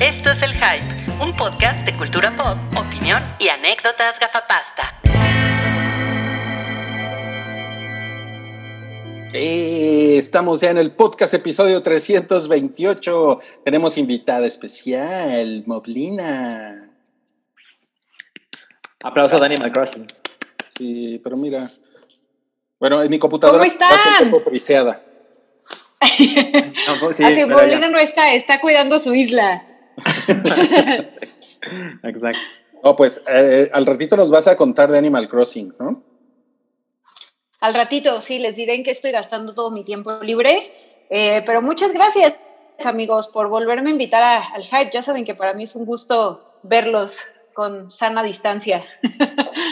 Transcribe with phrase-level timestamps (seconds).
[0.00, 5.00] Esto es El Hype, un podcast de cultura pop, opinión y anécdotas gafapasta.
[9.32, 13.40] Eh, estamos ya en el podcast episodio 328.
[13.64, 16.90] Tenemos invitada especial, Moblina.
[19.02, 20.06] Aplauso a Animal Crossing.
[20.68, 21.70] Sí, pero mira.
[22.78, 25.02] Bueno, en mi computadora ser un poco friseada.
[26.88, 27.88] No, pues sí, a que pero Paulina ya.
[27.88, 29.62] no está, está cuidando su isla.
[32.02, 32.40] Exacto.
[32.82, 36.02] Oh, pues eh, al ratito nos vas a contar de Animal Crossing, ¿no?
[37.60, 40.72] Al ratito, sí, les diré en qué estoy gastando todo mi tiempo libre.
[41.10, 42.34] Eh, pero muchas gracias,
[42.84, 44.90] amigos, por volverme a invitar a- al hype.
[44.92, 47.20] Ya saben que para mí es un gusto verlos
[47.54, 48.84] con sana distancia.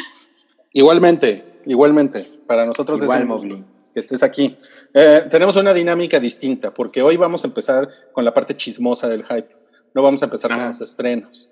[0.73, 2.25] Igualmente, igualmente.
[2.47, 4.57] Para nosotros Igual, es un gusto que estés aquí.
[4.95, 9.25] Eh, tenemos una dinámica distinta, porque hoy vamos a empezar con la parte chismosa del
[9.25, 9.49] hype.
[9.95, 11.51] No vamos a empezar con los estrenos.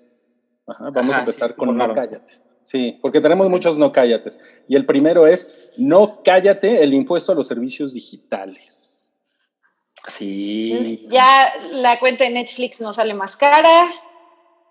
[0.67, 1.93] Ajá, vamos Ajá, a empezar sí, con No.
[1.93, 2.33] Cállate.
[2.63, 4.39] Sí, porque tenemos muchos no cállates.
[4.67, 9.23] Y el primero es No cállate el impuesto a los servicios digitales.
[10.07, 11.05] Sí.
[11.09, 13.89] Ya la cuenta de Netflix no sale más cara.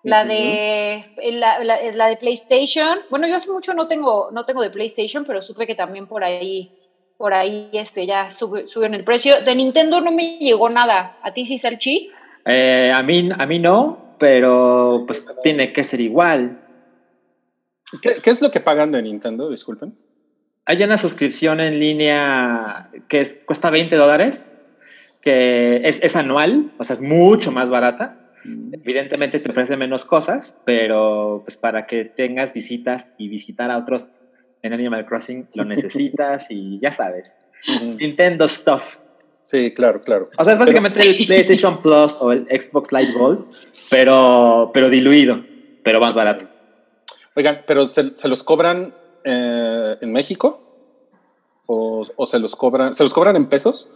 [0.04, 3.00] La de la, la- la de PlayStation.
[3.10, 6.22] Bueno, yo hace mucho no tengo, no tengo de PlayStation, pero supe que también por
[6.24, 6.72] ahí,
[7.16, 9.40] por ahí este, ya sube- subieron el precio.
[9.42, 11.18] De Nintendo no me llegó nada.
[11.22, 12.10] ¿A ti sí, Salchi?
[12.48, 16.60] Eh, a, mí, a mí no, pero pues tiene que ser igual.
[18.02, 19.50] ¿Qué, qué es lo que pagan de Nintendo?
[19.50, 19.94] Disculpen.
[20.64, 24.52] Hay una suscripción en línea que es- cuesta 20 dólares,
[25.22, 28.30] que es, es anual, o sea, es mucho más barata.
[28.72, 34.10] Evidentemente te ofrece menos cosas, pero pues para que tengas visitas y visitar a otros
[34.62, 37.36] en Animal Crossing lo necesitas y ya sabes.
[37.98, 38.96] Nintendo stuff.
[39.50, 40.28] Sí, claro, claro.
[40.36, 43.46] O sea, es básicamente el PlayStation Plus o el Xbox Live Gold,
[43.88, 45.42] pero, pero diluido,
[45.82, 46.44] pero más barato.
[47.34, 50.60] Oigan, pero ¿se, se los cobran eh, en México?
[51.64, 52.92] ¿O, o se los cobran?
[52.92, 53.90] ¿Se los cobran en pesos?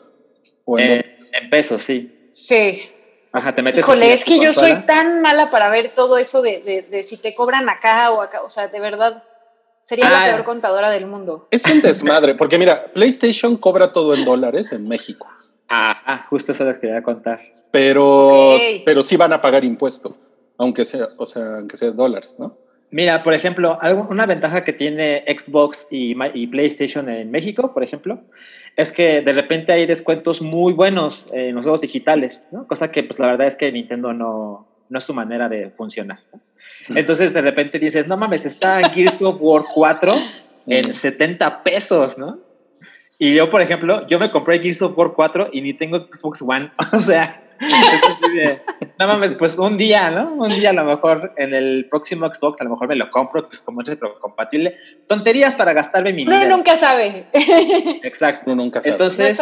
[0.65, 2.31] ¿O en Eh, en pesos, sí.
[2.33, 2.83] Sí.
[3.33, 3.81] Ajá, te metes.
[3.81, 7.05] Híjole, a es que yo soy tan mala para ver todo eso de, de- de
[7.05, 8.41] si te cobran acá o acá.
[8.43, 9.23] O sea, de verdad,
[9.85, 10.29] sería Ah.
[10.29, 11.49] la peor contadora del mundo.
[11.51, 15.27] Es un desmadre, porque mira, PlayStation cobra todo en dólares en México,
[15.75, 17.41] Ah, justo eso les quería contar.
[17.71, 18.61] pero, Ok.
[18.85, 20.15] pero sí van a pagar impuesto,
[20.59, 22.55] aunque sea, o sea, aunque sea dólares, ¿no?
[22.91, 26.15] Mira, por ejemplo, algo- una ventaja que tiene Xbox y,
[26.49, 28.21] PlayStation en México, por ejemplo,
[28.77, 32.67] es que de repente hay descuentos muy buenos en los juegos digitales, ¿no?
[32.67, 36.19] Cosa que, pues, la verdad es que Nintendo no, no es su manera de funcionar.
[36.35, 36.97] ¿no?
[36.97, 40.15] Entonces, de repente dices, no mames, está Gears of War 4
[40.67, 42.39] en 70 pesos, ¿no?
[43.23, 46.43] Y yo, por ejemplo, yo me compré Gears of War 4 y ni tengo Xbox
[46.43, 46.73] One.
[46.93, 47.41] O sea,
[48.35, 48.61] de,
[48.99, 50.33] no mames, pues un día, ¿no?
[50.33, 53.47] Un día a lo mejor en el próximo Xbox a lo mejor me lo compro,
[53.47, 54.77] pues como es retrocompatible.
[55.07, 56.57] Tonterías para gastarme mi Uno dinero.
[56.57, 57.27] nunca sabe.
[58.03, 58.51] Exacto.
[58.51, 58.95] Uno nunca sabe.
[58.95, 59.41] Entonces,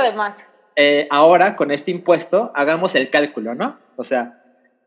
[0.76, 3.78] eh, ahora con este impuesto, hagamos el cálculo, ¿no?
[3.96, 4.42] O sea,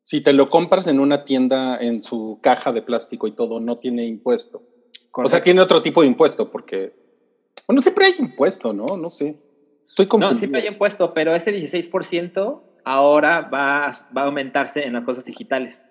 [0.03, 3.77] Si te lo compras en una tienda en su caja de plástico y todo, no
[3.77, 4.63] tiene impuesto.
[5.13, 7.00] O sea, tiene otro tipo de impuesto, porque.
[7.67, 8.85] Bueno, siempre hay impuesto, ¿no?
[8.97, 9.35] No sé.
[9.85, 10.39] Estoy No, confundido.
[10.39, 15.25] siempre hay impuesto, pero ese 16% ahora va, a- va a aumentarse en las cosas
[15.25, 15.83] digitales.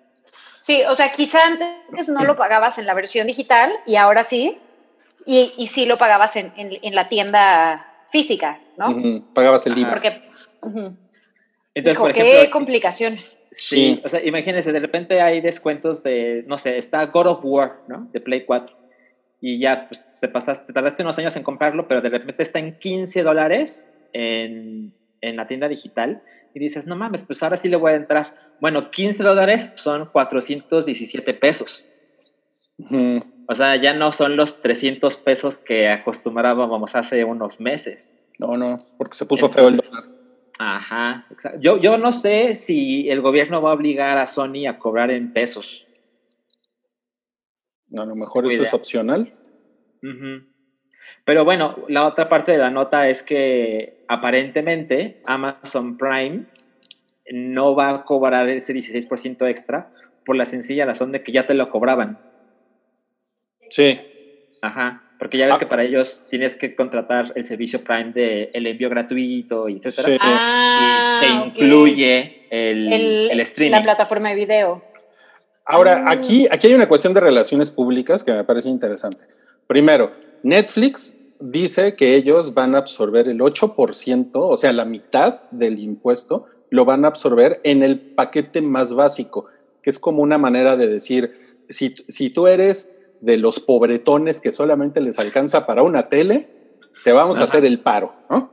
[0.59, 4.57] Sí, o sea, quizá antes no lo pagabas en la versión digital y ahora sí,
[5.25, 9.23] y, y sí lo pagabas en, en, en la tienda física, ¿no?
[9.33, 9.91] Pagabas el libro.
[9.91, 10.21] Porque,
[10.61, 10.95] ujú.
[11.73, 13.17] Entonces, Hijo, por qué complicación.
[13.51, 14.01] Sí, Sí.
[14.03, 18.07] o sea, imagínense, de repente hay descuentos de, no sé, está God of War, ¿no?
[18.11, 18.73] De Play 4.
[19.41, 22.59] Y ya, pues te pasaste, te tardaste unos años en comprarlo, pero de repente está
[22.59, 26.21] en 15 dólares en, en la tienda digital.
[26.53, 28.35] Y dices, no mames, pues ahora sí le voy a entrar.
[28.59, 31.85] Bueno, 15 dólares son 417 pesos.
[33.47, 38.13] O sea, ya no son los 300 pesos que acostumbrábamos hace unos meses.
[38.39, 38.65] No, no,
[38.97, 40.05] porque se puso feo el dólar.
[40.57, 41.59] Ajá, exacto.
[41.59, 45.33] Yo, yo no sé si el gobierno va a obligar a Sony a cobrar en
[45.33, 45.85] pesos.
[47.97, 49.33] A lo mejor eso es opcional.
[51.25, 56.45] Pero bueno, la otra parte de la nota es que aparentemente Amazon Prime
[57.31, 59.91] no va a cobrar ese 16% extra
[60.25, 62.19] por la sencilla razón de que ya te lo cobraban.
[63.69, 63.99] Sí.
[64.61, 65.03] Ajá.
[65.19, 65.59] Porque ya ves Ah.
[65.59, 70.09] que para ellos tienes que contratar el servicio Prime de el envío gratuito y etcétera.
[70.09, 70.17] Sí.
[70.19, 71.45] Ah, y te ok.
[71.47, 73.71] incluye el, el, el streaming.
[73.75, 74.83] la plataforma de video.
[75.71, 76.11] Ahora, Ah.
[76.11, 79.25] aquí, aquí hay una cuestión de relaciones públicas que me parece interesante.
[79.67, 80.11] Primero,
[80.43, 86.45] Netflix dice que ellos van a absorber el 8%, o sea, la mitad del impuesto,
[86.69, 89.45] lo van a absorber en el paquete más básico,
[89.81, 91.33] que es como una manera de decir,
[91.69, 96.49] si, si tú eres de los pobretones que solamente les alcanza para una tele,
[97.03, 98.49] te vamos a hacer el paro, ¿no?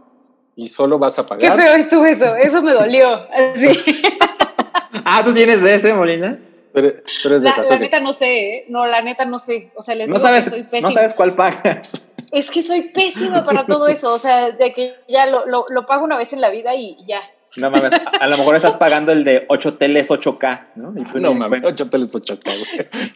[0.56, 1.61] Y solo vas a Qué pagar.
[1.61, 3.09] feo estuvo eso, eso me dolió.
[3.09, 3.79] Así.
[5.05, 6.38] Ah, ¿tú tienes de ese, Molina?
[6.73, 6.91] Pero,
[7.23, 8.65] pero es de La, esas, la neta no sé, ¿eh?
[8.69, 9.70] no, la neta no sé.
[9.75, 10.93] O sea, les No digo sabes, que soy no pésima.
[10.93, 11.91] sabes cuál pagas.
[12.32, 14.12] Es que soy pésima para todo eso.
[14.15, 16.97] O sea, de que ya lo, lo, lo pago una vez en la vida y
[17.06, 17.20] ya.
[17.56, 20.93] No mames, a, lo mejor estás pagando el de 8 teles 8K, ¿no?
[21.00, 22.50] Y tú No ni- mames, bueno, ocho teles, ocho K,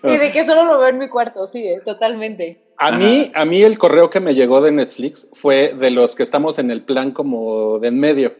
[0.02, 0.14] güey.
[0.14, 2.62] Y de que solo lo veo en mi cuarto, sí, eh, totalmente.
[2.78, 2.96] A Ajá.
[2.96, 6.58] mí, a mí el correo que me llegó de Netflix fue de los que estamos
[6.58, 8.34] en el plan como de en medio,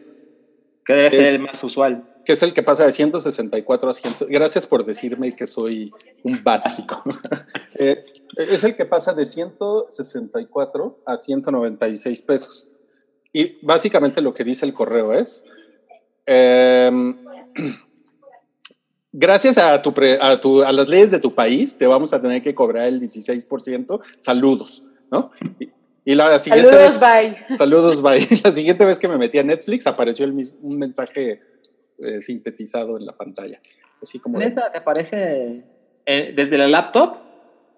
[0.83, 2.03] que debe ser el más usual.
[2.25, 4.15] Que es el que pasa de 164 a 100.
[4.29, 5.91] Gracias por decirme que soy
[6.23, 7.01] un básico.
[7.75, 8.05] Eh,
[8.37, 12.69] es el que pasa de 164 a 196 pesos.
[13.33, 15.43] Y básicamente lo que dice el correo es,
[16.27, 17.17] em,
[19.11, 22.21] gracias a, tu pre- a, tu- a las leyes de tu país, te vamos a
[22.21, 24.01] tener que cobrar el 16%.
[24.17, 25.31] Saludos, ¿no?
[25.59, 25.69] Y,
[26.05, 27.57] y la siguiente Saludos, vez, bye.
[27.57, 28.27] Saludos, bye.
[28.43, 31.39] La siguiente vez que me metí a Netflix apareció el un mensaje
[31.99, 33.59] eh, sintetizado en la pantalla.
[34.01, 35.63] Así como, de- ¿Neta te parece
[36.05, 37.17] eh, desde la laptop?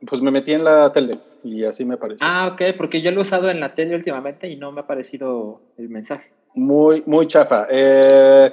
[0.07, 2.27] pues me metí en la tele y así me pareció.
[2.27, 4.83] Ah, ok, porque yo lo he usado en la tele últimamente y no me ha
[4.83, 6.29] aparecido el mensaje.
[6.55, 7.65] Muy, muy chafa.
[7.69, 8.51] Eh,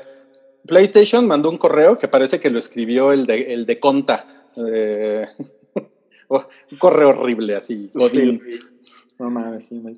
[0.67, 4.27] PlayStation mandó un correo que parece que lo escribió el de, el de Conta.
[4.57, 5.27] Eh,
[6.29, 7.91] oh, un correo horrible así.
[7.93, 8.41] godín.
[8.49, 8.59] Sí.
[9.19, 9.93] No mames, sí, me.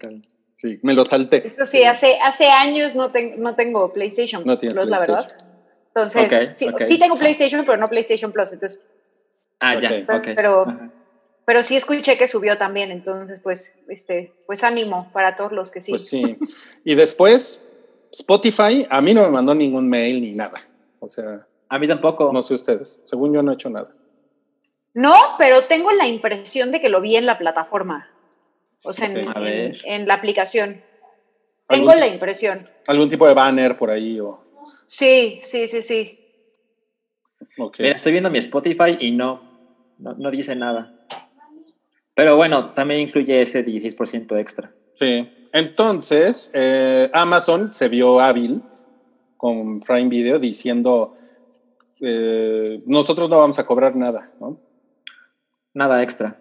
[0.56, 1.46] Sí, me lo salté.
[1.46, 5.26] Eso sí, hace, hace años no, ten- no tengo PlayStation No tienes Plus, la verdad.
[5.94, 8.52] Entonces, sí, sí tengo PlayStation, pero no PlayStation Plus.
[8.52, 8.80] Entonces,
[9.60, 10.28] Ah, ya, ok.
[10.36, 10.66] Pero-
[11.46, 12.90] pero sí escuché que subió también.
[12.90, 15.92] Entonces, pues, este, pues ánimo para todos los que sí.
[15.92, 16.36] Pues sí.
[16.84, 17.66] Y después,
[18.12, 20.60] Spotify, a mí no me mandó ningún mail ni nada.
[21.00, 22.32] O sea, A mí tampoco.
[22.32, 23.00] no sé ustedes.
[23.04, 23.90] Según yo no he hecho nada.
[24.94, 28.08] No, pero tengo la impresión de que lo vi en la plataforma.
[28.84, 30.82] O sea, en, en- la aplicación.
[31.68, 32.68] ¿Algún- Tengo la impresión.
[32.86, 34.20] ¿Algún tipo de banner por ahí?
[34.20, 34.43] O,
[34.96, 36.18] Sí, sí, sí, sí.
[37.58, 37.80] ok.
[37.80, 39.42] Mira, estoy viendo mi Spotify y no,
[39.98, 40.94] no, no dice nada.
[42.14, 44.70] Pero bueno, también incluye ese 16% extra.
[45.00, 45.28] Sí.
[45.52, 48.62] Entonces, eh, Amazon se vio hábil
[49.36, 51.16] con Prime Video diciendo,
[52.00, 54.60] eh, nosotros no vamos a cobrar nada, ¿no?
[55.72, 56.38] Nada extra.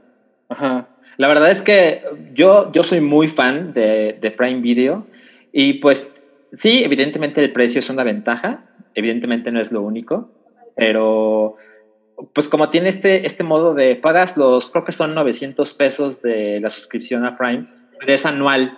[0.47, 0.89] Ajá.
[1.17, 2.03] La verdad es que
[2.35, 5.07] yo, yo soy muy fan de, de Prime Video
[5.51, 6.12] y pues
[6.53, 8.63] sí, evidentemente el precio es una ventaja,
[8.95, 10.31] evidentemente no es lo único,
[10.75, 11.57] pero
[12.33, 16.59] pues como tiene este, este modo de pagas los, creo que son 900 pesos de
[16.61, 17.65] la suscripción a Prime,
[17.99, 18.77] pero es anual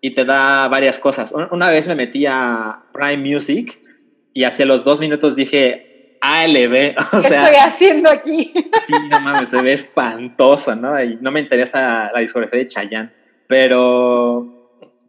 [0.00, 1.32] y te da varias cosas.
[1.32, 3.78] Un- Una vez me metí a Prime Music
[4.32, 7.44] y hacia los dos minutos dije ALB, o ¿Qué sea...
[7.44, 8.52] estoy haciendo aquí?
[8.86, 11.02] Sí, no mames, se ve espantosa, ¿no?
[11.02, 13.10] Y no me interesa la discografía de Chayanne,
[13.46, 14.59] pero,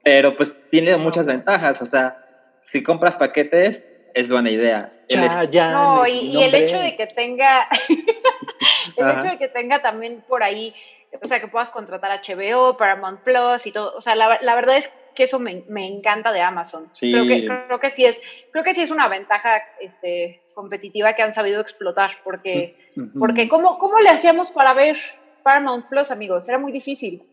[0.03, 2.17] pero pues tiene muchas ventajas, o sea,
[2.61, 4.89] si compras paquetes es buena idea.
[5.07, 7.67] El est- Chayanne No, y, y el hecho de que tenga,
[8.97, 9.19] el Ajá.
[9.21, 10.73] hecho de que tenga también por ahí,
[11.21, 14.77] o sea, que puedas contratar HBO, Paramount Plus y todo, o sea, la, la verdad
[14.77, 16.87] es que eso me, me encanta de Amazon.
[16.93, 17.11] Sí.
[17.11, 21.21] Creo, que, creo que sí es, creo que sí es una ventaja este, competitiva que
[21.21, 23.19] han sabido explotar, porque, Ujú.
[23.19, 24.97] porque ¿cómo, ¿cómo le hacíamos para ver
[25.43, 26.47] Paramount Plus, amigos?
[26.47, 27.23] Era muy difícil.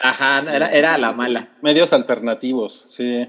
[0.00, 1.48] Ajá, era, era la mala.
[1.62, 3.28] Medios alternativos, sí.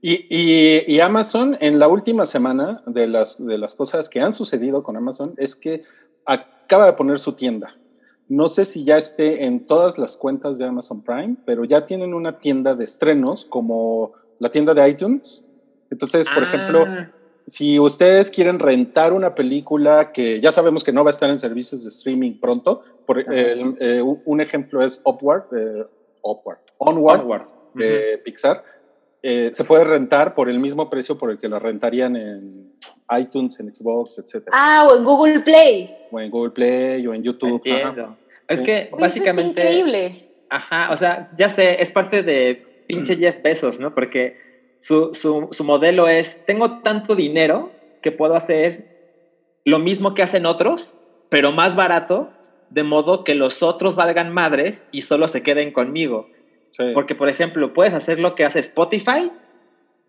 [0.00, 4.32] Y, y- y Amazon, en la última semana, de las, de las cosas que han
[4.32, 5.84] sucedido con Amazon, es que
[6.26, 7.76] acaba de poner su tienda.
[8.28, 12.14] No sé si ya esté en todas las cuentas de Amazon Prime, pero ya tienen
[12.14, 15.44] una tienda de estrenos como la tienda de iTunes.
[15.90, 16.86] Entonces, por Ah, ejemplo,
[17.46, 21.38] si ustedes quieren rentar una película que ya sabemos que no va a estar en
[21.38, 25.84] servicios de streaming pronto, por, el- eh, un ejemplo es Upward, eh,
[26.22, 27.46] Upward, Onward, Onward.
[27.74, 28.64] de Pixar,
[29.22, 32.72] eh, se puede rentar por el mismo precio por el que la rentarían en
[33.18, 34.48] iTunes, en Xbox, etc.
[34.52, 35.94] Ah, o en Google Play.
[36.10, 37.62] O en Google Play o en YouTube.
[37.70, 38.16] ajá.
[38.48, 39.60] Es que Uy, eso está básicamente.
[39.62, 40.28] increíble.
[40.50, 43.94] Ajá, o sea, ya sé, es parte de pinche Jeff Bezos, ¿no?
[43.94, 44.36] Porque
[44.82, 47.70] su, su, su modelo es, tengo tanto dinero
[48.02, 48.92] que puedo hacer
[49.64, 50.96] lo mismo que hacen otros,
[51.28, 52.32] pero más barato,
[52.68, 56.28] de modo que los otros valgan madres y solo se queden conmigo.
[56.72, 56.90] Sí.
[56.94, 59.30] Porque, por ejemplo, puedes hacer lo que hace Spotify,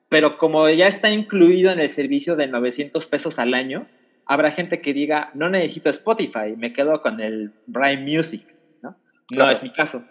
[0.10, 3.86] pero como ya está incluido en el servicio de 900 pesos al año,
[4.26, 8.44] habrá gente que diga, no necesito Spotify, me quedo con el Prime Music,
[8.82, 8.96] ¿no?
[9.32, 10.04] No es mi caso.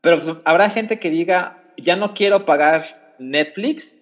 [0.00, 4.00] Pero pues, habrá gente que diga, ya no quiero pagar Netflix,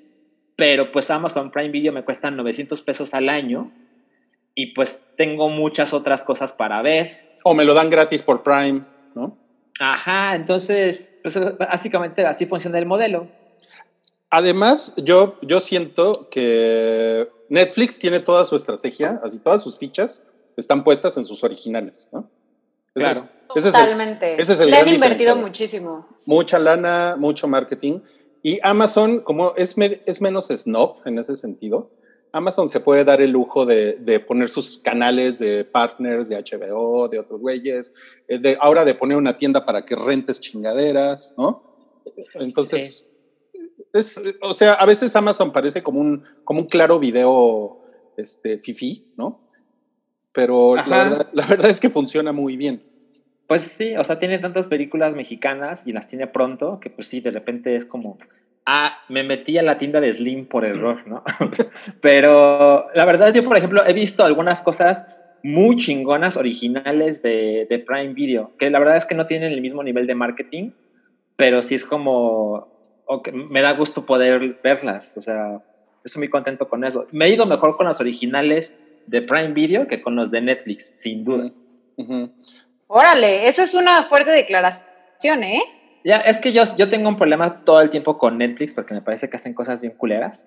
[0.57, 3.71] pero pues Amazon Prime Video me cuesta 900 pesos al año
[4.55, 7.35] y pues tengo muchas otras cosas para ver.
[7.45, 8.83] O me lo dan gratis por Prime,
[9.15, 9.37] ¿no?
[9.81, 13.29] Ajá, entonces, pues básicamente así funciona el modelo.
[14.31, 20.83] Además, yo, yo siento que Netflix tiene toda su estrategia, así todas sus fichas están
[20.85, 22.29] puestas en sus originales, ¿no?
[22.95, 23.21] Ese Claro.
[23.21, 24.35] es- ese es el- Totalmente.
[24.41, 26.07] ese es el Le han invertido muchísimo.
[26.27, 28.01] mucha lana, mucho marketing.
[28.43, 29.77] Y Amazon, como es,
[30.07, 31.91] es menos snob en ese sentido,
[32.33, 37.09] Amazon se puede dar el lujo de, de poner sus canales de partners de HBO,
[37.09, 37.95] de otros güeyes,
[38.29, 41.63] eh, de, ahora de poner una tienda para que rentes chingaderas, ¿no?
[42.35, 43.11] Entonces,
[43.93, 47.81] es, o sea, a veces Amazon parece como un, como un claro video
[48.17, 49.49] este, fifi, ¿no?
[50.33, 51.05] Pero la Ajá.
[51.05, 52.83] verdad, la verdad es que funciona muy bien.
[53.49, 57.21] Pues sí, o sea, tiene tantas películas mexicanas y las tiene pronto que pues sí,
[57.21, 58.19] de repente es como,
[58.67, 61.23] ah, me metí a la tienda de Slim por error, ¿no?
[62.03, 65.07] Pero la verdad yo, por ejemplo, he visto algunas cosas
[65.43, 69.63] muy chingonas originales de, de Prime Video, que la verdad es que no tienen el
[69.63, 70.73] mismo nivel de marketing,
[71.37, 72.69] pero sí es como,
[73.07, 75.59] ok, me da gusto poder verlas, o sea,
[76.05, 77.07] estoy muy contento con eso.
[77.13, 78.77] Me he ido mejor con las originales
[79.07, 81.51] de Prime Video que con los de Netflix, sin duda.
[81.97, 82.31] Ujú.
[82.89, 85.63] Órale, eso es una fuerte declaración, ¿eh?
[86.05, 89.03] Ya, es que yo, yo tengo un problema todo el tiempo con Netflix porque me
[89.03, 90.47] parece que hacen cosas bien culeras.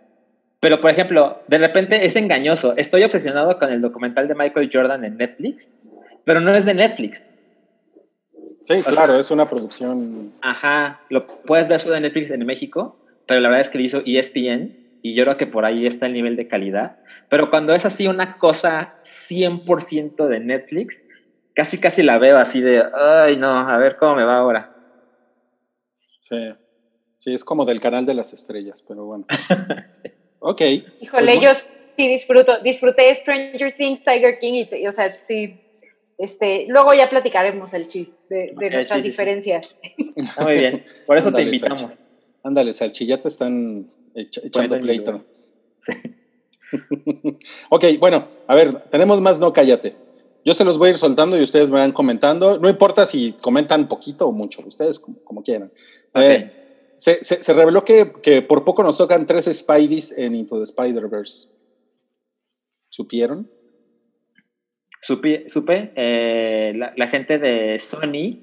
[0.59, 2.75] Pero, por ejemplo, de repente es engañoso.
[2.77, 5.71] Estoy obsesionado con el documental de Michael Jordan en Netflix,
[6.23, 7.27] pero no es de Netflix.
[8.65, 12.95] Sí, claro, es una producción Ajá, lo puedes ver solo en Netflix en México,
[13.27, 16.05] pero la verdad es que lo hizo ESPN y yo creo que por ahí está
[16.05, 16.97] el nivel de calidad.
[17.29, 18.95] Pero cuando es así una cosa
[19.29, 21.01] 100% de Netflix,
[21.53, 24.71] casi casi la veo así de, ay no, a ver cómo me va ahora.
[26.21, 26.53] Sí.
[27.17, 29.25] Sí, es como del canal de las estrellas, pero bueno.
[29.89, 30.11] Sí.
[30.39, 30.61] Ok.
[31.01, 31.53] Híjole, Pues, yo
[31.97, 35.61] sí disfruto, disfruté Stranger Things, Tiger King, y, o sea, sí,
[36.17, 39.07] este, luego ya platicaremos el chip de, nuestras sí, sí, sí.
[39.09, 39.75] diferencias.
[40.15, 40.83] Está muy bien.
[41.05, 41.81] Por eso te invitamos.
[41.81, 42.03] Sacha.
[42.43, 45.11] Ándale, Salchi, ya te están echa- echando pleito.
[45.11, 45.25] lugar.
[47.69, 49.95] ok, bueno, a ver, tenemos más no cállate.
[50.43, 52.57] Yo se los voy a ir soltando y ustedes me van comentando.
[52.59, 55.71] No importa si comentan poquito o mucho, ustedes como, como quieran.
[56.15, 60.57] Eh, se, se- se reveló que, que por poco nos tocan tres Spideys en Into
[60.57, 61.47] the Spider-Verse.
[62.89, 63.49] ¿Supieron?
[65.03, 68.39] Supe, supe, eh, la, la gente de Sony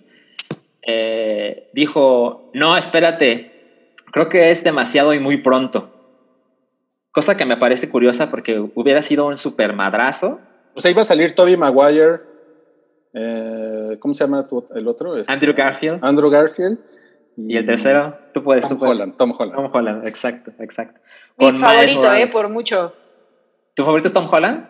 [0.86, 5.94] eh, dijo, no, espérate, creo que es demasiado y muy pronto.
[7.12, 10.40] Cosa que me parece curiosa porque hubiera sido un super madrazo.
[10.74, 12.20] O sea, iba a salir Toby Maguire.
[13.14, 15.16] eh, ¿Cómo se llama tu- el otro?
[15.16, 15.98] Es- Andrew Garfield.
[16.04, 16.78] Andrew Garfield.
[17.36, 18.62] Y el tercero, tú puedes.
[18.62, 18.92] Tom tú puedes.
[18.94, 19.16] Holland.
[19.16, 19.54] Tom Holland.
[19.56, 21.00] Tom Holland, exacto, exacto.
[21.36, 22.92] Mi Con favorito, eh, por mucho.
[23.74, 24.68] ¿Tu favorito es Tom Holland?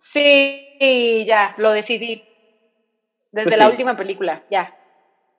[0.00, 2.22] Sí, ya, lo decidí.
[3.32, 3.70] Desde Pues la sí.
[3.72, 4.74] última película, ya.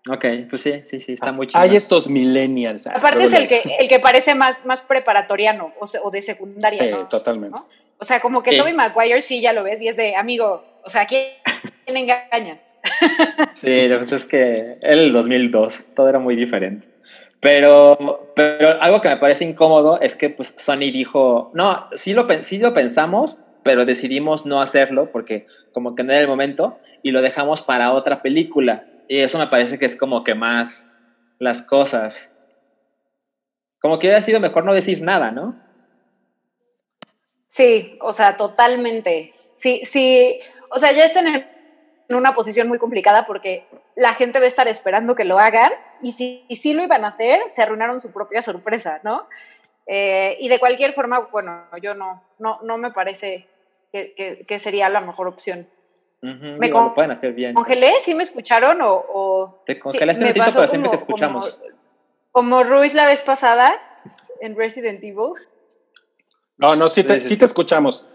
[0.09, 1.59] Ok, pues sí, sí, sí, está muy chido.
[1.59, 2.87] Ah, Hay estos millennials.
[2.87, 6.21] ah, Aparte es el que, el que parece más, más preparatoriano o, se- o de
[6.21, 7.07] secundaria, Sí, ¿no?
[7.07, 7.55] totalmente.
[7.55, 7.67] ¿No?
[7.99, 8.57] O sea, como que Sí.
[8.57, 11.25] Tobey Maguire sí ya lo ves y es de, amigo, o sea, ¿quién,
[11.85, 12.59] quién engañas?
[13.55, 16.87] Sí, lo que pasa es que el 2002, todo era muy diferente.
[17.41, 22.27] Pero, pero algo que me parece incómodo es que pues Sony dijo, no, sí lo,
[22.43, 27.11] sí lo pensamos, pero decidimos no hacerlo porque como que no era el momento y
[27.11, 28.85] lo dejamos para otra película.
[29.07, 30.67] Y eso me parece que es como quemar
[31.39, 32.31] las cosas.
[33.79, 35.55] Como que hubiera sido mejor no decir nada, ¿no?
[37.49, 39.33] Sí, o sea, totalmente.
[39.55, 40.39] Sí, sí,
[40.69, 43.65] o sea, ya están en una posición muy complicada porque
[43.95, 47.09] la gente va a estar esperando que lo hagan y si, sí lo iban a
[47.09, 49.27] hacer, se arruinaron su propia sorpresa, ¿no?
[49.87, 53.47] Eh, y de cualquier forma, bueno, yo no, no, no me parece
[53.91, 55.67] que, sería la mejor opción.
[56.21, 57.55] me pueden hacer bien.
[57.55, 57.93] ¿Congelé?
[58.01, 58.77] ¿Sí me escucharon?
[58.83, 61.59] O, Te congelaste un ratito, pero siempre te escuchamos.
[62.31, 63.73] Como, Ruiz la vez pasada
[64.39, 65.33] en Resident Evil.
[66.59, 68.05] No, no, sí te, sí te escuchamos.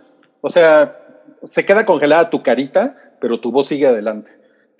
[0.43, 1.01] O sea,
[1.43, 4.33] se queda congelada tu carita, pero tu voz sigue adelante.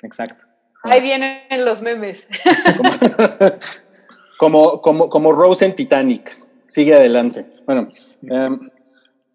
[0.03, 0.45] Exacto.
[0.83, 2.27] Ahí vienen los memes.
[4.37, 6.37] Como, como, como, Rose en Titanic.
[6.67, 7.47] Sigue adelante.
[7.65, 7.89] Bueno,
[8.23, 8.69] em,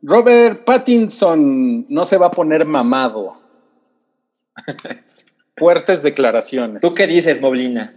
[0.01, 3.41] Robert Pattinson no se va a poner mamado.
[5.55, 6.81] Fuertes declaraciones.
[6.81, 7.95] ¿Tú qué dices, Moblina?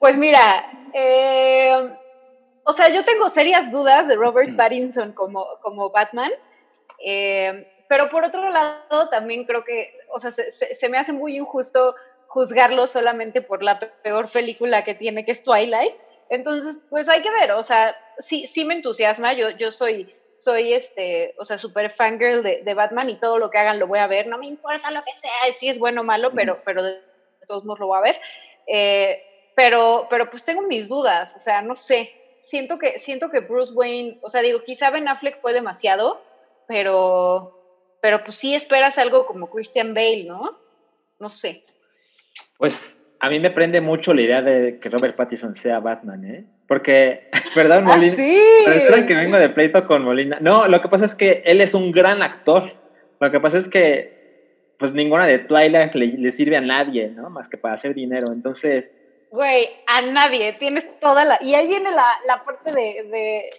[0.00, 1.88] Pues mira, eh,
[2.70, 6.30] o sea, yo tengo serias dudas de Robert Pattinson como, como Batman,
[7.04, 11.96] eh, pero por otro lado también creo que, o sea, se, me hace muy injusto
[12.28, 15.94] juzgarlo solamente por la peor película que tiene, que es Twilight.
[16.28, 20.72] Entonces, pues hay que ver, o sea, sí, sí me entusiasma, yo, yo soy, soy
[20.72, 23.98] este, o sea, súper fangirl de, de, Batman y todo lo que hagan lo voy
[23.98, 26.84] a ver, no me importa lo que sea, si es bueno o malo, pero, pero
[26.84, 27.00] de
[27.48, 28.20] todos modos lo voy a ver.
[28.68, 29.24] Eh,
[29.56, 32.19] pero, pero pues tengo mis dudas, o sea, no sé,
[32.50, 36.20] siento que, siento que Bruce Wayne, o sea, digo, quizá Ben Affleck fue demasiado,
[36.66, 40.58] pero, pero pues sí esperas algo como Christian Bale, ¿no?
[41.20, 41.64] No sé.
[42.58, 46.44] Pues a mí me prende mucho la idea de que Robert Pattinson sea Batman, ¿eh?
[46.66, 48.14] Porque, ¿verdad, ¿Ah, Molina?
[48.14, 49.06] ¿Ah, sí?
[49.06, 50.38] que vengo de pleito con Molina.
[50.40, 52.72] No, lo que pasa es que él es un gran actor.
[53.20, 57.30] Lo que pasa es que, pues, ninguna de Twilight le, sirve a nadie, ¿no?
[57.30, 58.32] Más que para hacer dinero.
[58.32, 58.92] Entonces...
[59.30, 60.52] Güey, a nadie.
[60.54, 61.38] Tienes toda la...
[61.40, 63.50] Y ahí viene la, la parte de, de,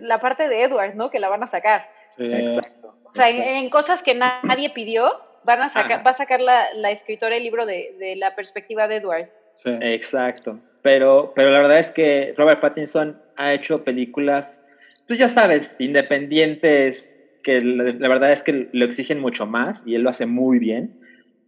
[0.00, 1.10] La parte de Edward, ¿no?
[1.10, 1.88] Que la van a sacar.
[2.18, 2.96] Exacto.
[3.04, 5.10] O sea, en, cosas que nadie pidió,
[5.44, 8.88] van a sacar, va a sacar la, la escritora el libro de, de, la perspectiva
[8.88, 9.28] de Edward.
[9.64, 10.58] Exacto.
[10.82, 14.62] Pero, pero la verdad es que Robert Pattinson ha hecho películas,
[15.06, 20.02] pues ya sabes, independientes, que la, verdad es que lo exigen mucho más y él
[20.02, 20.98] lo hace muy bien.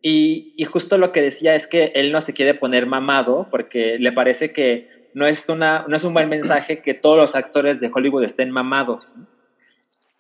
[0.08, 3.98] Y, y, justo lo que decía es que él no se quiere poner mamado porque
[3.98, 7.80] le parece que no es, una, no es un buen mensaje que todos los actores
[7.80, 9.08] de Hollywood estén mamados.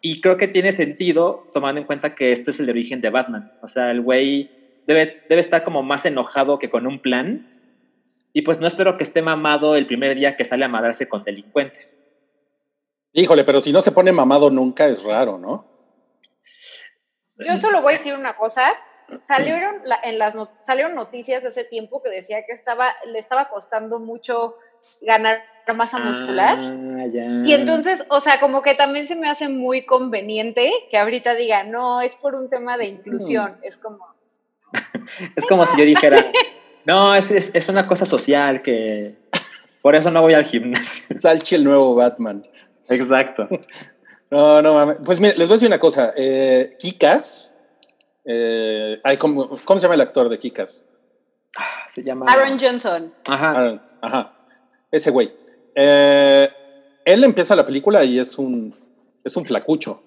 [0.00, 3.52] Y creo que tiene sentido tomando en cuenta que este es el origen de Batman.
[3.62, 4.50] O sea, el güey
[4.88, 7.48] debe, debe estar como más enojado que con un plan.
[8.32, 11.22] Y pues no espero que esté mamado el primer día que sale a madarse con
[11.22, 11.96] delincuentes.
[13.12, 15.64] Híjole, pero si no se pone mamado nunca es raro, ¿no?
[17.38, 18.64] Yo solo voy a decir una cosa.
[19.26, 24.56] Salieron, en las, salieron noticias hace tiempo que decía que estaba, le estaba costando mucho
[25.00, 25.42] ganar
[25.74, 26.56] masa muscular.
[26.58, 27.06] Ah,
[27.44, 31.64] y entonces, o sea, como que también se me hace muy conveniente que ahorita diga,
[31.64, 33.56] no, es por un tema de inclusión.
[33.62, 34.06] Es como.
[35.34, 36.18] es como si yo dijera,
[36.84, 39.16] no, es, es, una cosa social que.
[39.82, 41.02] Por eso no voy al gimnasio.
[41.16, 42.42] Salchi el nuevo Batman.
[42.88, 43.48] Exacto.
[44.30, 44.98] No, no mames.
[45.04, 46.12] Pues mire, les voy a decir una cosa.
[46.16, 47.55] Eh, Kikas.
[48.26, 50.84] Eh, ¿cómo, ¿Cómo se llama el actor de Kikas?
[51.56, 52.26] Ah, se llama.
[52.28, 53.14] Aaron Johnson.
[53.26, 53.80] Ajá.
[54.00, 54.32] ajá.
[54.90, 55.32] Ese güey.
[55.74, 56.48] Eh,
[57.04, 58.74] él empieza la película y es un,
[59.22, 60.02] es un flacucho.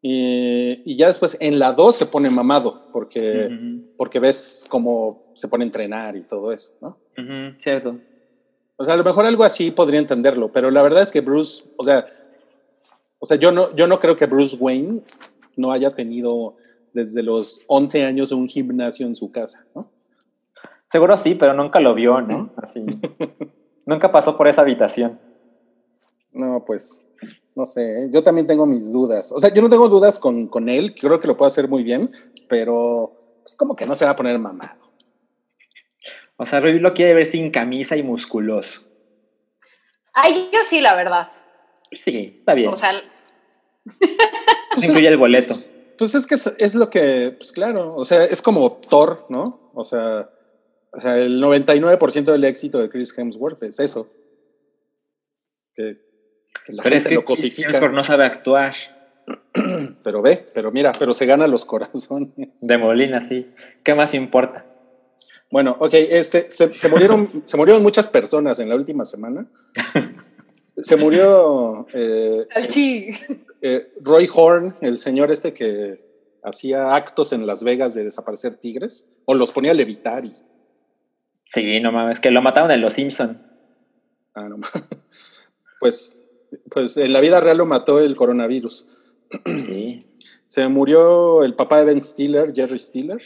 [0.00, 3.50] Y, y ya después en la 2 se pone mamado, porque,
[3.96, 6.98] porque ves cómo se pone a entrenar y todo eso, ¿no?
[7.58, 7.98] cierto.
[8.76, 11.64] O sea, a lo mejor algo así podría entenderlo, pero la verdad es que Bruce,
[11.76, 12.06] o sea,
[13.18, 15.02] o sea yo, no, yo no creo que Bruce Wayne
[15.56, 16.54] no haya tenido
[16.98, 19.90] desde los 11 años un gimnasio en su casa, ¿no?
[20.90, 22.52] Seguro sí, pero nunca lo vio, ¿no?
[22.56, 22.84] Así.
[23.86, 25.20] Nunca pasó por esa habitación.
[26.32, 27.06] No, pues,
[27.54, 29.30] no sé, yo también tengo mis dudas.
[29.32, 31.84] O sea, yo no tengo dudas con, con él, creo que lo puede hacer muy
[31.84, 32.10] bien,
[32.48, 34.90] pero pues como que no se va a poner mamado.
[36.36, 38.80] O sea, Ruby lo quiere ver sin camisa y musculoso.
[40.12, 41.30] Ay, yo sí, la verdad.
[41.92, 42.72] Sí, está bien.
[42.72, 42.90] O sea,
[44.74, 45.54] pues incluye el boleto.
[45.98, 49.72] Pues es que es, es, lo que, pues claro, o sea, es como Thor, ¿no?
[49.74, 50.30] O sea,
[50.92, 54.08] o sea, el 99% del éxito de Chris Hemsworth es eso.
[55.74, 55.98] Que,
[56.68, 57.88] la pero gente es que lo cosifica.
[57.88, 58.74] no sabe actuar.
[60.02, 62.30] Pero ve, pero mira, pero se gana los corazones.
[62.62, 63.52] De Molina, sí.
[63.84, 64.64] ¿Qué más importa?
[65.50, 69.46] Bueno, ok, este, se, murieron, se murieron muchas personas en la última semana.
[70.80, 72.46] Se murió eh,
[73.62, 76.04] eh, Roy Horn, el señor este que
[76.42, 80.32] hacía actos en Las Vegas de desaparecer tigres, o los ponía a levitar y...
[81.46, 83.42] Sí, no mames, que lo mataron en Los Simpson.
[84.34, 84.72] Ah, no mames.
[85.80, 86.20] Pues,
[86.72, 88.84] pues en la vida real lo mató el coronavirus.
[89.44, 90.04] Sí.
[90.48, 93.20] Se murió el papá de Ben Stiller, Jerry Stiller.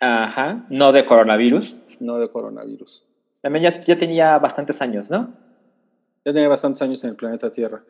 [0.00, 1.76] Ajá, no de coronavirus.
[2.00, 3.04] No de coronavirus.
[3.42, 5.34] También ya, tenía bastantes años, ¿no?
[6.24, 7.84] Ya tenía bastantes años en el planeta Tierra.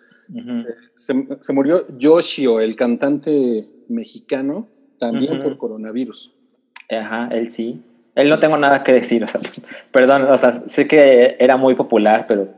[0.95, 6.35] Se, murió Yoshio, el cantante mexicano, también por coronavirus.
[6.91, 7.83] Ajá, él sí.
[8.15, 9.41] Él no tengo nada que decir, o sea,
[9.93, 12.49] perdón, o sea, sé que era muy popular, pero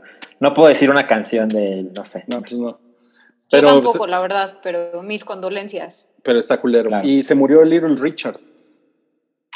[0.40, 2.24] no puedo decir una canción de él, no sé.
[2.26, 2.80] No, pues no.
[3.50, 6.08] Pero, Yo tampoco, la verdad, pero mis condolencias.
[6.22, 6.90] Pero está culero.
[7.02, 8.38] Y se murió Little Richard.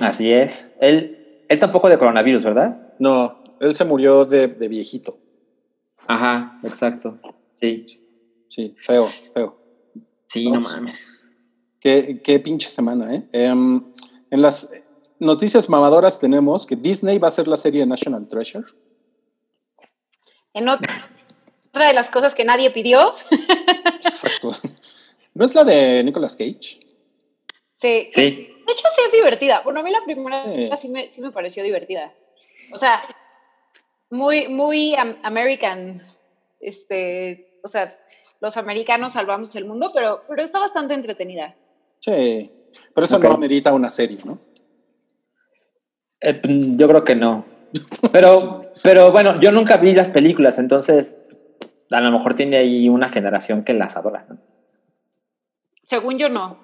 [0.00, 0.72] Así es.
[0.80, 2.76] Él, él tampoco de coronavirus, ¿verdad?
[2.98, 5.18] No, él se murió de, viejito.
[6.06, 7.18] Ajá, exacto.
[7.60, 7.86] Sí.
[8.48, 9.58] Sí, feo, feo.
[10.28, 11.00] Sí, no, mames.
[11.80, 13.28] Qué, qué, pinche semana, ¿eh?
[13.32, 13.82] Em,
[14.30, 14.70] en las
[15.18, 18.66] noticias mamadoras tenemos que Disney va a hacer la serie National Treasure.
[20.52, 21.10] En otra,
[21.68, 23.14] otra de las cosas que nadie pidió.
[24.04, 24.50] Exacto.
[25.34, 26.80] ¿No es la de Nicolas Cage?
[27.80, 28.08] Sí.
[28.10, 28.52] sí.
[28.66, 29.60] De hecho, sí es divertida.
[29.60, 30.44] Bueno, a mí la primera
[30.80, 32.12] sí, me, sí me pareció divertida.
[32.72, 33.02] O sea,
[34.10, 36.02] muy, muy American.
[36.60, 37.98] Este, o sea,
[38.40, 41.54] los americanos salvamos el mundo, pero, pero está bastante entretenida.
[42.00, 42.50] Sí,
[42.94, 44.38] pero eso no amerita una serie, ¿no?
[46.20, 46.40] Eh,
[46.76, 47.44] yo creo que no.
[48.12, 51.16] Pero, pero bueno, yo nunca vi las películas, entonces
[51.90, 54.26] a lo mejor tiene ahí una generación que las adora.
[54.28, 54.38] ¿no?
[55.84, 56.56] Según yo, no.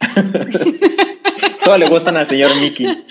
[1.60, 3.06] Solo le gustan al señor Mickey.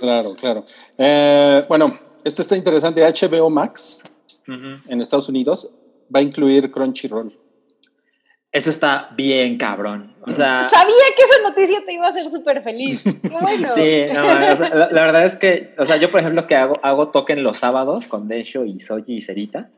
[0.00, 0.64] Claro, claro.
[0.96, 3.02] Eh, bueno, este está interesante.
[3.02, 4.02] HBO Max
[4.46, 5.70] en Estados Unidos
[6.14, 7.32] va a incluir Crunchyroll.
[8.52, 10.14] Eso está bien cabrón.
[10.22, 13.04] O sea, Sabía que esa noticia te iba a hacer súper feliz.
[13.40, 13.70] bueno.
[13.74, 17.58] Sí, la, verdad es que, o sea, yo por ejemplo que hago, hago token los
[17.58, 19.70] sábados con Densho y Soji y Cerita,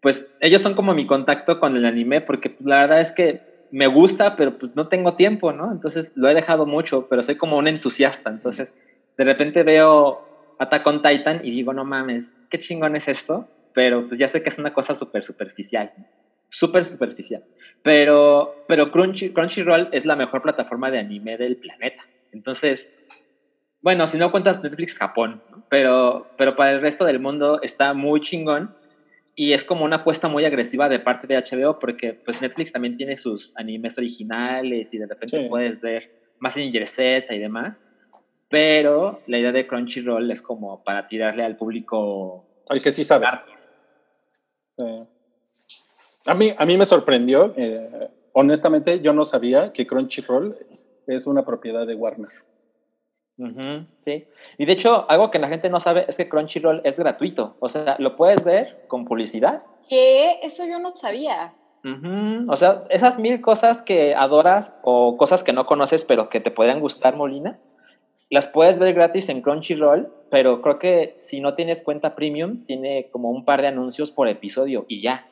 [0.00, 3.42] pues ellos son como mi contacto con el anime porque pues, la verdad es que
[3.70, 5.70] me gusta, pero pues no tengo tiempo, ¿no?
[5.70, 8.30] Entonces lo he dejado mucho, pero soy como un entusiasta.
[8.30, 8.72] Entonces,
[9.18, 10.26] de repente veo
[10.58, 14.42] Attack on Titan y digo, no mames, qué chingón es esto, pero pues ya sé
[14.42, 15.92] que es una cosa súper superficial,
[16.48, 17.44] súper superficial.
[17.82, 22.02] Pero, pero Crunchy, Crunchyroll es la mejor plataforma de anime del planeta.
[22.32, 22.90] Entonces,
[23.82, 28.22] bueno, si no cuentas Netflix Japón, pero, pero para el resto del mundo está muy
[28.22, 28.74] chingón
[29.34, 32.96] y es como una apuesta muy agresiva de parte de HBO porque pues Netflix también
[32.96, 37.84] tiene sus animes originales y de repente puedes ver más en Z y demás.
[38.48, 42.46] Pero la idea de Crunchyroll es como para tirarle al público.
[42.70, 43.26] Al que sí sabe.
[46.26, 47.54] A, mí, a mí me sorprendió.
[47.56, 50.56] Eh, honestamente, yo no sabía que Crunchyroll
[51.06, 52.46] es una propiedad de Warner
[54.04, 54.26] sí.
[54.58, 57.56] Y de hecho, algo que la gente no sabe es que Crunchyroll es gratuito.
[57.60, 59.62] O sea, lo puedes ver con publicidad.
[59.88, 60.38] ¿Qué?
[60.42, 61.54] Eso yo no sabía.
[62.48, 66.50] O sea, esas mil cosas que adoras o cosas que no conoces pero que te
[66.50, 67.60] puedan gustar, Molina,
[68.30, 73.08] las puedes ver gratis en Crunchyroll, pero creo que si no tienes cuenta premium, tiene
[73.10, 75.28] como un par de anuncios por episodio y ya.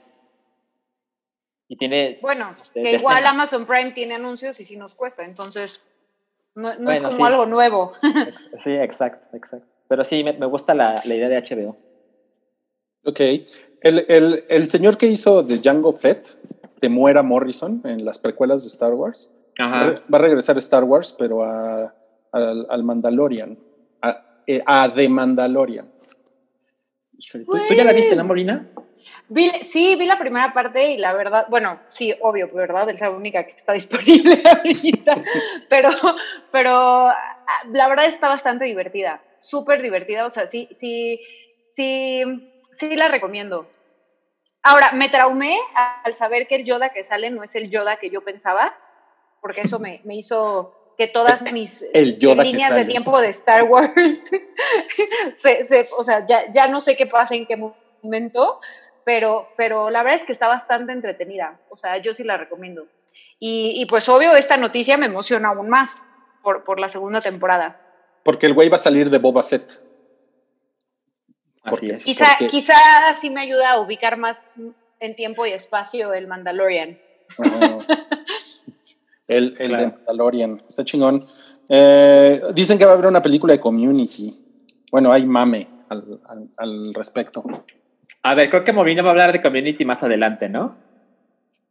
[1.68, 2.22] Y tienes.
[2.22, 5.80] Bueno, que igual Amazon Prime tiene anuncios y sí nos cuesta, entonces
[6.54, 7.92] no, es como algo nuevo.
[8.64, 9.66] sí, exacto, exacto.
[9.88, 11.76] Pero sí, me, gusta la, idea de HBO.
[13.04, 13.20] Ok.
[13.80, 16.38] El, señor que hizo de Django Fett,
[16.80, 21.14] de Muera Morrison, en las precuelas de Star Wars, Va, a regresar a Star Wars,
[21.16, 21.94] pero a,
[22.34, 23.58] al Mandalorian.
[24.02, 25.90] A, eh, a The Mandalorian.
[27.32, 28.68] ¿Tú, ya la viste, no, Molina?
[29.62, 32.88] sí, vi la primera parte y la verdad, bueno, sí, obvio, ¿verdad?
[32.90, 35.14] Es la única que está disponible ahorita,
[35.68, 35.90] pero,
[36.50, 37.10] pero
[37.72, 41.20] la verdad está bastante divertida, súper divertida, o sea, sí, sí,
[41.72, 42.22] sí,
[42.72, 43.68] sí la recomiendo.
[44.62, 45.58] Ahora, me traumé
[46.04, 48.74] al saber que el Yoda que sale no es el Yoda que yo pensaba,
[49.42, 54.30] porque eso me, me hizo que todas mis líneas de tiempo de Star Wars,
[55.36, 58.60] se, o sea, ya, ya no sé qué pasa en qué momento,
[59.04, 62.86] pero, pero la verdad es que está bastante entretenida, o sea, yo sí la recomiendo.
[63.46, 66.02] Y, pues obvio, esta noticia me emociona aún más
[66.42, 67.78] por, por la segunda temporada.
[68.22, 69.82] Porque el güey va a salir de Boba Fett.
[71.62, 72.02] Así es.
[72.04, 72.74] Quizá, quizá
[73.20, 74.38] sí me ayuda a ubicar más
[74.98, 76.98] en tiempo y espacio el Mandalorian.
[79.28, 80.58] El el de Mandalorian.
[80.68, 81.26] Está chingón.
[81.68, 84.34] Eh, dicen que va a haber una película de community.
[84.92, 87.42] Bueno, hay mame al, al- al respecto.
[88.22, 90.76] A ver, creo que Molina va a hablar de community más adelante, ¿no?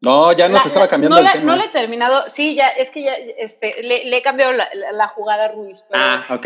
[0.01, 1.43] No, ya nos La- estaba cambiando no el la- tema.
[1.55, 2.29] No le he terminado.
[2.29, 5.51] Sí, ya, es que ya este, le, le he cambiado la, la- la jugada a
[5.53, 5.83] Ruiz.
[5.89, 6.45] Pero, Ah, ok.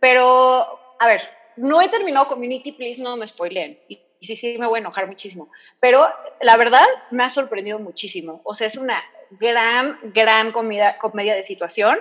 [0.00, 0.66] pero,
[0.98, 1.22] a ver,
[1.56, 3.78] no he terminado Community, please no me spoileen.
[3.88, 5.50] Y, y sí, sí, me voy a enojar muchísimo.
[5.80, 6.06] Pero
[6.40, 8.40] la verdad me ha sorprendido muchísimo.
[8.44, 9.02] O sea, es una
[9.38, 11.98] gran, gran comida, comedia de situación.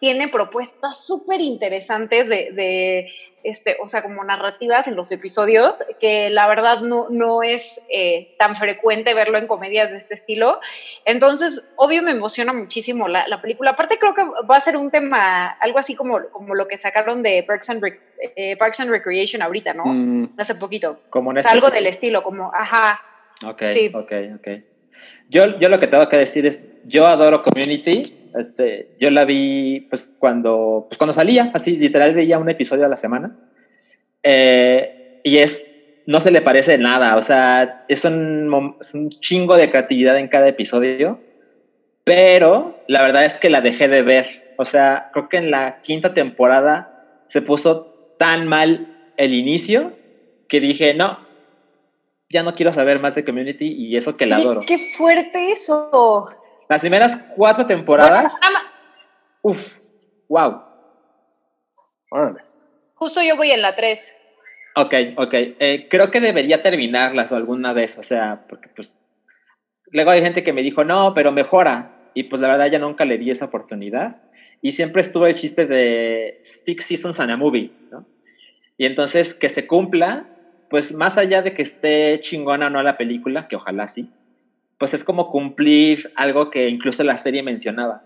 [0.00, 3.12] Tiene propuestas súper interesantes de, de,
[3.44, 8.34] este, o sea, como narrativas en los episodios, que la verdad no, no es eh,
[8.38, 10.60] tan frecuente verlo en comedias de este estilo.
[11.04, 13.70] Entonces, obvio, me emociona muchísimo la, la película.
[13.70, 17.22] Aparte, creo que va a ser un tema, algo así como, como lo que sacaron
[17.22, 17.84] de Parks and,
[18.36, 19.84] eh, Parks and Recreation ahorita, ¿no?
[19.86, 21.00] Mm, Hace poquito.
[21.10, 23.00] Como O sea, algo del estilo, como, ajá,
[23.44, 23.90] Ok, Sí.
[23.92, 24.48] ok, ok.
[25.28, 28.18] Yo, yo lo que tengo que decir es, yo adoro Community.
[28.38, 32.88] Este, yo la vi pues cuando, pues cuando salía, así literal veía un episodio a
[32.88, 33.36] la semana.
[34.22, 35.62] Eh, y es,
[36.06, 40.28] no se le parece nada, o sea, es un, es un chingo de creatividad en
[40.28, 41.20] cada episodio,
[42.04, 44.54] pero la verdad es que la dejé de ver.
[44.58, 49.92] O sea, creo que en la quinta temporada se puso tan mal el inicio
[50.48, 51.18] que dije, no,
[52.30, 54.60] ya no quiero saber más de Community y eso que la Oye, adoro.
[54.66, 56.30] qué fuerte eso.
[56.72, 58.32] Las primeras cuatro temporadas,
[59.42, 59.76] uff,
[60.26, 60.62] wow.
[62.10, 62.40] órale.
[62.94, 64.14] justo yo voy en la 3.
[64.76, 65.34] Ok, ok.
[65.34, 68.90] Eh, creo que debería terminarlas alguna vez, o sea, porque pues
[69.90, 72.08] luego hay gente que me dijo, no, pero mejora.
[72.14, 74.22] Y pues la verdad ya nunca le di esa oportunidad.
[74.62, 78.06] Y siempre estuvo el chiste de Six Seasons and a Movie, ¿no?
[78.78, 80.24] Y entonces que se cumpla,
[80.70, 84.10] pues más allá de que esté chingona o no la película, que ojalá sí,
[84.82, 88.02] pues es como cumplir algo que incluso la serie mencionaba.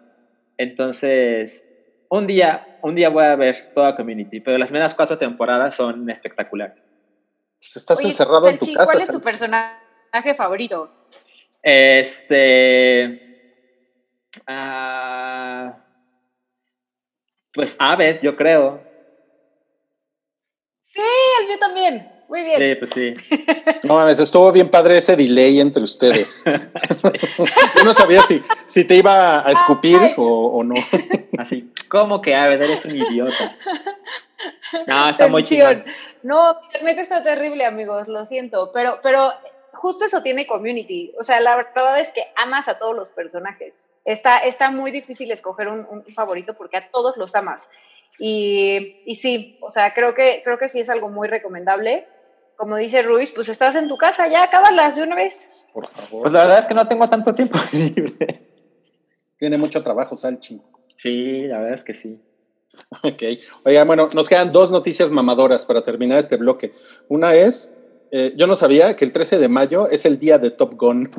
[0.58, 1.66] Entonces,
[2.10, 6.10] un día, un día voy a ver toda Community, pero las primeras cuatro temporadas son
[6.10, 6.84] espectaculares.
[7.58, 8.92] Pues estás Oye, encerrado en tu casa.
[8.92, 10.92] ¿Cuál es tu personaje favorito?
[11.62, 13.22] Este.
[14.46, 15.82] ah,
[17.54, 18.86] pues Aved, yo creo.
[20.88, 21.00] Sí,
[21.40, 22.15] el mío también.
[22.28, 22.58] Muy bien.
[22.58, 23.14] Sí, pues sí.
[23.82, 26.42] No mames, estuvo bien padre ese delay entre ustedes.
[27.76, 30.74] Yo no sabía si, si te iba a escupir o, o no.
[31.38, 31.70] Así.
[31.88, 32.60] ¿Cómo que Aved?
[32.60, 33.56] Eres un idiota.
[34.86, 35.84] No, está muy chingón.
[36.22, 39.32] No, internet está terrible, amigos, lo siento, pero, pero
[39.72, 41.12] justo eso tiene community.
[41.20, 43.72] O sea, la verdad es que amas a todos los personajes.
[44.04, 47.68] Está, está muy difícil escoger un, un favorito porque a todos los amas.
[48.18, 52.06] Y, y sí, o sea, creo que, creo que sí es algo muy recomendable.
[52.56, 55.46] Como dice Ruiz, pues estás en tu casa, ya acábalas de una vez.
[55.72, 56.22] Por favor.
[56.22, 58.46] Pues la verdad es que no tengo tanto tiempo libre.
[59.38, 60.60] Tiene mucho trabajo, Salchi.
[60.96, 62.18] Sí, la verdad es que sí.
[63.02, 63.22] Ok.
[63.64, 66.72] Oiga, bueno, nos quedan dos noticias mamadoras para terminar este bloque.
[67.08, 67.76] Una es,
[68.10, 71.10] eh, yo no sabía que el 13 de mayo es el día de Top Gun.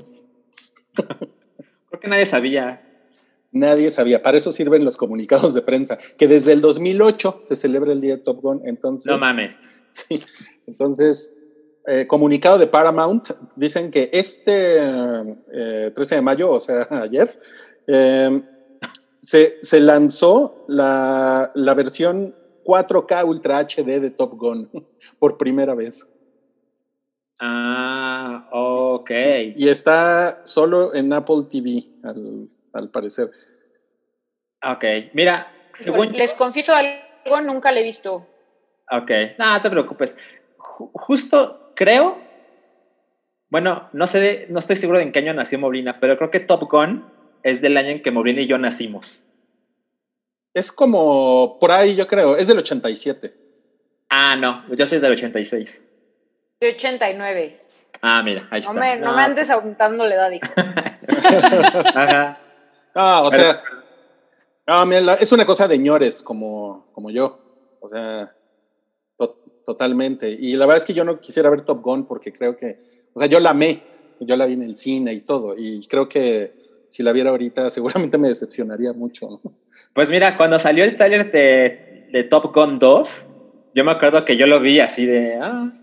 [0.96, 2.84] Creo que nadie sabía.
[3.52, 4.22] Nadie sabía.
[4.22, 8.18] Para eso sirven los comunicados de prensa, que desde el 2008 se celebra el día
[8.18, 8.62] de Top Gun.
[8.66, 9.56] Entonces, No mames.
[9.92, 10.22] Sí.
[10.68, 11.36] Entonces,
[11.88, 17.40] eh, comunicado de Paramount, dicen que este eh, 13 de mayo, o sea, ayer,
[17.88, 18.42] eh,
[19.22, 24.70] se, se lanzó la, la versión 4K Ultra HD de Top Gun
[25.20, 26.06] por primera vez.
[27.40, 29.12] Ah, ok.
[29.56, 33.32] Y está solo en Apple TV, al, al parecer.
[34.64, 34.84] Ok.
[35.14, 38.28] Mira, según Les confieso algo, nunca le he visto.
[38.90, 40.18] Ok, no, no te preocupes.
[40.78, 42.18] Ju- justo creo,
[43.50, 46.40] bueno, no sé, no estoy seguro de en qué año nació Moblina, pero creo que
[46.40, 47.06] Top Gun
[47.44, 49.24] es del año en que Moblina y yo nacimos.
[50.54, 53.34] Es como por ahí, yo creo, es del 87.
[54.10, 55.82] Ah, no, yo soy del 86.
[56.60, 57.62] De 89.
[58.02, 58.74] Ah, mira, ahí No está.
[58.74, 60.46] me, no me andes aumentando la edad, hijo.
[61.96, 62.40] Ajá.
[62.94, 63.64] Ah, o Pero- sea,
[64.68, 67.40] no, mira, la- es una cosa de ñores como, como yo.
[67.80, 68.34] O sea,
[69.68, 70.30] totalmente.
[70.30, 72.80] Y la verdad es que yo no quisiera ver Top Gun porque creo que,
[73.14, 73.82] o sea, yo la amé,
[74.22, 75.56] yo la vi en el cine y todo.
[75.58, 76.54] Y creo que
[76.88, 79.42] si la viera ahorita seguramente me decepcionaría mucho.
[79.94, 83.26] Pues mira, cuando salió el trailer de, de Top Gun 2,
[83.76, 85.36] yo me acuerdo que yo lo vi así de...
[85.36, 85.74] Ah,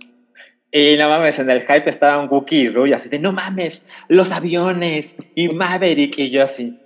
[0.72, 4.32] y no mames, en el hype estaban Wookiee y Rui así de, no mames, los
[4.32, 6.80] aviones y Maverick y yo así.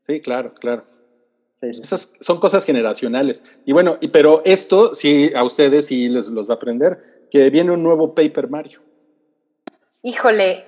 [0.00, 0.84] Sí, claro, claro.
[1.62, 3.44] Esas son cosas generacionales.
[3.64, 6.98] Y bueno, y, pero esto sí a ustedes sí les los va a aprender,
[7.30, 8.80] que viene un nuevo Paper Mario.
[10.02, 10.64] Híjole,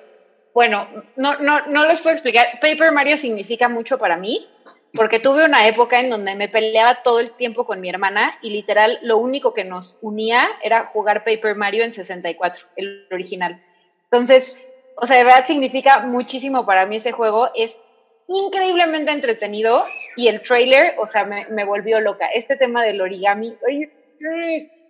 [0.55, 2.47] bueno, no, no, no les puedo explicar.
[2.61, 4.49] Paper Mario significa mucho para mí.
[4.97, 8.51] porque tuve una época en donde me peleaba todo el tiempo con mi hermana y
[8.51, 13.61] literal lo único que nos unía era jugar Paper Mario en 64, el original.
[14.05, 14.55] Entonces,
[14.97, 17.77] o sea, de verdad significa muchísimo para mí ese juego, es
[18.29, 19.85] increíblemente entretenido
[20.17, 22.27] y el trailer, o sea, me, volvió loca.
[22.27, 23.57] Este tema del origami,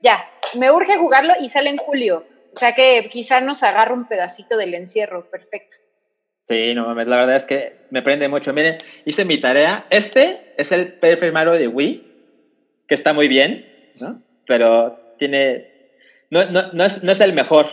[0.01, 2.25] ya, me urge jugarlo y sale en julio.
[2.55, 5.77] O sea que quizá nos agarra un pedacito del encierro, perfecto.
[6.45, 8.53] Sí, no mames, la verdad es que me prende mucho.
[8.53, 9.87] Miren, hice mi tarea.
[9.91, 10.99] Este es el
[11.33, 12.13] Mario de Wii,
[12.87, 13.67] que está muy bien,
[13.99, 14.23] ¿no?
[14.47, 15.71] Pero tiene.
[16.31, 17.67] No, no, no, es, no es el mejor.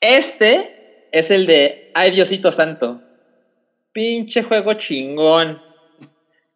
[0.00, 3.02] Este es el de Ay Diosito Santo.
[3.92, 5.60] Pinche juego chingón.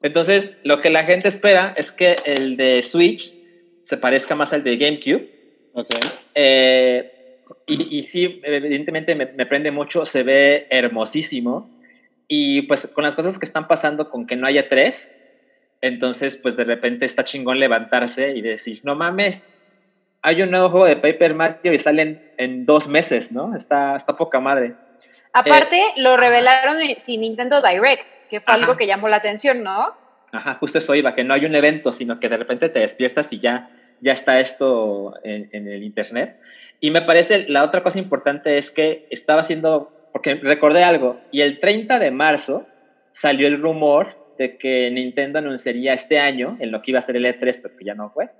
[0.03, 3.35] Entonces, lo que la gente espera es que el de Switch
[3.83, 5.31] se parezca más al de GameCube.
[5.73, 5.91] Ok.
[6.35, 11.71] Eh, y, y, sí, evidentemente me, me, prende mucho, se ve hermosísimo.
[12.29, 15.15] Y pues con las cosas que están pasando con que no haya tres,
[15.81, 19.47] entonces pues de repente está chingón levantarse y decir, no mames,
[20.23, 23.55] hay un nuevo juego de Paper Mario y salen en dos meses, ¿no?
[23.55, 24.75] Está, está poca madre.
[25.39, 28.63] Aparte, eh, lo revelaron sin Nintendo Direct, que fue ajá.
[28.63, 29.95] algo que llamó la atención, ¿no?
[30.33, 33.29] Ajá, justo eso iba, que no hay un evento, sino que de repente te despiertas
[33.31, 33.71] y ya,
[34.01, 36.41] ya está esto en, en el Internet.
[36.81, 41.43] Y me parece, la otra cosa importante es que estaba haciendo, porque recordé algo, y
[41.43, 42.67] el 30 de marzo
[43.13, 47.17] salió el rumor de que Nintendo anunciaría este año, en lo que iba a ser
[47.17, 48.31] el E3, pero que ya no fue,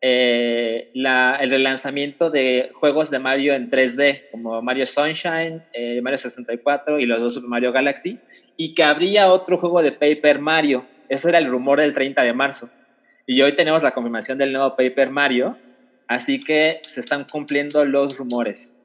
[0.00, 6.18] eh, la, el relanzamiento de juegos de Mario en 3D, como Mario Sunshine, eh, Mario
[6.18, 8.18] 64 y los dos Super Mario Galaxy,
[8.56, 10.84] y que habría otro juego de Paper Mario.
[11.08, 12.68] Eso era el rumor del 30 de marzo.
[13.26, 15.56] Y hoy tenemos la confirmación del nuevo Paper Mario,
[16.08, 18.76] Así que se están cumpliendo los rumores.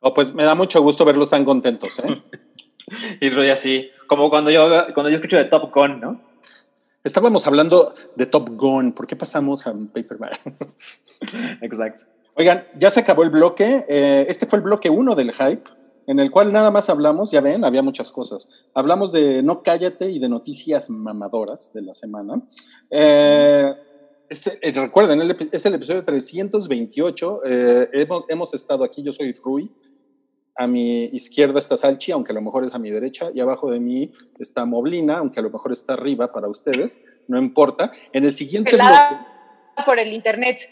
[0.00, 2.22] Oh, pues me da mucho gusto verlos tan contentos, ¿eh?
[3.20, 6.20] y Rudy así, como cuando yo, cuando yo escucho de Top Gun, ¿no?
[7.04, 10.30] Estábamos hablando de Top Gun, ¿por qué pasamos a Paper Man?
[11.60, 12.06] Exacto.
[12.34, 13.84] Oigan, ya se acabó el bloque.
[13.86, 15.68] Eh, este fue el bloque uno del hype,
[16.06, 18.48] en el cual nada más hablamos, ya ven, había muchas cosas.
[18.72, 22.40] Hablamos de No Cállate y de noticias mamadoras de la semana.
[22.90, 23.74] Eh,
[24.30, 27.40] este, eh, recuerden, el, es el episodio 328.
[27.44, 29.70] Eh, hemos, hemos, estado aquí, yo soy Rui.
[30.56, 33.70] A mi izquierda está Salchi, aunque a lo mejor es a mi derecha, y abajo
[33.70, 37.90] de mí está Moblina, aunque a lo mejor está arriba para ustedes, no importa.
[38.12, 39.26] En el siguiente Pelada
[39.74, 39.84] bloque.
[39.86, 40.68] por el internet.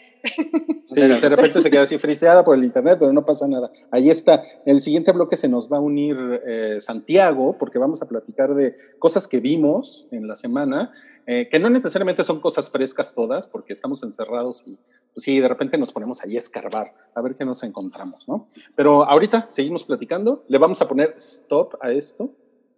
[0.85, 3.71] Sí, de repente se queda así friseada por el internet, pero no pasa nada.
[3.91, 4.43] Ahí está.
[4.65, 6.15] En el siguiente bloque se nos va a unir
[6.45, 10.93] eh, Santiago, porque vamos a platicar de cosas que vimos en la semana
[11.25, 14.77] eh, que no necesariamente son cosas frescas todas, porque estamos encerrados y
[15.13, 18.47] pues sí, de repente nos ponemos ahí a escarbar, a ver qué nos encontramos, ¿no?
[18.75, 22.31] Pero ahorita seguimos platicando, le vamos a poner stop a esto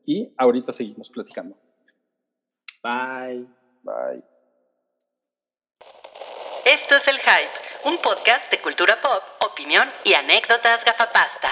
[0.06, 1.56] y ahorita seguimos platicando.
[2.84, 3.48] Bye.
[3.84, 4.24] Bye.
[6.65, 9.21] Esto es El Hype, un podcast de cultura pop,
[9.52, 11.50] opinión y anécdotas gafapasta.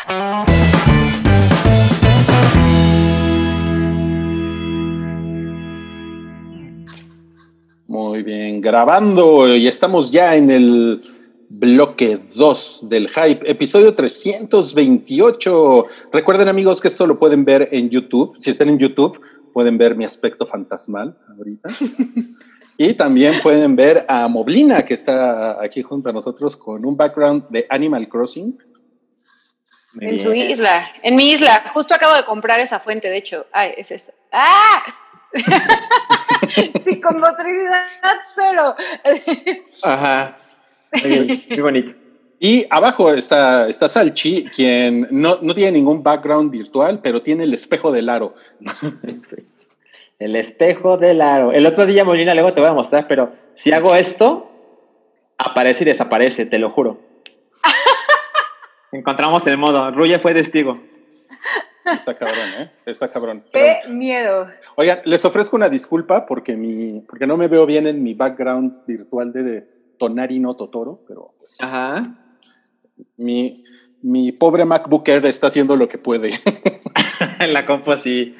[7.93, 11.03] Muy bien, grabando y estamos ya en el
[11.47, 15.85] bloque 2 del Hype, episodio 328.
[16.11, 18.35] Recuerden amigos que esto lo pueden ver en YouTube.
[18.39, 19.21] Si están en YouTube,
[19.53, 21.69] pueden ver mi aspecto fantasmal ahorita.
[22.79, 27.47] y también pueden ver a Moblina, que está aquí junto a nosotros con un background
[27.49, 28.57] de Animal Crossing.
[29.93, 30.19] Muy en bien.
[30.19, 31.63] su isla, en mi isla.
[31.71, 33.45] Justo acabo de comprar esa fuente, de hecho.
[33.51, 34.13] Ay, es esta.
[34.31, 34.81] ¡Ah!
[36.85, 38.75] sí, con motricidad cero.
[39.83, 40.37] Ajá.
[41.03, 41.93] Muy, muy bonito.
[42.39, 47.53] Y abajo está, está Salchi, quien no, no, tiene ningún background virtual, pero tiene el
[47.53, 48.33] espejo del aro.
[50.19, 51.51] El espejo del aro.
[51.51, 54.49] El otro día, Molina, luego te voy a mostrar, pero si hago esto,
[55.37, 57.01] aparece y desaparece, te lo juro.
[58.93, 59.91] Encontramos el modo.
[59.91, 60.79] Ruya fue testigo.
[61.85, 62.71] Está cabrón, ¿eh?
[62.85, 63.43] Está cabrón.
[63.51, 64.47] Qué Pero, miedo.
[64.75, 68.85] Oigan, les ofrezco una disculpa porque, mi, porque no me veo bien en mi background
[68.87, 69.67] virtual de, de
[69.97, 72.03] Tonari no Totoro, pero pues, Ajá.
[73.17, 73.63] Mi,
[74.01, 76.33] mi pobre MacBook Air está haciendo lo que puede.
[77.39, 78.35] en la compu sí.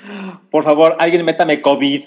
[0.52, 2.04] Por favor, alguien métame COVID.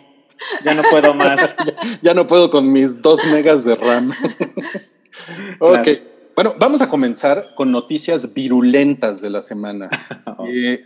[0.64, 1.56] Ya no puedo más.
[1.66, 4.10] ya, ya, no puedo con mis dos megas de RAM.
[5.60, 5.82] ok.
[5.82, 6.00] Claro.
[6.34, 9.88] Bueno, vamos a comenzar con noticias virulentas de la semana.
[10.36, 10.46] Oh.
[10.46, 10.80] eh,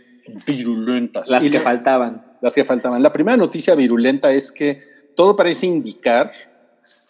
[0.45, 1.29] virulentas.
[1.29, 2.25] Las y que la, faltaban.
[2.41, 3.01] Las que faltaban.
[3.03, 4.81] La primera noticia virulenta es que
[5.15, 6.31] todo parece indicar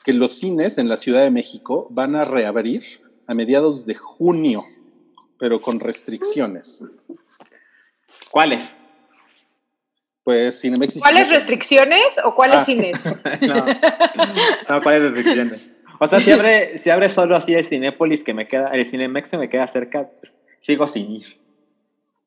[0.03, 2.83] que los cines en la Ciudad de México van a reabrir
[3.27, 4.65] a mediados de junio,
[5.37, 6.83] pero con restricciones.
[8.29, 8.75] ¿Cuáles?
[10.23, 10.99] Pues Cinemex.
[10.99, 12.65] ¿Cuáles restricciones o cuáles ah.
[12.65, 13.05] cines?
[13.41, 13.65] no,
[14.69, 15.71] no, ¿cuáles restricciones?
[15.99, 19.29] O sea, si abre, si abre solo así el Cinépolis que me queda, el Cinemex
[19.29, 21.40] que me queda cerca, pues, sigo sin ir.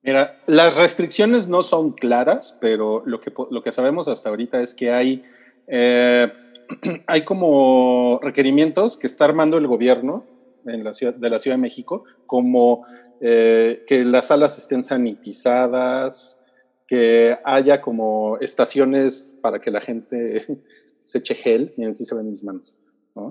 [0.05, 4.74] Mira, las restricciones no son claras, pero lo que, lo que sabemos hasta ahorita es
[4.74, 5.24] que hay,
[5.66, 6.30] eh,
[7.07, 10.26] hay como requerimientos que está armando el gobierno
[10.62, 12.86] de la Ciudad de México, como
[13.20, 16.38] eh, que las salas estén sanitizadas,
[16.86, 20.46] que haya como estaciones para que la gente
[21.02, 22.76] se eche gel, miren si se ven mis manos,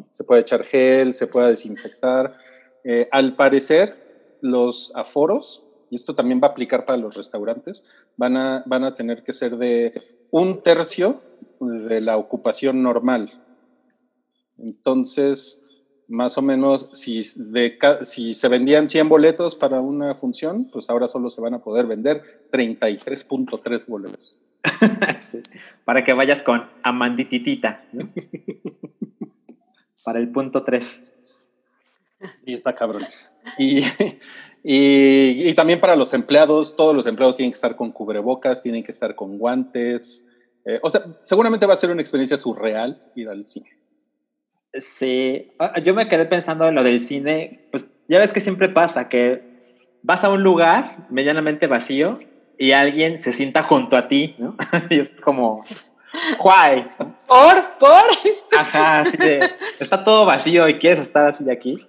[0.10, 2.36] se puede echar gel, se puede desinfectar.
[2.84, 7.86] Eh, al parecer, los aforos, y esto también va a aplicar para los restaurantes,
[8.18, 11.22] van a, van a tener que ser de un tercio
[11.60, 13.30] de la ocupación normal.
[14.58, 15.64] Entonces,
[16.08, 21.08] más o menos, si, de, si se vendían 100 boletos para una función, pues ahora
[21.08, 24.40] solo se van a poder vender 33.3 boletos.
[25.86, 27.86] para que vayas con Amandititita.
[27.92, 28.10] ¿no?
[30.04, 31.04] para el punto 3.
[32.48, 33.06] Y está cabrón.
[33.60, 33.82] Y,
[34.64, 38.94] y, también para los empleados, todos los empleados tienen que estar con cubrebocas, tienen que
[38.94, 40.26] estar con guantes.
[40.66, 43.70] Eh, o sea, seguramente va a ser una experiencia surreal ir al cine.
[44.74, 48.70] Sí, ah, yo me quedé pensando en lo del cine, pues ya ves que siempre
[48.70, 49.44] pasa que
[50.02, 52.20] vas a un lugar medianamente vacío
[52.58, 54.56] y alguien se sienta junto a ti, ¿no?
[54.90, 55.64] y es como,
[56.40, 56.86] Why?
[57.28, 57.78] ¿Por?
[57.80, 58.58] ¿Por?
[58.58, 61.86] Ajá, así de, está todo vacío y quieres estar así de aquí.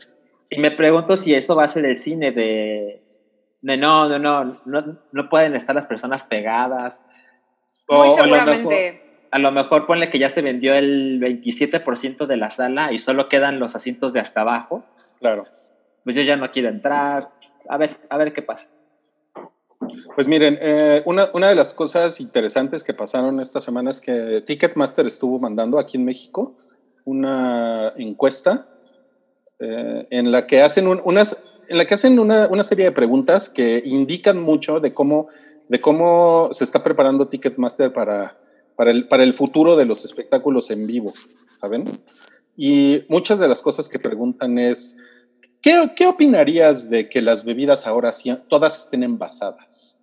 [0.55, 3.03] Y me pregunto si eso va a ser el cine de,
[3.61, 7.03] de no, no, no, no, no pueden estar las personas pegadas.
[7.89, 9.01] Muy seguramente.
[9.31, 13.29] A lo, mejor, ponle que ya se vendió el 27% de la sala y solo
[13.29, 14.85] quedan los asientos de hasta abajo.
[15.19, 15.47] Claro.
[16.05, 17.31] Pues yo ya no quiero entrar.
[17.69, 18.71] A ver, a ver qué pasa.
[20.15, 24.41] Pues miren, eh, una, una, de las cosas interesantes que pasaron esta semana es que
[24.47, 26.55] Ticketmaster estuvo mandando aquí en México
[27.05, 28.69] una encuesta
[29.59, 33.49] eh, en la que hacen unas, en la que hacen una, una, serie de preguntas
[33.49, 35.29] que indican mucho de cómo,
[35.69, 38.39] de cómo se está preparando Ticketmaster para,
[38.77, 41.13] para, el, para el futuro de los espectáculos en vivo,
[41.61, 41.85] ¿saben?
[42.57, 44.97] Y muchas de las cosas que preguntan es,
[45.65, 48.11] ¿Qué, opinarías de que las bebidas ahora
[48.49, 49.99] todas estén envasadas?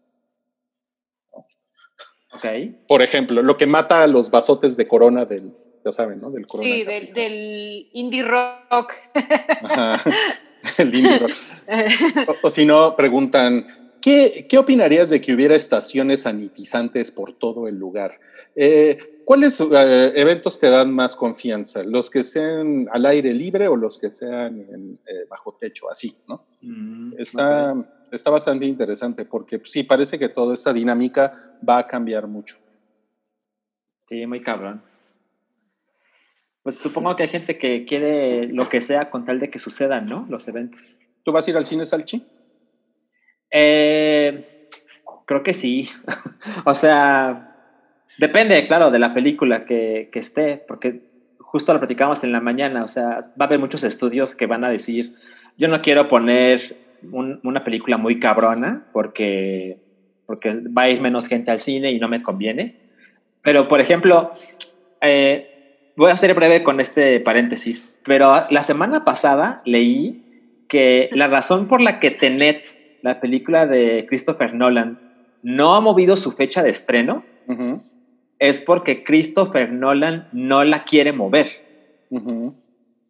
[2.33, 2.45] Ok.
[2.87, 6.31] Por ejemplo, lo que mata a los vasotes de corona del, ya saben, ¿no?
[6.31, 6.69] Del corona.
[6.69, 8.93] Sí, del, indie rock.
[9.13, 10.03] Ajá,
[10.77, 11.31] el indie rock.
[12.43, 17.75] o, si no, preguntan, ¿qué, ¿qué opinarías de que hubiera estaciones sanitizantes por todo el
[17.75, 18.19] lugar?
[18.55, 21.83] Eh, ¿Cuáles eh, eventos te dan más confianza?
[21.83, 26.15] ¿Los que sean al aire libre o los que sean en, eh, bajo techo, así,
[26.27, 26.45] ¿no?
[26.61, 27.75] Mm, está,
[28.11, 31.31] está bastante interesante porque sí, parece que toda esta dinámica
[31.67, 32.57] va a cambiar mucho.
[34.07, 34.81] Sí, muy cabrón.
[36.63, 40.05] Pues supongo que hay gente que quiere lo que sea con tal de que sucedan,
[40.05, 40.25] ¿no?
[40.29, 40.79] Los eventos.
[41.23, 42.25] ¿Tú vas a ir al cine, Salchi?
[43.49, 44.67] Eh,
[45.25, 45.89] creo que sí.
[46.65, 47.51] o sea,
[48.21, 51.01] Depende, claro, de la película que, que, esté, porque
[51.39, 54.63] justo lo platicamos en la mañana, o sea, va a haber muchos estudios que van
[54.63, 55.15] a decir,
[55.57, 59.79] yo no quiero poner una película muy cabrona porque,
[60.27, 62.75] porque va a ir menos gente al cine y no me conviene.
[63.41, 64.33] Pero, por ejemplo,
[65.01, 65.50] eh,
[65.95, 70.21] voy a ser breve con este paréntesis, pero la semana pasada leí
[70.67, 74.99] que la razón por la que Tenet, la película de Christopher Nolan,
[75.43, 77.23] no ha movido su fecha de estreno,
[78.39, 81.47] es porque Christopher Nolan no la quiere mover.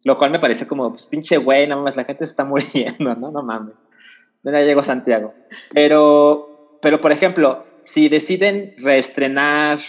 [0.03, 3.15] Lo cual me parece como, pues, pinche güey, nada más la gente se está muriendo,
[3.15, 3.32] ¿no?
[3.32, 3.75] No mames.
[4.43, 5.34] Ya llegó Santiago.
[5.73, 9.79] Pero, pero, por ejemplo, si deciden reestrenar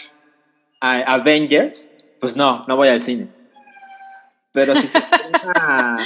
[0.79, 1.89] a Avengers,
[2.23, 3.27] pues no, no voy al cine.
[4.53, 5.97] Pero si se estrena...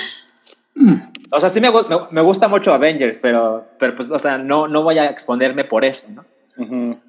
[1.32, 1.70] o sea, sí me,
[2.10, 5.86] me, gusta mucho Avengers, pero, pero pues, o sea, no, no voy a exponerme por
[5.86, 6.26] eso, ¿no?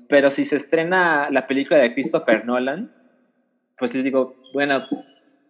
[0.08, 2.92] Pero si se estrena la película de Christopher Nolan,
[3.78, 4.86] pues les digo, bueno,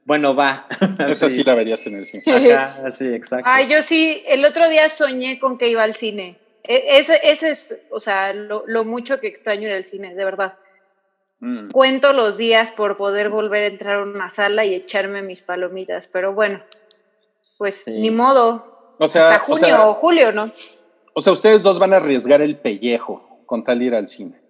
[0.04, 0.68] bueno, va.
[1.09, 2.22] Esa sí la verías en el cine.
[2.96, 3.50] sí, exacto.
[3.50, 6.38] Ay, yo sí, el otro día soñé con que iba al cine.
[6.62, 10.54] E, ese, ese es, o sea, lo, mucho que extraño del cine, de verdad.
[11.41, 11.68] Mm.
[11.70, 16.09] Cuento los días por poder volver a entrar a una sala y echarme mis palomitas,
[16.09, 16.62] pero bueno,
[17.59, 18.97] pues ni modo.
[18.99, 20.53] O sea, Hasta junio o julio, ¿no?
[21.14, 24.41] O sea, ustedes dos van a arriesgar el pellejo con tal de ir al cine?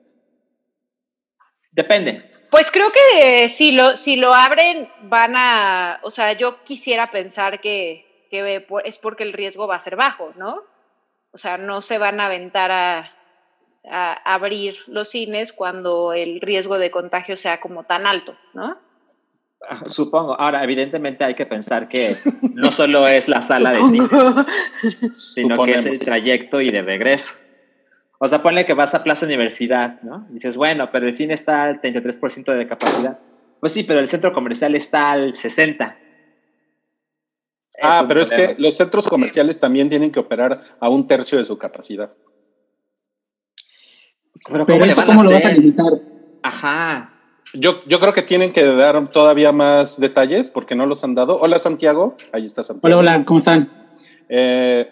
[1.70, 2.30] Depende.
[2.50, 7.60] Pues creo que si lo, si lo abren, van a, o sea, yo quisiera pensar
[7.60, 8.26] que,
[8.84, 10.62] es porque el riesgo va a ser bajo, ¿no?
[11.30, 13.12] O sea, no se van a aventar a,
[13.84, 18.78] a abrir los cines cuando el riesgo de contagio sea como tan alto, ¿no?
[19.68, 20.38] Ah, Supongo.
[20.38, 22.14] Ahora, evidentemente hay que pensar que
[22.54, 24.08] no solo es la sala de cine,
[25.16, 27.34] sino que es el trayecto y de regreso.
[28.20, 30.26] O sea, ponle que vas a Plaza Universidad, ¿no?
[30.30, 33.18] Y dices, bueno, pero el cine está al 33% de capacidad.
[33.60, 35.94] Pues sí, pero el centro comercial está al 60%.
[37.80, 41.44] Ah, pero es que los centros comerciales también tienen que operar a un tercio de
[41.44, 42.12] su capacidad.
[44.46, 45.92] Pero, Pero le eso, ¿cómo lo vas a limitar?
[46.42, 47.12] Ajá.
[47.54, 51.38] Yo, yo creo que tienen que dar todavía más detalles porque no los han dado.
[51.40, 52.98] Hola Santiago, ahí está Santiago.
[52.98, 53.70] Hola, hola, ¿cómo están?
[54.28, 54.86] Eh,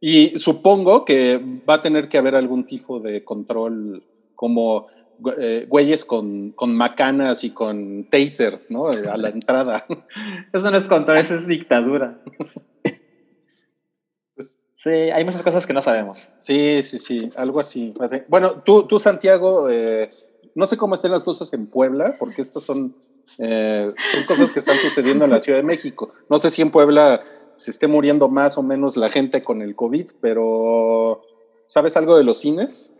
[0.00, 4.02] y supongo que va a tener que haber algún tipo de control
[4.34, 4.88] como
[5.38, 8.88] eh, güeyes con, con macanas y con tasers, ¿no?
[8.88, 9.86] A la entrada.
[10.52, 12.18] Eso no es control, eso es dictadura.
[14.84, 16.28] Sí, hay muchas cosas que no sabemos.
[16.42, 17.94] Sí, sí, sí, algo así.
[18.28, 20.10] Bueno, tú, tú Santiago, eh,
[20.54, 22.94] no sé cómo estén las cosas en Puebla, porque estas son,
[23.38, 26.12] eh, son cosas que están sucediendo en la Ciudad de México.
[26.28, 27.20] No sé si en Puebla
[27.54, 31.22] se esté muriendo más o menos la gente con el COVID, pero
[31.66, 32.92] ¿sabes algo de los cines?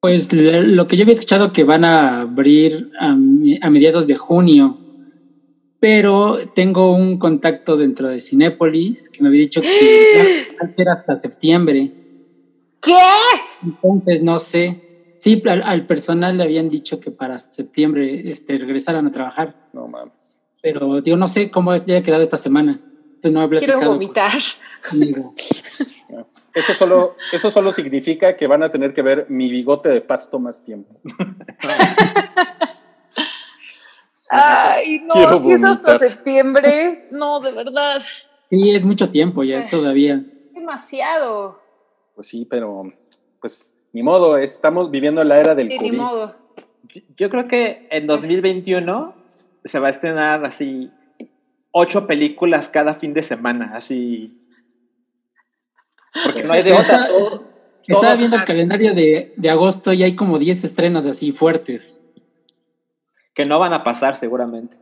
[0.00, 4.78] Pues lo que yo había escuchado que van a abrir a mediados de junio,
[5.82, 10.88] pero tengo un contacto dentro de Cinépolis que me había dicho que iba a ser
[10.88, 11.90] hasta septiembre.
[12.80, 12.96] ¿Qué?
[13.64, 15.16] Entonces no sé.
[15.18, 19.88] Sí, al, al personal le habían dicho que para septiembre este, regresaran a trabajar, No
[19.88, 20.38] mames.
[20.62, 22.80] pero digo, no sé cómo es, ya ha quedado esta semana.
[23.16, 24.30] Entonces no he Quiero vomitar.
[24.88, 25.34] conmigo.
[26.54, 30.38] Eso solo, eso solo significa que van a tener que ver mi bigote de pasto
[30.38, 31.00] más tiempo.
[34.34, 37.08] Ay, no, Quiero si es hasta septiembre.
[37.10, 38.02] No, de verdad.
[38.50, 40.22] Sí, es mucho tiempo ya todavía.
[40.48, 41.60] Es demasiado.
[42.14, 42.92] Pues sí, pero
[43.40, 45.98] pues ni modo, estamos viviendo la era del Sí, ni COVID.
[45.98, 46.36] modo.
[47.16, 49.14] Yo creo que en 2021
[49.64, 50.90] se va a estrenar así
[51.70, 54.38] ocho películas cada fin de semana, así.
[56.24, 57.06] Porque no hay de otra.
[57.86, 61.98] Estaba viendo el calendario de, de agosto y hay como 10 estrenos así fuertes,
[63.34, 64.76] que no van a pasar seguramente.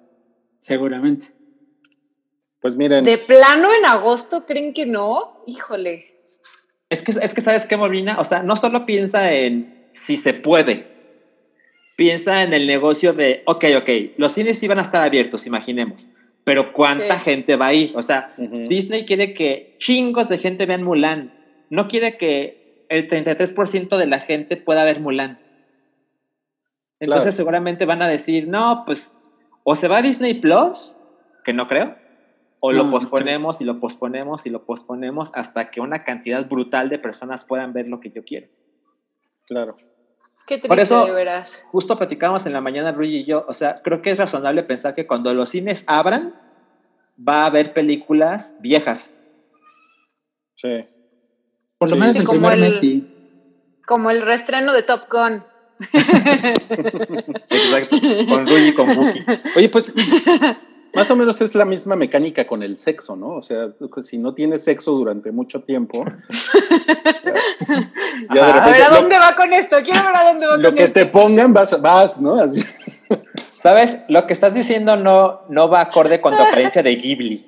[0.61, 1.29] seguramente.
[2.61, 5.43] Pues miren, ¿De plano en agosto creen que no?
[5.47, 6.07] Híjole.
[6.91, 8.19] Es que, es que ¿sabes qué, Molina?
[8.19, 10.87] O sea, no solo piensa en si se puede,
[11.97, 13.89] piensa en el negocio de, ok, ok,
[14.19, 16.07] los cines sí van a estar abiertos, imaginemos,
[16.45, 17.25] pero ¿cuánta Sí.
[17.31, 17.93] gente va a ir?
[17.95, 21.33] O sea, Disney quiere que chingos de gente vean Mulan,
[21.71, 25.39] no quiere que el 33% de la gente pueda ver Mulan.
[27.01, 27.37] Entonces Claro.
[27.37, 29.13] seguramente van a decir, no, pues
[29.65, 30.95] o se va a Disney Plus,
[31.45, 31.97] que no creo,
[32.61, 36.89] o lo no posponemos y lo posponemos y lo posponemos hasta que una cantidad brutal
[36.91, 38.49] de personas puedan ver lo que yo quiero.
[39.47, 39.75] claro.
[40.47, 41.63] Qué triste, Por eso- de veras.
[41.71, 44.97] Justo platicábamos en la mañana, Luigi y yo, o sea, creo que es razonable pensar
[44.97, 46.35] que cuando los cines abran,
[47.17, 49.15] va a haber películas viejas.
[50.57, 50.87] Sí.
[51.79, 52.01] Por lo Sí.
[52.01, 53.79] menos Sí, el como primer el- mes sí.
[53.87, 55.45] Como el reestreno de Top Gun.
[57.51, 57.97] Exacto,
[58.29, 59.25] con Luigi y con Buki.
[59.57, 59.95] Oye, pues
[60.95, 63.37] más o menos es la misma mecánica con el sexo, ¿no?
[63.37, 63.69] O sea,
[64.03, 66.05] si no tienes sexo durante mucho tiempo,
[68.35, 68.53] ya de.
[68.53, 69.77] A ver, ¿a lo, dónde va con esto?
[69.85, 70.95] Quiero ver a dónde va lo con que esto.
[70.95, 72.35] te pongan vas, vas, ¿no?
[72.35, 72.63] Así.
[73.63, 73.99] ¿Sabes?
[74.09, 77.47] Lo que estás diciendo no, no va acorde con tu apariencia de Ghibli.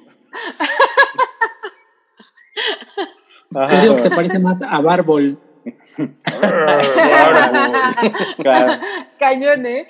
[3.51, 5.39] Yo digo que se parece más a Barbol.
[8.37, 8.83] Claro.
[9.19, 9.87] Cañón, ¿eh?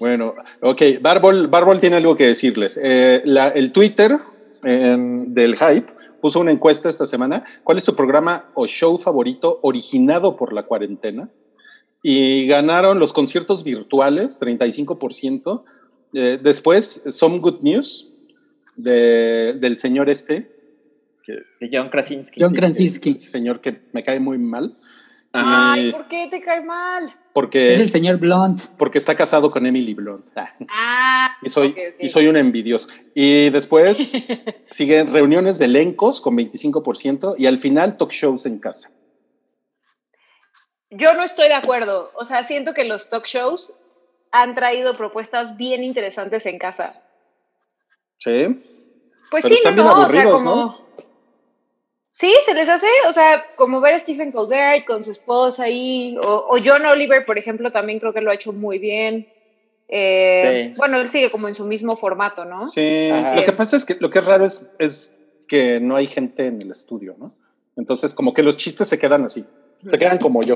[0.00, 2.78] Bueno, ok, Barbol, Barbol tiene algo que decirles.
[2.82, 4.18] Eh, la- el Twitter
[4.62, 5.86] del Hype
[6.20, 7.44] puso una encuesta esta semana.
[7.64, 11.28] ¿Cuál es tu programa o show favorito originado por la cuarentena?
[12.02, 15.64] Y ganaron los conciertos virtuales, 35%.
[16.14, 18.12] Eh, después, Some Good News,
[18.76, 20.50] de- del señor este,
[21.58, 22.40] que, De John Krasinski.
[22.40, 23.10] John Krasinski.
[23.10, 24.76] ese señor que me cae muy mal,
[25.32, 25.72] Ajá.
[25.74, 27.14] Ay, ¿por qué te cae mal?
[27.32, 28.62] porque, Es el señor Blunt.
[28.76, 30.26] porque está casado con Emily Blunt.
[30.34, 30.52] Ah.
[30.68, 32.88] Ah, Y soy, y soy un envidioso.
[33.14, 33.96] Y después
[34.70, 38.90] siguen reuniones de elencos con 25% y al final talk shows en casa.
[40.90, 42.10] Yo no estoy de acuerdo.
[42.16, 43.72] O sea, siento que los talk shows
[44.32, 47.00] han traído propuestas bien interesantes en casa.
[48.18, 48.46] ¿Sí?
[49.30, 50.44] Pues Pero sí, están no, bien o sea, como...
[50.56, 50.89] ¿no?
[52.12, 56.16] Sí, se les hace, o sea, como ver a Stephen Colbert con su esposa ahí,
[56.20, 59.28] o, o John Oliver, por ejemplo, también creo que lo ha hecho muy bien.
[59.88, 60.74] Eh, Sí.
[60.76, 62.68] Bueno, él sigue como en su mismo formato, ¿no?
[62.68, 63.08] Sí.
[63.10, 63.34] Ajá.
[63.36, 65.16] Lo que pasa es que lo que es raro es, es
[65.48, 67.32] que no hay gente en el estudio, ¿no?
[67.76, 69.44] Entonces, como que los chistes se quedan así.
[69.88, 70.54] Se quedan como yo.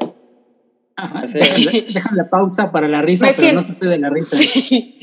[0.96, 4.10] Ajá, dejan, dejan la pausa para la risa, Me pero siento- no se de la
[4.10, 4.36] risa.
[4.36, 4.98] Sí.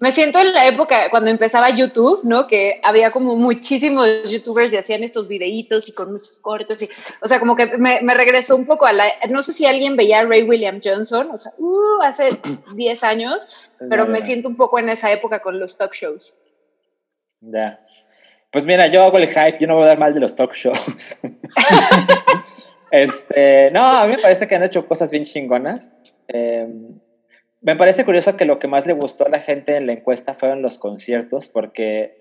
[0.00, 2.46] Me siento en la época cuando empezaba YouTube, ¿no?
[2.46, 6.82] Que había como muchísimos youtubers y hacían estos videitos y con muchos cortes.
[6.82, 6.90] Y,
[7.22, 9.04] o sea, como que me, me regresó un poco a la...
[9.30, 12.30] No sé si alguien veía a Ray William Johnson, o sea, uh, hace
[12.74, 13.46] 10 años,
[13.88, 16.34] pero me siento un poco en esa época con los talk shows.
[17.40, 17.80] Ya.
[18.50, 20.54] Pues mira, yo hago el hype, yo no voy a dar mal de los talk
[20.54, 20.78] shows.
[22.90, 25.96] este, no, a mí me parece que han hecho cosas bien chingonas.
[26.28, 26.68] Eh,
[27.64, 30.34] me parece curioso que lo que más le gustó a la gente en la encuesta
[30.34, 32.16] fueron los conciertos, porque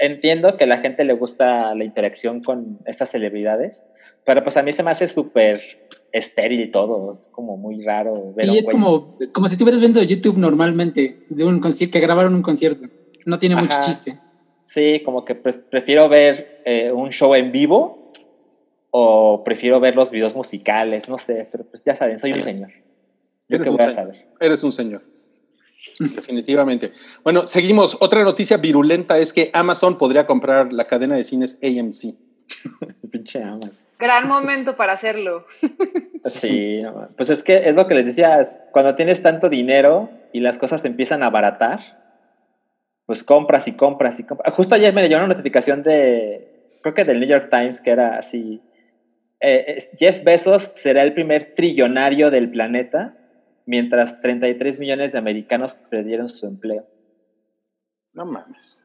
[0.00, 3.84] entiendo que a la gente le gusta la interacción con estas celebridades,
[4.26, 5.62] pero pues a mí se me hace súper
[6.12, 8.76] estéril y todo, es como muy raro ver Y es güey.
[8.76, 12.86] como, como si estuvieras viendo YouTube normalmente, de un concierto, que grabaron un concierto.
[13.24, 14.18] No tiene mucho chiste.
[14.64, 18.12] Sí, como que pre- prefiero ver eh, un show en vivo
[18.90, 22.70] o prefiero ver los videos musicales, no sé, pero pues ya saben, soy un señor.
[23.48, 24.04] Eres un voy a señor.
[24.06, 24.28] saber.
[24.40, 25.02] Eres un señor.
[25.98, 26.92] Definitivamente.
[27.24, 27.96] Bueno, seguimos.
[28.00, 32.14] Otra noticia virulenta es que Amazon podría comprar la cadena de cines AMC.
[33.10, 33.70] Pinche amas.
[33.98, 35.46] Gran momento para hacerlo.
[36.24, 36.82] Sí,
[37.16, 38.40] pues es que es lo que les decía,
[38.70, 41.80] cuando tienes tanto dinero y las cosas se empiezan a abaratar,
[43.06, 44.54] pues compras y compras y compras.
[44.54, 48.18] Justo ayer me llegó una notificación de, creo que del New York Times, que era
[48.18, 48.60] así,
[49.40, 53.16] eh, Jeff Bezos será el primer trillonario del planeta,
[53.68, 56.86] mientras 33 millones de americanos perdieron su empleo.
[58.14, 58.80] No mames.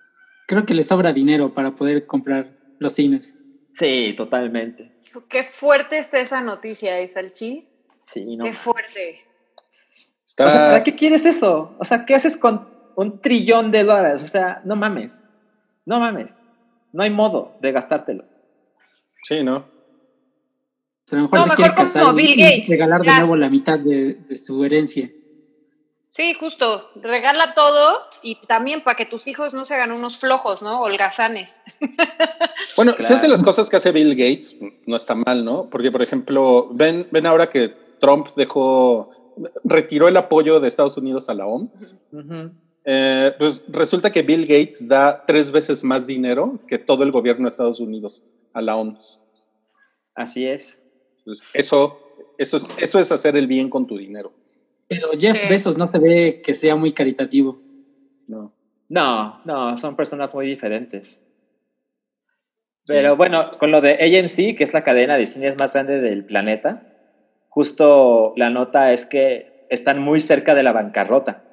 [0.45, 3.33] Creo que le sobra dinero para poder comprar los cines.
[3.75, 4.91] Sí, totalmente.
[5.29, 7.65] Qué fuerte está esa noticia, ¿eh, Salchi?
[8.03, 8.43] Sí, no.
[8.43, 9.21] Qué fuerte.
[10.25, 11.77] Está, O sea, ¿para qué quieres eso?
[11.79, 12.67] O sea, ¿qué haces con
[12.97, 14.21] un trillón de dólares?
[14.21, 15.23] O sea, no mames.
[15.85, 16.35] No mames.
[16.91, 18.25] No hay modo de gastártelo.
[19.23, 19.65] Sí, ¿no?
[21.11, 23.17] A lo mejor No, se mejor quiere casar Bill y Gates, regalar de ya.
[23.19, 25.09] nuevo la mitad de, de su herencia.
[26.11, 26.89] Sí, justo.
[26.95, 30.81] Regala todo y también para que tus hijos no se hagan unos flojos, ¿no?
[30.81, 31.59] Holgazanes.
[32.77, 33.15] Bueno, si Claro.
[33.15, 35.69] hace las cosas que hace Bill Gates, no está mal, ¿no?
[35.69, 39.11] Porque, por ejemplo, ven, ven ahora que Trump dejó,
[39.65, 41.99] retiró el apoyo de Estados Unidos a la OMS.
[42.85, 47.43] Eh, pues resulta que Bill Gates da tres veces más dinero que todo el gobierno
[47.45, 49.21] de Estados Unidos a la OMS.
[50.15, 50.81] Así es.
[51.23, 51.99] Entonces, eso,
[52.37, 54.33] eso, es, eso es hacer el bien con tu dinero.
[54.89, 55.47] Pero Jeff Sí.
[55.49, 57.59] Bezos no se ve que sea muy caritativo.
[58.27, 58.51] No.
[58.89, 61.21] No, no, son personas muy diferentes.
[62.85, 66.25] Pero bueno, con lo de AMC, que es la cadena de cines más grande del
[66.25, 66.83] planeta,
[67.47, 71.43] justo la nota es que están muy cerca de la bancarrota.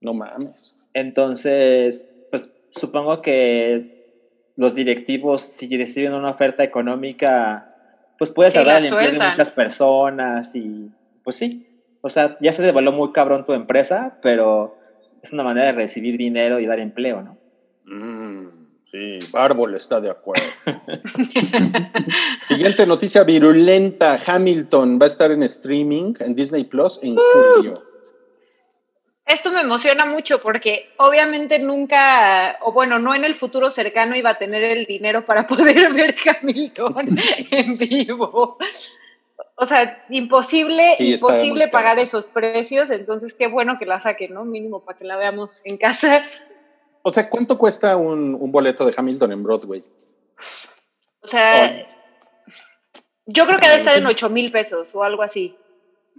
[0.00, 0.76] No mames.
[0.92, 7.76] Entonces, pues supongo que los directivos, si reciben una oferta económica,
[8.18, 10.90] pues puedes Sí, salvar la el empleo de muchas personas y
[11.22, 11.66] pues sí.
[12.00, 14.76] O sea, ya se devaluó muy cabrón tu empresa, pero
[15.22, 17.38] es una manera de recibir dinero y dar empleo, ¿no?
[17.84, 18.48] Mm,
[18.90, 20.44] sí, Bárbol está de acuerdo.
[22.48, 24.18] Siguiente noticia virulenta.
[24.24, 27.87] Hamilton va a estar en streaming en Disney Plus en julio.
[29.28, 34.30] Esto me emociona mucho porque obviamente nunca, o bueno, no en el futuro cercano iba
[34.30, 37.18] a tener el dinero para poder ver Hamilton
[37.50, 38.56] en vivo.
[39.54, 44.46] O sea, imposible, Sí, imposible pagar esos precios, entonces qué bueno que la saquen, ¿no?
[44.46, 46.24] Mínimo para que la veamos en casa.
[47.02, 49.84] O sea, ¿cuánto cuesta un, un boleto de Hamilton en Broadway?
[51.20, 51.86] O sea,
[53.26, 55.54] yo creo que debe estar en 8 mil pesos o algo así.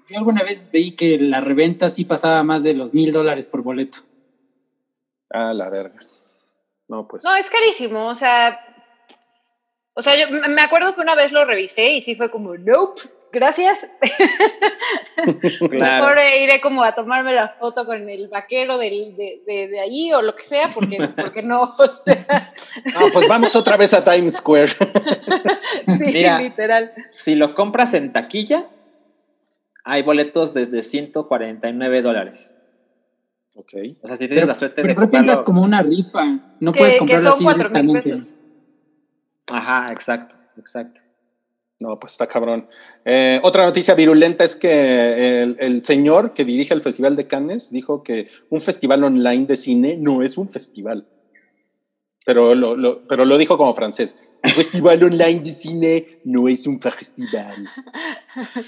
[0.07, 3.61] Yo alguna vez veí que la reventa sí pasaba más de los mil dólares por
[3.63, 3.99] boleto.
[5.29, 5.99] Ah, la verga.
[6.87, 7.23] No, pues.
[7.23, 8.59] No, es carísimo, o sea,
[9.93, 13.01] o sea, yo me acuerdo que una vez lo revisé y sí fue como, nope,
[13.31, 13.87] gracias.
[15.69, 19.79] Mejor eh, iré como a tomarme la foto con el vaquero del, de, de, de
[19.79, 22.53] ahí o lo que sea, porque, porque no, o sea,
[22.95, 24.69] Ah, pues vamos otra vez a Times Square.
[24.69, 26.39] sí, Mira.
[26.39, 26.91] literal.
[27.11, 28.65] Si lo compras en taquilla,
[29.89, 32.49] hay boletos desde 149 dólares.
[33.55, 33.73] ok.
[34.01, 36.25] O sea, si tienes Pero, la suerte pero de entras comprarlo- como una rifa.
[36.59, 38.09] No puedes que comprarlo son así 4,000 directamente.
[38.27, 38.33] pesos.
[39.51, 41.01] Ajá, exacto, exacto.
[41.81, 42.67] No, pues está cabrón.
[43.05, 47.71] Eh, otra noticia virulenta es que el, el señor que dirige el Festival de Cannes
[47.71, 51.07] dijo que un festival online de cine no es un festival.
[52.25, 54.17] Pero lo, lo- pero lo dijo como francés.
[54.43, 57.67] Un festival online de cine no es un festival.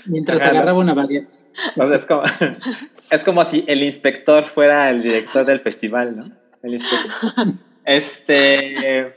[0.06, 0.58] Mientras Ajá, ¿no?
[0.58, 1.32] agarraba una baguette.
[1.78, 2.24] O sea, es, como,
[3.10, 6.32] es como si el inspector fuera el director del festival, ¿no?
[6.62, 7.54] El inspector.
[7.86, 9.16] Este.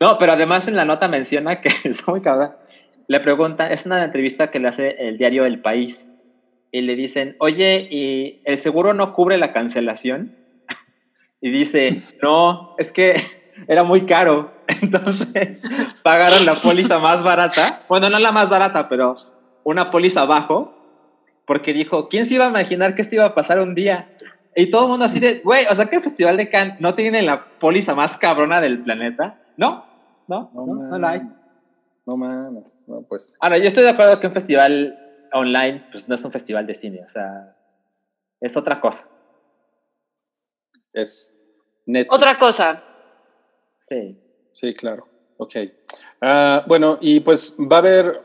[0.00, 2.52] No, pero además en la nota menciona que es muy cabrón,
[3.08, 6.06] le preguntan, es una entrevista que le hace el diario El País,
[6.74, 10.34] y le dicen, oye, ¿y el seguro no cubre la cancelación?
[11.40, 13.14] Y dice, no, es que
[13.68, 14.52] era muy caro.
[14.80, 15.62] Entonces
[16.02, 17.80] pagaron la póliza más barata.
[17.88, 19.14] Bueno, no la más barata, pero
[19.62, 20.74] una póliza abajo,
[21.46, 24.10] porque dijo, ¿quién se iba a imaginar que esto iba a pasar un día?
[24.56, 26.94] Y todo el mundo así de, güey, o sea que el Festival de Cannes no
[26.94, 29.40] tiene la póliza más cabrona del planeta.
[29.56, 29.84] No,
[30.28, 31.22] no, no, no, no la hay.
[32.06, 33.36] No mames, no, pues.
[33.40, 34.98] Ahora, yo estoy de acuerdo que un festival
[35.32, 37.56] online, pues no es un festival de cine, o sea,
[38.40, 39.08] es otra cosa.
[40.92, 41.36] Es
[41.86, 42.14] Netflix.
[42.14, 42.82] Otra cosa.
[43.88, 44.16] Sí.
[44.52, 45.06] Sí, claro.
[45.36, 45.54] Ok.
[46.20, 48.20] Ah, bueno, y pues va a haber,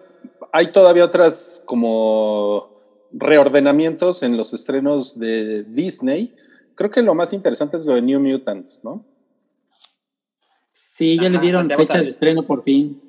[0.52, 2.70] hay todavía otras como
[3.12, 6.36] reordenamientos en los estrenos de Disney.
[6.76, 9.06] Creo que lo más interesante es lo de New Mutants, ¿no?
[10.72, 13.02] Sí, ya le dieron fecha de estreno por fin.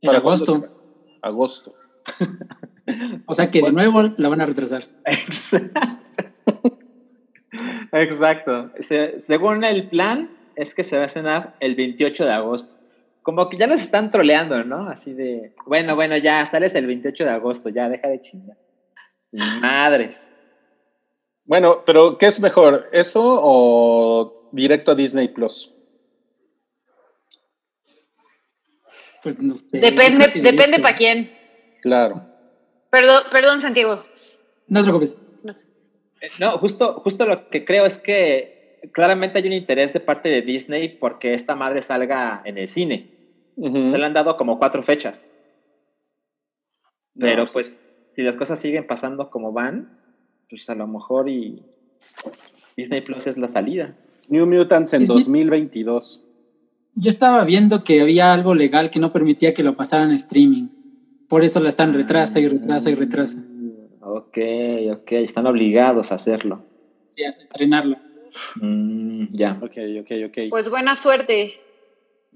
[0.00, 0.68] En ¿Para agosto.
[1.22, 1.74] Agosto.
[3.26, 4.84] O sea que de nuevo la van a retrasar.
[7.92, 8.70] Exacto.
[8.80, 12.74] Se- según el plan, es que se va a estrenar el 28 de agosto.
[13.22, 14.88] Como que ya nos están troleando, ¿no?
[14.88, 18.56] Así de, bueno, bueno, ya sales el 28 de agosto, ya deja de chingar.
[19.32, 20.30] Y Madres.
[21.44, 22.88] Bueno, pero ¿qué es mejor?
[22.92, 25.72] ¿Eso o directo a Disney Plus?
[29.22, 29.78] Pues no sé.
[29.78, 31.36] Depende, depende para quién.
[31.82, 32.20] Claro.
[32.90, 34.04] Perdón, perdón, Santiago.
[34.68, 35.18] No te preocupes.
[36.20, 38.55] Eh, No, justo, justo lo que creo es que
[38.92, 43.10] claramente hay un interés de parte de Disney porque esta madre salga en el cine.
[43.56, 45.30] Se le han dado como cuatro fechas.
[47.18, 47.52] Pero No, sí.
[47.54, 47.82] pues,
[48.14, 49.98] si las cosas siguen pasando como van,
[50.50, 51.62] pues a lo mejor y
[52.76, 53.96] Disney Plus es la salida.
[54.28, 56.22] New Mutants en Disney- 2022.
[56.94, 60.68] Yo estaba viendo que había algo legal que no permitía que lo pasaran a streaming.
[61.28, 63.38] Por eso la están retrasa y retrasa y retrasa.
[64.00, 64.38] Ok,
[64.92, 66.64] ok, están obligados a hacerlo.
[67.08, 68.00] Sí, a estrenarla.
[68.60, 69.58] Mm, ya.
[69.62, 70.38] Ok, ok, ok.
[70.50, 71.54] Pues buena suerte.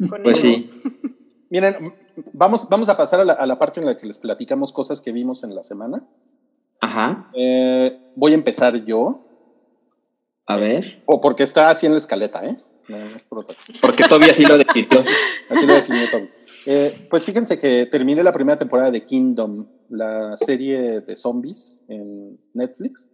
[0.08, 0.46] Con Pues eso.
[0.56, 0.70] sí.
[1.50, 1.94] Miren,
[2.32, 5.00] vamos, vamos a pasar a la, a la parte en la que les platicamos cosas
[5.00, 6.04] que vimos en la semana.
[6.80, 7.30] Ajá.
[7.34, 9.26] Eh, voy a empezar yo,
[10.46, 11.02] A ver.
[11.06, 12.56] o porque está así en la escaleta, ¿eh?
[12.88, 13.72] No, no es por otra cosa.
[13.80, 15.04] Porque Toby así lo definió.
[15.48, 16.28] Así lo definió todo.
[16.66, 22.38] Eh, pues fíjense que terminé la primera temporada de Kingdom, la serie de zombies en
[22.54, 23.10] Netflix.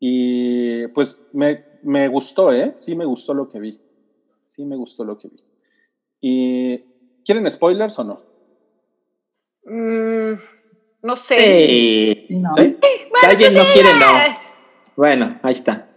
[0.00, 2.74] Y pues me, me gustó, ¿eh?
[2.76, 3.80] Sí me gustó lo que vi.
[4.46, 5.42] Sí me gustó lo que vi.
[6.20, 6.78] ¿Y
[7.24, 8.20] quieren spoilers o no?
[9.64, 10.38] Mm,
[11.02, 11.38] no sé.
[11.38, 12.20] Sí.
[12.26, 12.50] Sí, no.
[12.56, 12.76] ¿Sí?
[13.20, 14.12] Si alguien no quiere, no.
[14.96, 15.88] Bueno, ahí está.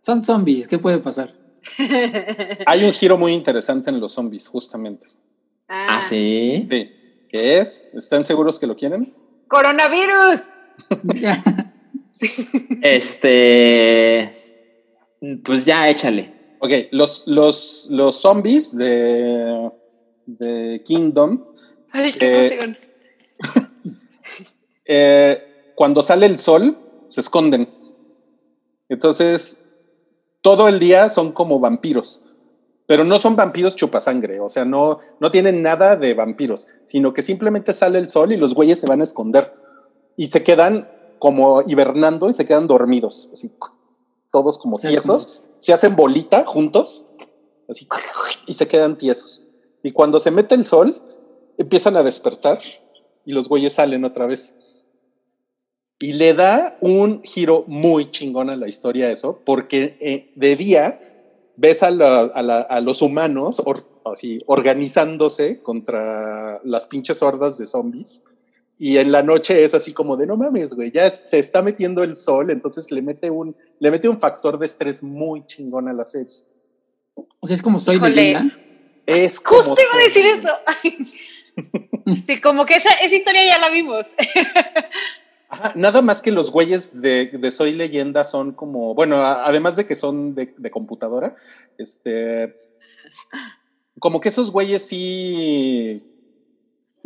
[0.00, 1.34] Son zombies, ¿qué puede pasar?
[2.66, 5.06] Hay un giro muy interesante en los zombies, justamente.
[5.68, 6.66] Ah, sí.
[6.70, 6.92] Sí.
[7.28, 7.86] ¿Qué es?
[7.92, 9.14] ¿Están seguros que lo quieren?
[9.48, 10.40] Coronavirus.
[12.82, 14.37] Este.
[15.44, 16.34] Pues ya, échale.
[16.60, 19.70] Ok, los, los, los zombies de,
[20.26, 21.44] de Kingdom,
[21.90, 22.18] Ay, Sí.
[22.18, 22.76] qué
[24.84, 27.68] eh, cuando sale el sol, se esconden.
[28.88, 29.62] Entonces,
[30.42, 32.24] todo el día son como vampiros,
[32.86, 37.22] pero no son vampiros chupasangre, o sea, no, no tienen nada de vampiros, sino que
[37.22, 39.52] simplemente sale el sol y los güeyes se van a esconder
[40.16, 43.52] y se quedan como hibernando y se quedan dormidos, así,
[44.32, 47.06] todos como tiesos, se hacen bolita juntos,
[47.68, 47.86] así,
[48.46, 49.46] y se quedan tiesos.
[49.82, 51.00] Y cuando se mete el sol,
[51.56, 52.60] empiezan a despertar
[53.24, 54.56] y los güeyes salen otra vez.
[56.00, 61.00] Y le da un giro muy chingón a la historia eso, porque eh, de día
[61.56, 67.58] ves a, la- a la- a los humanos or- así, organizándose contra las pinches hordas
[67.58, 68.22] de zombies.
[68.78, 72.04] Y en la noche es así como de no mames, güey, ya se está metiendo
[72.04, 75.92] el sol, entonces le mete un, le mete un factor de estrés muy chingón a
[75.92, 76.32] la serie.
[77.40, 78.14] O sea, es como soy Híjole.
[78.14, 78.56] leyenda.
[79.06, 80.48] Es como Justo iba a decir eso.
[80.66, 82.24] Ay.
[82.26, 84.04] Sí, como que esa, esa historia ya la vimos.
[85.48, 89.76] Ajá, nada más que los güeyes de, de Soy Leyenda son como, bueno, a- además
[89.76, 91.36] de que son de, de computadora,
[91.78, 92.54] este,
[93.98, 96.02] como que esos güeyes sí,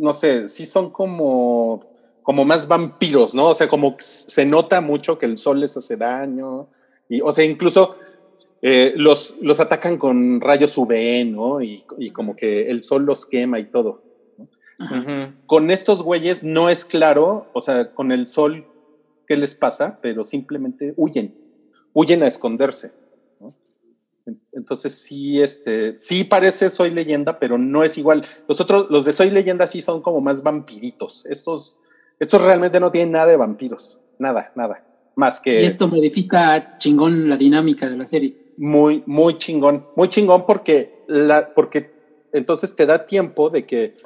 [0.03, 1.85] no sé, sí son como,
[2.21, 3.47] como más vampiros, ¿no?
[3.47, 6.67] O sea, como que se nota mucho que el sol les hace daño,
[7.09, 7.95] y, o sea, incluso
[8.61, 11.61] eh, los, los atacan con rayos UV, ¿no?
[11.61, 14.03] Y, y como que el sol los quema y todo
[15.45, 18.65] con estos güeyes no es claro, o sea, con el sol,
[19.27, 21.35] qué les pasa, pero simplemente huyen,
[21.93, 22.91] huyen a esconderse.
[24.53, 28.25] Entonces sí, este, sí parece Soy Leyenda, pero no es igual.
[28.47, 31.25] Los otros, los de Soy Leyenda sí son como más vampiritos.
[31.25, 31.79] Estos,
[32.19, 33.99] estos realmente no tienen nada de vampiros.
[34.19, 34.85] Nada, nada.
[35.15, 35.61] Más que.
[35.61, 38.35] Y esto modifica chingón la dinámica de la serie.
[38.57, 39.87] Muy, muy chingón.
[39.95, 41.91] Muy chingón porque la, porque
[42.31, 43.97] entonces te da tiempo de que,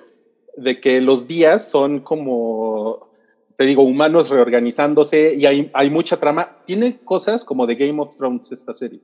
[0.55, 3.09] de que los días son como,
[3.55, 6.57] te digo, humanos reorganizándose y hay, hay mucha trama.
[6.65, 9.01] Tiene cosas como de Game of Thrones esta serie.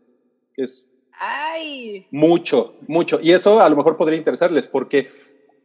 [0.57, 2.07] Es Ay.
[2.11, 3.19] mucho, mucho.
[3.21, 5.09] Y eso a lo mejor podría interesarles porque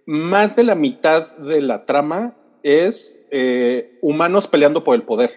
[0.06, 5.30] más de la mitad de la trama es eh, humanos peleando por el poder.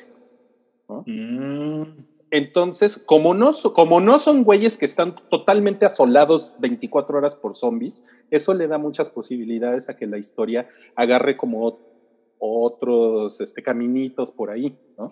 [0.88, 1.03] ¿no?
[1.05, 2.05] Mm.
[2.32, 8.05] Entonces, como no, como no son güeyes que están totalmente asolados 24 horas por zombies,
[8.30, 11.78] eso le da muchas posibilidades a que la historia agarre como
[12.39, 15.12] otros este, caminitos por ahí, ¿no?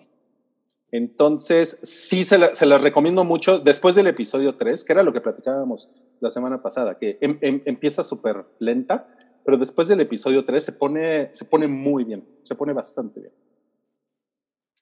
[0.92, 5.12] Entonces, sí se, la- se las recomiendo mucho después del episodio 3, que era lo
[5.12, 9.08] que platicábamos la semana pasada, que em- em- empieza súper lenta,
[9.44, 13.32] pero después del episodio 3 se pone, se pone muy bien, se pone bastante bien.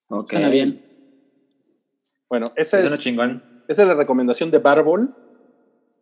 [0.09, 0.31] Ok.
[0.31, 0.83] Suena bien.
[2.29, 3.63] Bueno, esa es, chingón.
[3.69, 5.15] esa es la recomendación de Barbol.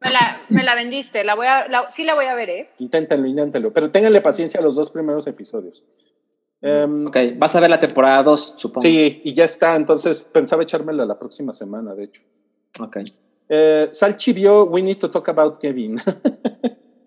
[0.01, 2.71] Me la, me la vendiste, la voy a, la- sí la voy a ver, ¿eh?
[2.79, 3.73] Inténtenlo, inténtenlo.
[3.73, 5.83] Pero ténganle paciencia a los dos primeros episodios.
[6.63, 8.81] Em, Ok, vas a ver la temporada 2, supongo.
[8.81, 9.77] Sí, y ya está.
[9.77, 12.23] Entonces pensaba echármela la próxima semana, de hecho.
[12.81, 12.99] Ok.
[13.49, 15.97] Eh, Salchi vio We Need to Talk About Kevin.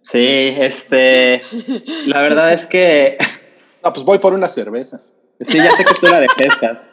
[0.02, 1.44] Sí, este.
[2.08, 3.16] La verdad es que.
[3.84, 5.04] ah, pues voy por una cerveza.
[5.40, 6.90] Sí, ya sé que tú la detestas.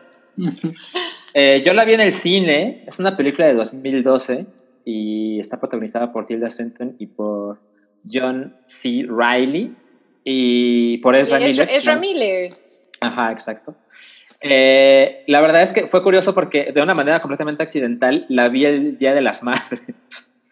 [1.32, 2.84] Eh, yo la vi en el cine.
[2.86, 4.46] Es una película de 2012
[4.84, 7.58] y está protagonizada por Tilda Swinton y por
[8.10, 9.06] John C.
[9.08, 9.74] Riley
[10.28, 11.68] y por Ezra Es, Miller.
[11.70, 11.96] Ezra.
[11.96, 12.54] Miller.
[13.00, 13.76] Ajá, exacto.
[14.40, 18.64] Eh, la verdad es que fue curioso porque de una manera completamente accidental la vi
[18.64, 19.82] el Día de las Madres.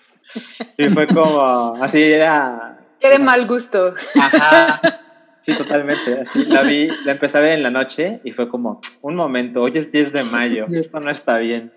[0.78, 2.78] y fue como, así era...
[3.00, 3.92] Qué de mal gusto.
[4.20, 4.80] Ajá.
[5.46, 6.22] Sí, totalmente.
[6.22, 9.60] Así, la vi, la empecé a ver en la noche y fue como, un momento,
[9.60, 11.70] hoy es 10 de mayo, esto no está bien.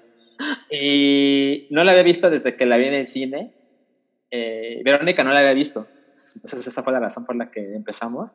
[0.72, 3.52] Y no la había visto desde que la vi en el cine.
[4.32, 5.86] Eh, Verónica no la había visto.
[6.44, 8.32] Entonces esa fue la razón por la que empezamos.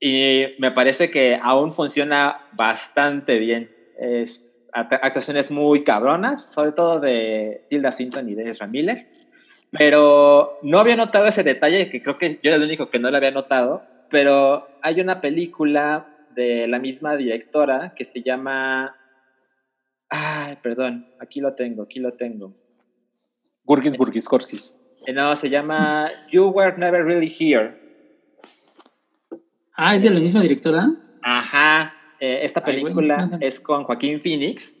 [0.00, 3.70] Y me parece que aún funciona bastante bien.
[3.98, 9.06] Es, act- actuaciones muy cabronas, sobre todo de Tilda Swinton y de Ezra Miller.
[9.70, 13.10] Pero no había notado ese detalle, que creo que yo era el único que no
[13.10, 13.82] lo había notado.
[14.10, 18.94] Pero hay una película de la misma directora que se llama.
[20.08, 22.54] Ay, perdón, aquí lo tengo, aquí lo tengo.
[23.64, 24.78] Gurgis, Gurgis, Korskis.
[25.06, 27.74] Eh, No, se llama You Were Never Really Here.
[29.74, 30.88] Ah, ¿es de la misma directora?
[31.22, 33.38] Ajá, eh, esta Ay, película no sé.
[33.40, 34.72] es con Joaquín Phoenix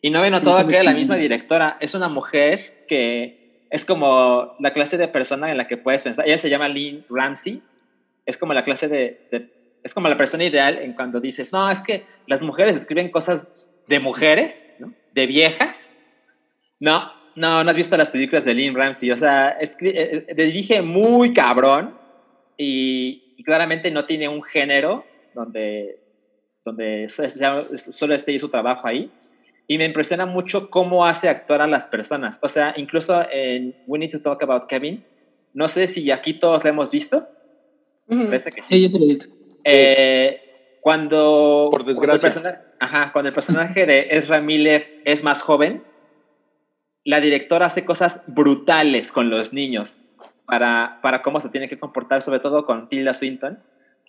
[0.00, 1.76] y no Sí, notado muy que la misma directora.
[1.80, 6.26] Es una mujer que es como la clase de persona en la que puedes pensar.
[6.26, 7.60] Ella se llama Lynn Ramsey.
[8.24, 9.50] Es como la clase de, de-
[9.82, 13.46] es como la persona ideal en cuando dices, no, es que las mujeres escriben cosas
[13.86, 14.92] de mujeres, ¿no?
[15.12, 15.92] De viejas.
[16.80, 19.10] No, no, no has visto las películas de Lynn Ramsey.
[19.10, 21.96] O sea, escri- eh, eh, dirige muy cabrón
[22.56, 26.00] y, y claramente no tiene un género donde,
[26.64, 29.10] donde solo esté su trabajo ahí.
[29.68, 32.38] Y me impresiona mucho cómo hace actuar a las personas.
[32.40, 35.04] O sea, incluso en We Need to Talk About Kevin,
[35.54, 37.26] no sé si aquí todos lo hemos visto.
[38.08, 38.74] Parece que sí.
[38.76, 39.34] Sí, yo sí lo he visto.
[39.64, 40.40] Eh,
[40.80, 42.30] cuando, Por desgracia.
[42.30, 45.82] Cuando el, persona- ajá, cuando el personaje de Ezra Miller es más joven,
[47.06, 49.96] la directora hace cosas brutales con los niños
[50.44, 53.62] para, para cómo se tiene que comportar, sobre todo con Tilda Swinton,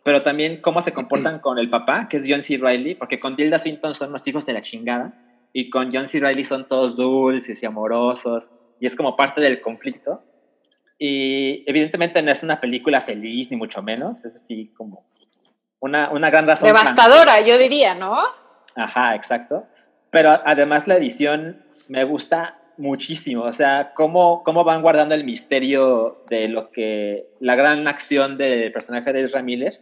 [0.03, 2.57] pero también cómo se comportan con el papá, que es John C.
[2.57, 5.13] Riley, porque con Tilda Swinton son los hijos de la chingada
[5.53, 6.19] y con John C.
[6.19, 10.23] Riley son todos dulces y amorosos y es como parte del conflicto.
[10.97, 15.05] Y evidentemente no es una película feliz, ni mucho menos, es así como
[15.79, 16.67] una, una gran razón.
[16.67, 18.17] Devastadora, yo diría, ¿no?
[18.75, 19.67] Ajá, exacto.
[20.09, 26.23] Pero además la edición me gusta muchísimo, o sea, cómo, cómo van guardando el misterio
[26.29, 29.81] de lo que la gran acción del personaje de Ezra Miller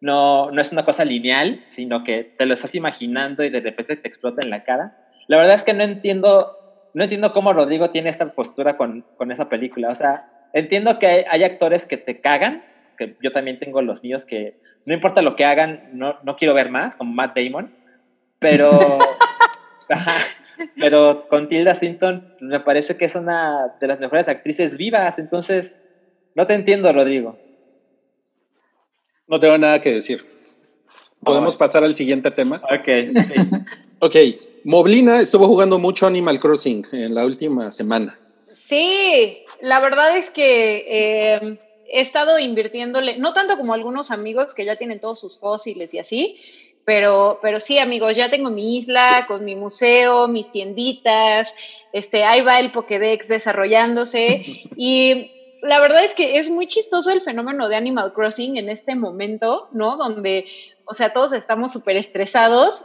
[0.00, 3.96] no, no es una cosa lineal, sino que te lo estás imaginando y de repente
[3.96, 4.96] te explota en la cara.
[5.28, 6.56] La verdad es que no entiendo,
[6.94, 9.90] no entiendo cómo Rodrigo tiene esta postura con, con esa película.
[9.90, 12.64] O sea, entiendo que hay, hay actores que te cagan,
[12.98, 16.54] que yo también tengo los míos que no importa lo que hagan, no, no quiero
[16.54, 17.72] ver más, como Matt Damon,
[18.38, 18.98] pero,
[19.88, 20.16] ajá,
[20.76, 25.76] pero con Tilda Swinton me parece que es una de las mejores actrices vivas, entonces
[26.34, 27.38] no te entiendo, Rodrigo.
[29.26, 30.24] No tengo nada que decir.
[31.24, 31.58] ¿Podemos Ah.
[31.58, 32.60] pasar al siguiente tema?
[32.64, 32.86] Ok,
[33.26, 33.34] sí.
[34.04, 34.16] Ok,
[34.64, 38.18] Moblina estuvo jugando mucho Animal Crossing en la última semana.
[38.56, 41.58] Sí, la verdad es que eh,
[41.88, 45.98] he estado invirtiéndole, no tanto como algunos amigos que ya tienen todos sus fósiles y
[46.00, 46.36] así,
[46.84, 51.54] pero, pero sí, amigos, ya tengo mi isla con mi museo, mis tienditas,
[51.92, 54.42] este, ahí va el Pokédex desarrollándose
[54.76, 55.30] y
[55.62, 59.68] la verdad es que es muy chistoso el fenómeno de Animal Crossing en este momento,
[59.70, 59.96] ¿no?
[59.96, 60.46] Donde,
[60.84, 62.82] o sea, todos estamos súper estresados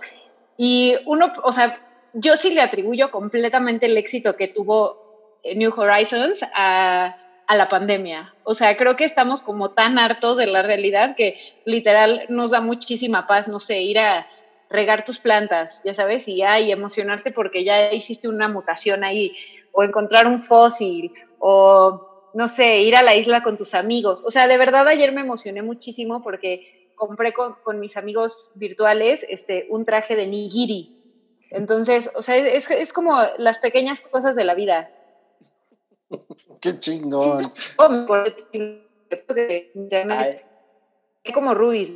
[0.57, 1.75] y uno, o sea,
[2.13, 7.15] yo sí le atribuyo completamente el éxito que tuvo New Horizons a,
[7.47, 8.33] a la pandemia.
[8.43, 12.61] O sea, creo que estamos como tan hartos de la realidad que literal nos da
[12.61, 14.27] muchísima paz, no sé, ir a
[14.69, 19.31] regar tus plantas, ya sabes, y, ay, emocionarte porque ya hiciste una mutación ahí,
[19.71, 24.21] o encontrar un fósil, o no sé, ir a la isla con tus amigos.
[24.25, 29.25] O sea, de verdad ayer me emocioné muchísimo porque compré con, con mis amigos virtuales
[29.29, 30.97] este, un traje de nigiri.
[31.49, 34.89] Entonces, o sea, es, es como las pequeñas cosas de la vida.
[36.61, 37.39] Qué chingón.
[41.23, 41.91] Es como Ruiz.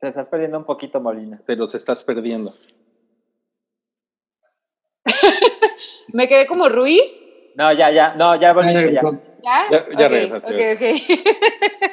[0.00, 1.40] Te estás perdiendo un poquito, Molina.
[1.44, 2.52] Te los estás perdiendo.
[6.12, 7.24] ¿Me quedé como Ruiz?
[7.56, 9.02] No, ya, ya, no, ya volviste ya.
[9.42, 9.88] ¿Ya?
[9.98, 10.72] Ya, regresaste.
[10.72, 10.82] ok, ok.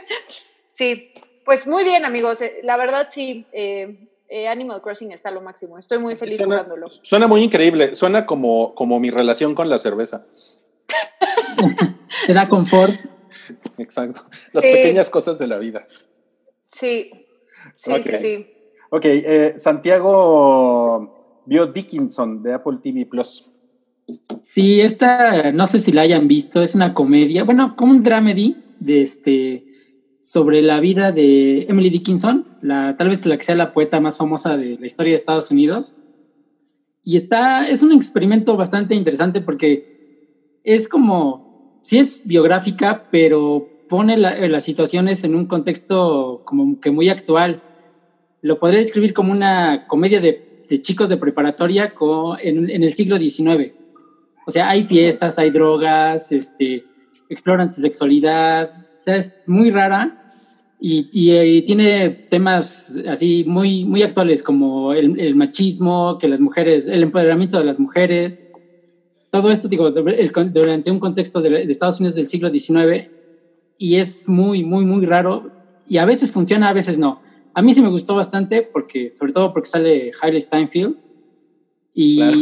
[0.78, 1.12] sí,
[1.44, 2.42] pues muy bien, amigos.
[2.42, 5.78] Eh, La verdad, sí, eh, eh, Animal Crossing está lo máximo.
[5.80, 6.90] Estoy muy feliz Suena, jugándolo.
[7.02, 7.96] suena muy increíble.
[7.96, 10.26] Suena como, como mi relación con la cerveza.
[12.28, 13.00] Te da confort.
[13.78, 14.26] Exacto.
[14.54, 14.72] Las Sí.
[14.72, 15.88] pequeñas cosas de la vida.
[16.68, 17.12] Sí,
[17.76, 18.48] sí, sí, sí.
[18.90, 23.46] Ok, eh, Santiago vio Dickinson de Apple TV Plus.
[24.44, 28.56] Sí, esta, no sé si la hayan visto, es una comedia, bueno, como un dramedy
[28.80, 29.66] de este
[30.22, 34.18] sobre la vida de Emily Dickinson, la, tal vez la que sea la poeta más
[34.18, 35.94] famosa de la historia de Estados Unidos.
[37.04, 39.95] Y está, es un experimento bastante interesante porque
[40.66, 46.92] es como, sí es biográfica, pero pone la- las situaciones en un contexto como que
[46.92, 47.62] muy actual.
[48.42, 52.94] Lo podría describir como una comedia de, de chicos de preparatoria co- en, en el
[52.94, 53.74] siglo XIX.
[54.48, 56.84] O sea, hay fiestas, hay drogas, este,
[57.30, 58.72] exploran su sexualidad.
[58.98, 60.22] O sea, es muy rara
[60.80, 66.42] y, y, eh, tiene temas así muy, muy actuales como el, el machismo, que las
[66.42, 68.48] mujeres, el empoderamiento de las mujeres.
[69.42, 73.10] Todo esto, digo, el durante un contexto de, de Estados Unidos del siglo XIX
[73.78, 75.52] y es muy, muy, muy raro
[75.90, 77.22] y a veces funciona, a veces no.
[77.54, 80.96] A mí sí me gustó bastante porque, sobre todo porque sale Hailey Steinfeld
[81.94, 82.38] y, Claro.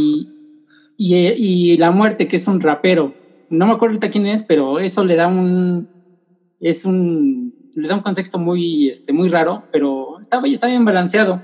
[0.98, 3.16] y, eh, y La Muerte, que es un rapero.
[3.50, 5.90] No me acuerdo ahorita quién es, pero eso le da un,
[6.60, 11.42] es un, le da un contexto muy, este, muy raro, pero está, está bien balanceado.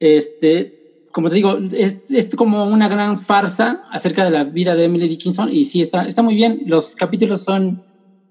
[0.00, 0.77] Este,
[1.18, 5.08] como te digo, es, es como una gran farsa acerca de la vida de Emily
[5.08, 6.62] Dickinson y sí, está, está muy bien.
[6.66, 7.82] Los capítulos son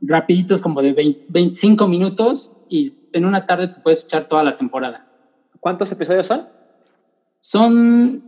[0.01, 4.55] rapiditos, como de 20 25 minutos y en una tarde te puedes echar toda la
[4.55, 5.05] temporada.
[5.59, 6.47] ¿Cuántos episodios son?
[7.41, 8.23] Son,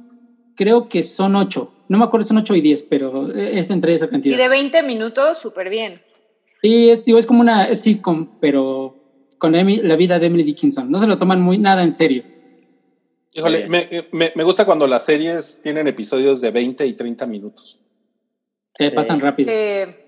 [0.58, 1.72] creo que son ocho.
[1.88, 4.38] No me acuerdo si son ocho y diez, pero es entre esa Y cantidad.
[4.38, 6.02] de 20 minutos, súper bien.
[6.62, 8.98] Sí, es, digo, es como una sitcom, pero
[9.38, 10.92] con la vida de Emily Dickinson.
[10.92, 12.39] No se lo toman muy nada en serio.
[13.34, 17.80] Híjole, me, me- me gusta cuando las series tienen episodios de 20 y 30 minutos.
[18.76, 18.96] Se Sí.
[18.96, 19.50] pasan rápido.
[19.52, 20.06] Eh,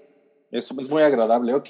[0.51, 1.69] Eso es muy agradable, ok.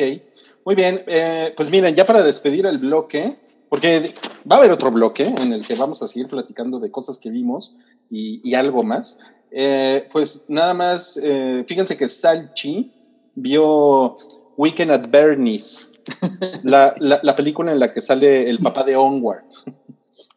[0.65, 3.37] Muy bien, eh, pues miren, ya para despedir el bloque,
[3.69, 4.13] porque
[4.49, 7.29] va a haber otro bloque en el que vamos a seguir platicando de cosas que
[7.29, 7.77] vimos
[8.09, 9.19] y, y algo más.
[9.51, 12.91] Eh, pues nada más, eh, fíjense que Salchi
[13.35, 14.17] vio
[14.57, 15.91] Weekend at Bernie's,
[16.63, 19.43] la, la- la película en la que sale el papá de Onward.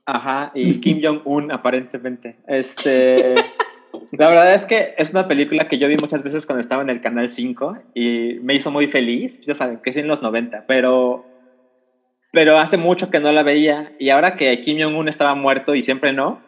[0.06, 2.36] Ajá, y Kim Jong-un aparentemente.
[2.46, 3.34] Este,
[4.12, 6.90] la verdad es que es una película que yo vi muchas veces cuando estaba en
[6.90, 9.40] el Canal 5 y me hizo muy feliz.
[9.46, 11.24] Ya saben, que es en los 90, pero,
[12.32, 15.82] pero hace mucho que no la veía y ahora que Kim Jong-un estaba muerto y
[15.82, 16.40] siempre no,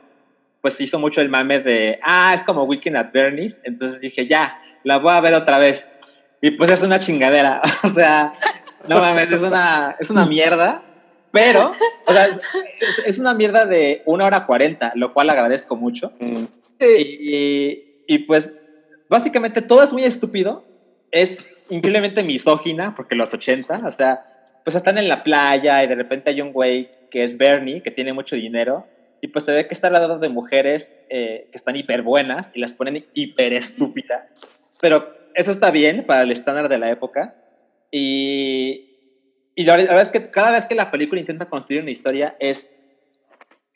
[0.61, 3.61] pues hizo mucho el mame de, ah, es como Weekend at Bernie's.
[3.65, 5.89] Entonces dije, ya, la voy a ver otra vez.
[6.43, 7.63] Y pues es una chingadera.
[7.85, 8.33] O sea,
[8.89, 10.83] no mames, es una, es una mierda.
[11.37, 11.73] Pero,
[12.07, 12.41] o sea, es,
[13.05, 16.13] es- una mierda de una hora cuarenta, lo cual agradezco mucho.
[16.19, 16.87] sí.
[16.89, 18.51] Y, y, pues,
[19.09, 20.65] básicamente todo es muy estúpido.
[21.11, 24.25] Es increíblemente misógina, porque los 80, o sea,
[24.65, 27.91] pues están en la playa y de repente hay un güey que es Bernie, que
[27.91, 28.87] tiene mucho dinero,
[29.21, 32.51] y pues se ve que está al lado de mujeres eh, que están hiper buenas
[32.55, 34.25] y las ponen hiper estúpidas.
[34.81, 37.35] Pero eso está bien para el estándar de la época.
[37.91, 38.86] Y,
[39.57, 42.71] y la, verdad es que cada vez que la película intenta construir una historia es,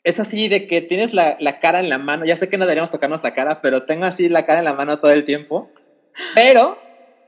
[0.03, 2.23] es así de que tienes la, la cara en la mano.
[2.23, 4.73] Ya sé que no deberíamos tocarnos la cara, pero tengo así la cara en la
[4.73, 5.71] mano todo el tiempo.
[6.35, 6.77] Pero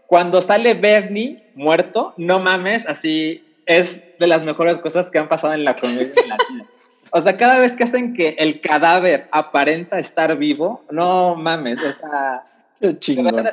[0.05, 5.53] cuando sale Bernie muerto, no mames, así es de las mejores cosas que han pasado
[5.53, 6.69] en la comedia latina.
[7.11, 11.91] O sea, cada vez que hacen que el cadáver aparenta estar vivo, no mames, o
[11.91, 12.43] sea...
[12.79, 13.47] Qué chingón.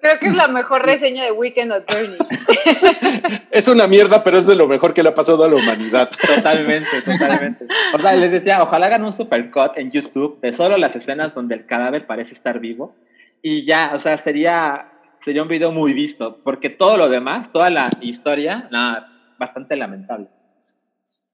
[0.00, 2.18] Creo que es la mejor reseña de Weekend at Bernie.
[3.50, 6.10] es una mierda, pero es de lo mejor que le ha pasado a la humanidad.
[6.24, 7.66] Totalmente, totalmente.
[7.94, 11.56] O sea, les decía, ojalá hagan un supercut en YouTube de solo las escenas donde
[11.56, 12.94] el cadáver parece estar vivo.
[13.42, 17.70] Y ya, o sea, sería, sería un video muy visto, porque todo lo demás, toda
[17.70, 20.28] la historia, nada, bastante lamentable.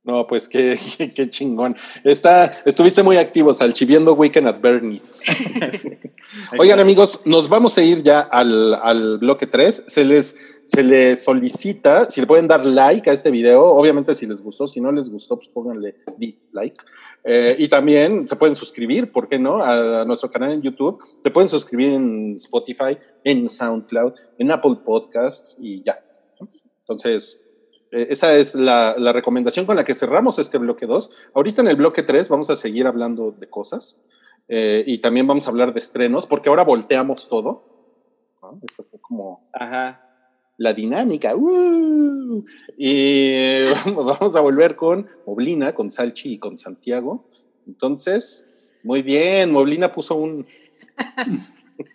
[0.05, 0.79] No, pues qué,
[1.15, 1.75] qué, chingón.
[2.05, 5.23] Está, estuviste muy activos archiviendo Weekend at Bernie's.
[6.59, 9.85] Oigan, amigos, nos vamos a ir ya al, al bloque 3.
[9.89, 14.27] Se les, se les solicita, si le pueden dar like a este video, obviamente si
[14.27, 15.97] les gustó, si no les gustó, pues pónganle
[16.53, 16.77] like.
[17.25, 19.63] Eh, y también se pueden suscribir, ¿por qué no?
[19.63, 21.03] A, a nuestro canal en YouTube.
[21.23, 25.99] Se pueden suscribir en Spotify, en SoundCloud, en Apple Podcasts y ya.
[26.81, 27.41] Entonces,
[27.95, 31.13] esa es la, la, recomendación con la que cerramos este bloque 2.
[31.35, 34.03] Ahorita en el bloque 3 vamos a seguir hablando de cosas
[34.49, 37.65] eh, y también vamos a hablar de estrenos, porque ahora volteamos todo.
[38.43, 38.61] ¿no?
[38.67, 40.01] Esto fue como Ajá.
[40.59, 41.35] la dinámica.
[41.35, 42.45] ¡Uh!
[42.77, 43.65] Y
[43.95, 47.29] vamos a volver con Moblina, con Salchi y con Santiago.
[47.67, 48.51] Entonces,
[48.83, 50.47] muy bien, Moblina puso un...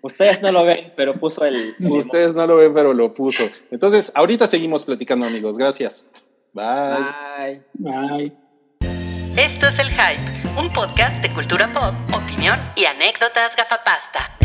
[0.02, 1.76] Ustedes no lo ven, pero puso el.
[1.80, 3.50] Ustedes no lo ven, pero lo puso.
[3.72, 5.58] Entonces, ahorita seguimos platicando, amigos.
[5.58, 6.10] Gracias.
[6.54, 7.62] Bye.
[7.74, 8.34] Bye.
[9.38, 14.38] Esto es El Hype, un podcast de cultura pop, opinión y anécdotas gafapasta.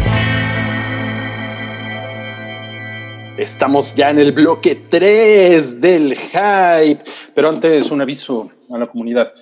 [3.37, 7.03] Estamos ya en el bloque 3 del Hype.
[7.35, 9.33] Pero antes, un aviso a la comunidad.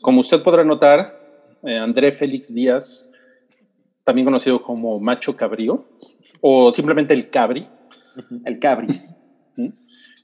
[0.00, 1.20] Como usted podrá notar,
[1.62, 3.10] eh, André Félix Díaz
[4.04, 5.84] también conocido como Macho Cabrío,
[6.40, 7.66] o simplemente el Cabri.
[8.44, 9.06] El Cabris.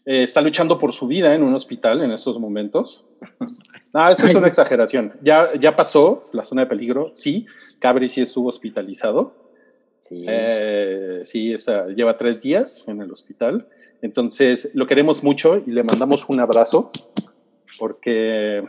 [0.06, 3.04] Eh, está luchando por su vida en un hospital en estos momentos.
[3.92, 5.14] No, eso es una exageración.
[5.22, 7.10] Ya, ya pasó la zona de peligro.
[7.14, 7.46] Sí,
[7.78, 9.34] Cabri sí estuvo hospitalizado.
[9.98, 10.24] Sí.
[10.28, 13.68] Eh, sí, esa, lleva tres días en el hospital.
[14.02, 16.90] Entonces, lo queremos mucho y le mandamos un abrazo
[17.78, 18.64] porque,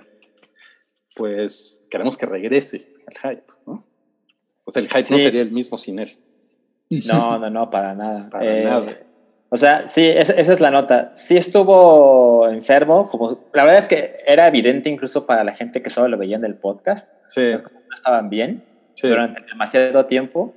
[1.16, 3.51] pues, queremos que regrese al hype.
[4.72, 5.14] O sea, el hype sí.
[5.14, 6.12] no sería el mismo sin él.
[7.06, 8.30] No, no, no, para nada.
[8.32, 8.98] Para eh, nada.
[9.50, 11.12] O sea, sí, esa, esa, es la nota.
[11.16, 15.90] Sí estuvo enfermo, como la verdad es que era evidente incluso para la gente que
[15.90, 17.14] solo lo veía en el podcast.
[17.28, 17.52] Sí.
[17.52, 18.64] No estaban bien
[18.96, 19.10] sí.
[19.10, 20.54] durante demasiado tiempo.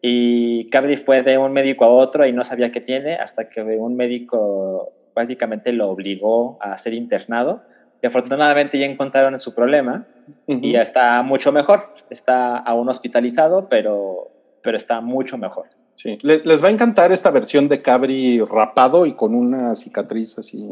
[0.00, 3.60] Y Cabri fue de un médico a otro y no sabía qué tiene hasta que
[3.60, 7.64] un médico prácticamente lo obligó a ser internado.
[8.02, 10.06] Y afortunadamente ya encontraron su problema
[10.46, 10.60] uh -huh.
[10.62, 11.94] y ya está mucho mejor.
[12.10, 14.30] Está aún hospitalizado, pero,
[14.62, 15.66] pero está mucho mejor.
[15.94, 20.38] Sí, les, les, va a encantar esta versión de Cabri rapado y con una cicatriz
[20.38, 20.64] así,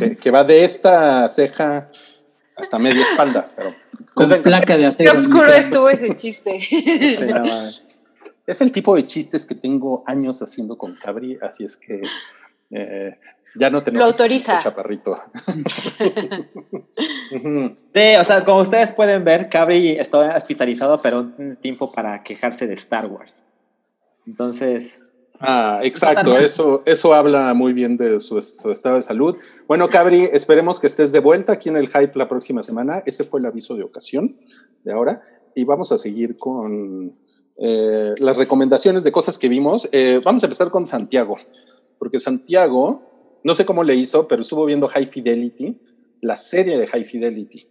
[0.00, 1.88] que, que, va de esta ceja
[2.56, 3.48] hasta media espalda.
[3.56, 3.74] Pero
[4.12, 5.12] con placa de acero.
[5.12, 6.58] Qué oscuro estuvo ese chiste.
[6.60, 7.44] Sí, no,
[8.50, 12.02] es el tipo de chistes que tengo años haciendo con Cabri, así es que
[12.70, 13.18] eh,
[13.54, 14.62] ya no tenemos Lo autoriza.
[14.62, 15.16] chaparrito.
[15.90, 16.12] sí,
[18.18, 22.74] o sea, como ustedes pueden ver, Cabri está hospitalizado, pero un tiempo para quejarse de
[22.74, 23.42] Star Wars.
[24.26, 25.02] Entonces.
[25.40, 29.38] Ah, exacto, eso, eso habla muy bien de su, su, estado de salud.
[29.66, 33.02] Bueno, Cabri, esperemos que estés de vuelta aquí en el Hype la próxima semana.
[33.06, 34.36] Ese fue el aviso de ocasión
[34.84, 35.22] de ahora.
[35.54, 37.14] Y vamos a seguir con
[37.62, 39.86] eh, las recomendaciones de cosas que vimos.
[39.92, 41.36] Eh, vamos a empezar con Santiago,
[41.98, 43.09] porque Santiago,
[43.42, 45.76] no sé cómo le hizo, pero estuvo viendo High Fidelity,
[46.20, 47.66] la serie de High Fidelity.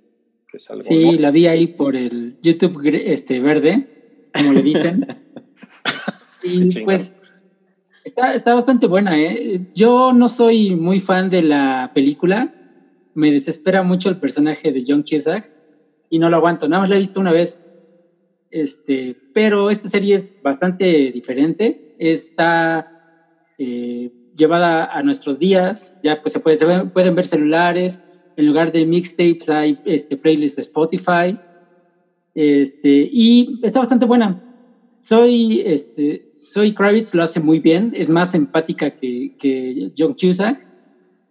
[0.48, 5.08] Que es algo, sí, la vi ahí por el YouTube este, verde, como le dicen.
[6.42, 7.14] Y pues
[8.04, 9.20] está, está bastante buena.
[9.20, 9.60] ¿eh?
[9.76, 12.54] Yo no soy muy fan de la película.
[13.14, 15.50] Me desespera mucho el personaje de John Cusack
[16.10, 16.68] y no lo aguanto.
[16.68, 17.62] Nada más la he visto una vez.
[18.52, 21.96] Este, pero esta serie es bastante diferente.
[22.00, 25.94] Está eh, llevada a nuestros días.
[26.02, 28.02] Ya pues se, puede, pueden ver celulares.
[28.38, 31.40] En lugar de mixtapes hay este playlist de Spotify.
[32.34, 34.50] Este, y está bastante buena
[35.02, 40.68] soy, este, soy Kravitz, lo hace muy bien, es más empática que, que John Cusack.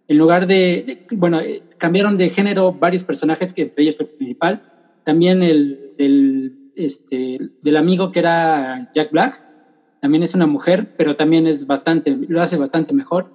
[0.07, 1.39] En lugar de, bueno,
[1.77, 4.63] cambiaron de género varios personajes, que entre ellos el principal.
[5.03, 9.41] También el, el este, del amigo que era Jack Black,
[9.99, 13.31] también es una mujer, pero también es bastante, lo hace bastante mejor.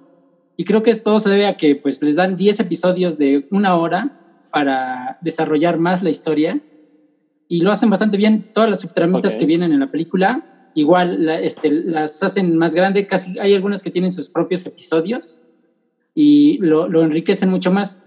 [0.57, 3.75] Y creo que todo se debe a que pues les dan 10 episodios de una
[3.75, 6.61] hora para desarrollar más la historia
[7.47, 8.51] y lo hacen bastante bien.
[8.53, 9.39] Todas las subtramitas okay.
[9.39, 13.89] que vienen en la película igual este, las hacen más grandes, casi hay algunas que
[13.89, 15.41] tienen sus propios episodios
[16.13, 18.01] y lo, lo enriquecen mucho más.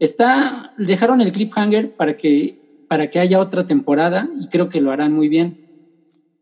[0.00, 4.90] Está, dejaron el cliffhanger para que, para que haya otra temporada y creo que lo
[4.90, 5.63] harán muy bien.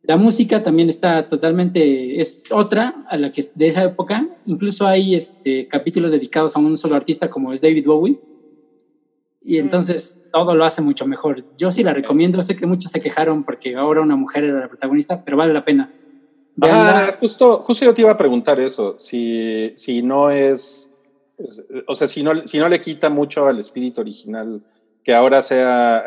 [0.03, 4.27] La música también está totalmente, es otra a la que de esa época.
[4.47, 8.19] Incluso hay este, capítulos dedicados a un solo artista como es David Bowie.
[9.45, 11.45] Y entonces todo lo hace mucho mejor.
[11.57, 12.43] Yo sí la recomiendo.
[12.43, 15.65] Sé que muchos se quejaron porque ahora una mujer era la protagonista, pero vale la
[15.65, 15.93] pena.
[16.61, 18.99] Ah, justo, justo yo te iba a preguntar eso.
[18.99, 20.93] Si, si no es,
[21.87, 24.61] o sea, si no, si no le quita mucho al espíritu original
[25.05, 26.05] que ahora sea,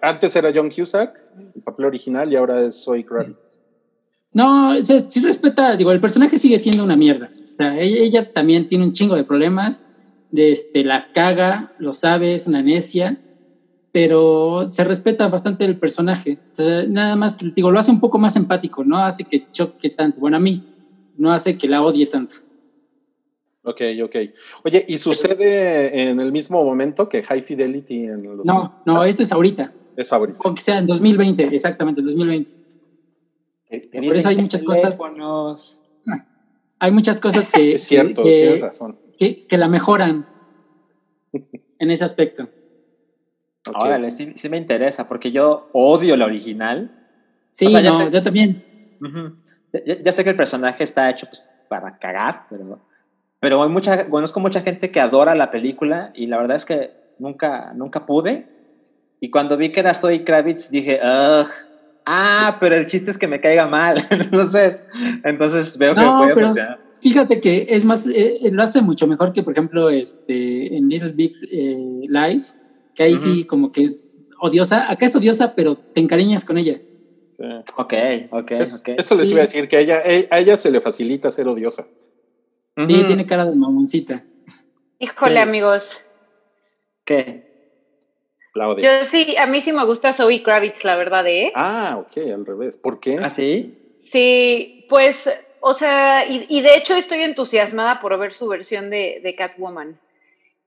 [0.00, 1.18] antes era John Cusack,
[1.54, 3.60] el papel original, y ahora es Zoe Kravitz.
[4.32, 7.30] No, sí respeta, digo, el personaje sigue siendo una mierda.
[7.50, 9.86] O sea, ella, también tiene un chingo de problemas,
[10.30, 13.18] de este, la caga, lo sabe, es una necia,
[13.92, 16.38] pero se respeta bastante el personaje.
[16.88, 20.20] nada más, digo, lo hace un poco más empático, no hace que choque tanto.
[20.20, 20.62] Bueno, a mí,
[21.16, 22.36] no hace que la odie tanto.
[23.66, 24.16] Ok, ok.
[24.62, 28.46] Oye, ¿y sucede en el mismo momento que High Fidelity en los...
[28.46, 29.72] No, no, esto es ahorita.
[29.96, 30.38] Es ahorita.
[30.44, 32.52] O que sea en 2020, exactamente, en 2020.
[33.92, 34.98] Por eso hay muchas cosas...
[36.78, 37.72] Hay muchas cosas que...
[37.72, 38.98] es cierto, tienes razón.
[39.18, 40.26] Que, la mejoran
[41.78, 42.50] en ese aspecto.
[43.74, 46.94] Órale, sí, sí, me interesa, porque yo odio la original.
[47.52, 48.62] Sí, no, yo también.
[50.04, 52.78] ya, sé que el personaje está hecho pues, para cagar, pero
[53.40, 56.90] pero hay mucha, conozco mucha gente que adora la película y la verdad es que
[57.18, 58.46] nunca, nunca pude.
[59.20, 61.46] Y cuando vi que era Zoe Kravitz, dije, Ugh,
[62.06, 63.98] ah, pero el chiste es que me caiga mal.
[64.10, 64.82] entonces,
[65.24, 66.80] entonces veo que puede funcionar.
[67.00, 71.12] Fíjate que es más, eh, lo hace mucho mejor que, por ejemplo, este, en Little
[71.12, 72.58] Big eh, Lies,
[72.94, 74.90] que ahí sí como que es odiosa.
[74.90, 76.80] Acá es odiosa, pero te encariñas con ella.
[77.36, 77.44] Sí.
[77.76, 77.92] Ok,
[78.30, 78.50] ok,
[78.96, 79.98] Eso les iba a decir, que a ella,
[80.30, 81.86] a ella se le facilita ser odiosa.
[82.76, 84.22] Sí, tiene cara de mamoncita.
[84.98, 86.02] Híjole, amigos.
[87.04, 87.46] ¿Qué?
[88.52, 88.98] Claudia.
[88.98, 91.52] Yo sí, a mí sí me gusta Zoe Kravitz, la verdad, ¿eh?
[91.54, 92.76] Ah, ok, al revés.
[92.76, 93.18] ¿Por qué?
[93.22, 93.78] ¿Ah, sí?
[94.10, 95.28] Sí, pues,
[95.60, 99.98] o sea, y, de hecho estoy entusiasmada por ver su versión de, Catwoman.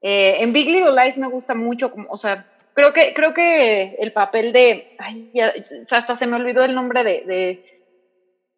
[0.02, 3.96] Eh, en Big Little Lies me gusta mucho, como, o sea, creo que, creo que
[4.00, 5.54] el papel de, ay, ya,
[5.92, 7.82] hasta se me olvidó el nombre de,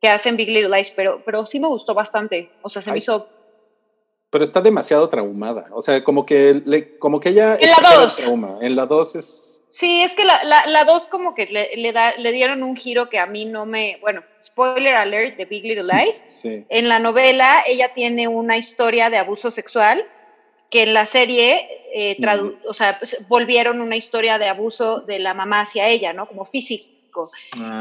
[0.02, 2.92] que hace en Big Little Lies, pero, pero sí me gustó bastante, o sea, se
[2.92, 3.30] me hizo
[4.32, 5.68] pero está demasiado traumada.
[5.74, 7.56] O sea, como que, le, como que ella...
[7.60, 8.20] En la 2.
[8.62, 9.64] En la 2 es...
[9.72, 12.76] Sí, es que la 2 la, la como que le, le, da, le dieron un
[12.76, 13.98] giro que a mí no me...
[14.00, 16.26] Bueno, spoiler alert de Big Little Lies.
[16.42, 16.66] Sí.
[16.70, 20.04] En la novela ella tiene una historia de abuso sexual
[20.72, 22.18] que en la serie eh,
[22.68, 26.26] o sea, pues, volvieron una historia de abuso de la mamá hacia ella, ¿no?
[26.26, 26.91] Como físico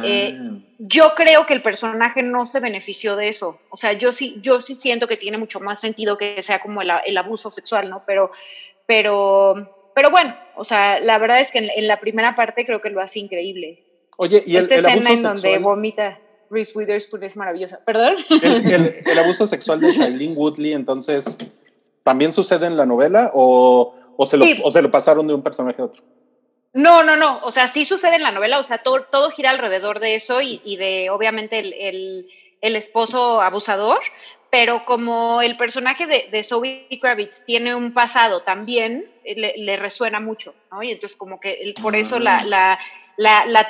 [0.04, 0.58] eh, ah.
[0.78, 3.58] yo creo que el personaje no se benefició de eso.
[3.70, 6.82] O sea, yo sí, yo sí siento que tiene mucho más sentido que sea como
[6.82, 8.02] el, abuso sexual, ¿no?
[8.06, 8.30] Pero,
[8.86, 12.90] pero, pero bueno, o sea, la verdad es que en, la primera parte creo que
[12.90, 13.84] lo hace increíble.
[14.16, 16.18] Oye, y el, Esta escena abuso en donde vomita
[16.50, 17.80] Reese Witherspoon es maravillosa.
[17.84, 18.16] ¿Perdón?
[18.42, 21.38] El, abuso sexual de Shailene Woodley, entonces,
[22.02, 25.42] ¿también sucede en la novela o, o, se lo, o se lo pasaron de un
[25.42, 26.02] personaje a otro?
[26.72, 27.40] No, no, no.
[27.42, 28.58] O sea, sí sucede en la novela.
[28.58, 32.26] O sea, todo, todo gira alrededor de eso y, de, obviamente, el,
[32.60, 34.00] esposo abusador.
[34.50, 40.18] Pero como el personaje de, de Zoe Kravitz tiene un pasado también, eh, le, resuena
[40.18, 40.82] mucho, ¿no?
[40.82, 42.78] Y entonces, como que por eso la, ah.
[43.16, 43.68] la, la,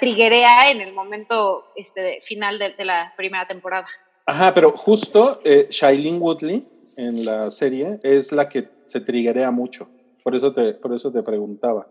[0.71, 3.87] en el momento este, final de, la primera temporada.
[4.25, 6.67] Ajá, pero justo eh, Shailene Woodley
[6.97, 9.87] en la serie es la que se triguea mucho.
[10.23, 11.87] Por eso te, por eso te preguntaba.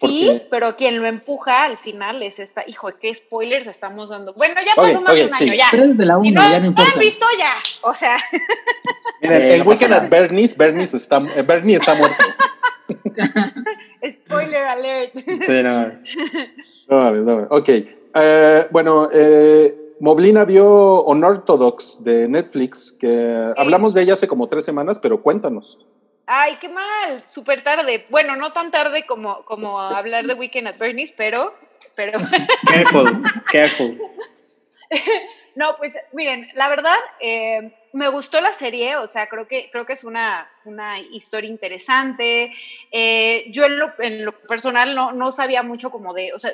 [0.00, 4.32] Sí, pero quien lo empuja al final es esta, hijo, ¿qué spoilers estamos dando?
[4.34, 5.66] Bueno, ya pasó más de un año, ya.
[5.70, 6.90] Pero desde la 1, ya no importa.
[6.94, 8.16] han visto ya, o sea.
[9.20, 12.24] Miren, el Weekend at Bernie's, Bernie's está, eh, Bernie está muerto.
[14.10, 15.12] Spoiler alert.
[15.14, 15.92] Sí, no.
[16.88, 17.68] No, no, ok.
[17.68, 24.64] Eh, bueno, eh, Moblina vio Unorthodox de Netflix, que hablamos de ella hace como tres
[24.64, 25.78] semanas, pero cuéntanos.
[26.32, 28.06] Ay, qué mal, súper tarde.
[28.08, 31.52] Bueno, no tan tarde como, como hablar de Weekend at Bernie's, pero...
[31.96, 32.20] pero...
[32.66, 34.00] Careful, careful.
[35.56, 39.84] No, pues miren, la verdad, eh, me gustó la serie, o sea, creo que, creo
[39.84, 42.52] que es una, una historia interesante.
[42.92, 46.52] Eh, yo en lo, en lo, personal no, no sabía mucho como de, o sea,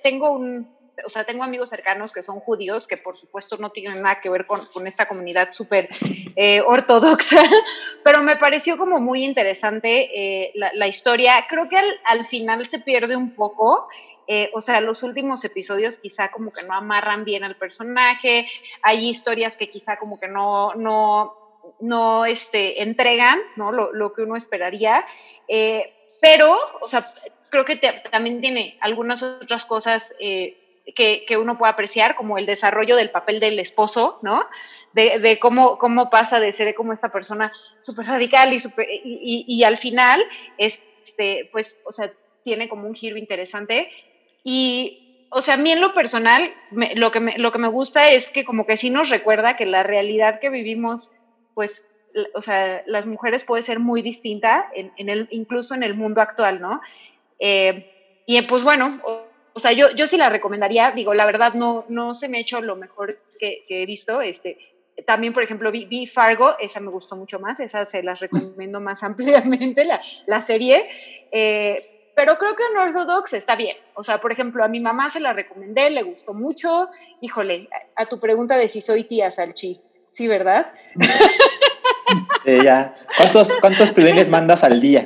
[0.00, 0.68] tengo un,
[1.04, 4.30] o sea, tengo amigos cercanos que son judíos, que por supuesto no tienen nada que
[4.30, 5.88] ver con, con esta comunidad súper
[6.36, 7.42] eh, ortodoxa,
[8.04, 11.46] pero me pareció como muy interesante eh, la, historia.
[11.48, 13.88] Creo que al, al, final se pierde un poco
[14.28, 18.48] eh, o sea, los últimos episodios quizá como que no amarran bien al personaje,
[18.82, 23.70] hay historias que quizá como que no, no, no este, entregan ¿no?
[23.70, 25.06] Lo, lo que uno esperaría,
[26.20, 27.12] pero, o sea,
[27.50, 27.76] creo que
[28.10, 33.10] también tiene algunas otras cosas eh, que, que, uno puede apreciar, como el desarrollo del
[33.10, 34.44] papel del esposo, ¿no?
[34.92, 39.44] De, de cómo, cómo pasa de ser como esta persona súper radical y, super, y,
[39.46, 40.24] y, al final,
[40.56, 42.12] este, pues, o sea,
[42.44, 43.90] tiene como un giro interesante.
[44.44, 48.08] Y, o sea, a mí en lo personal, lo, que me, lo que me gusta
[48.08, 51.10] es que como que sí nos recuerda que la realidad que vivimos,
[51.54, 51.84] pues,
[52.34, 56.60] o sea, las mujeres puede ser muy distinta, en, el, incluso en el mundo actual,
[56.60, 56.80] ¿no?
[57.38, 59.00] Eh, y pues bueno,
[59.56, 62.42] o, sea, yo, yo sí la recomendaría, digo, la verdad no, no se me ha
[62.42, 64.58] hecho lo mejor que, que he visto, este,
[65.06, 68.80] también, por ejemplo, vi, vi, Fargo, esa me gustó mucho más, esa se las recomiendo
[68.80, 70.88] más ampliamente, la, la serie.
[71.32, 73.76] Eh, pero creo que Unorthodox está bien.
[73.94, 76.88] O sea, por ejemplo, a mi mamá se la recomendé, le gustó mucho.
[77.20, 80.72] Híjole, a, tu pregunta de si soy tía Salchi, sí, ¿verdad?
[82.44, 82.96] Sí, ya.
[83.18, 83.92] ¿Cuántos, cuántos
[84.30, 85.04] mandas al día?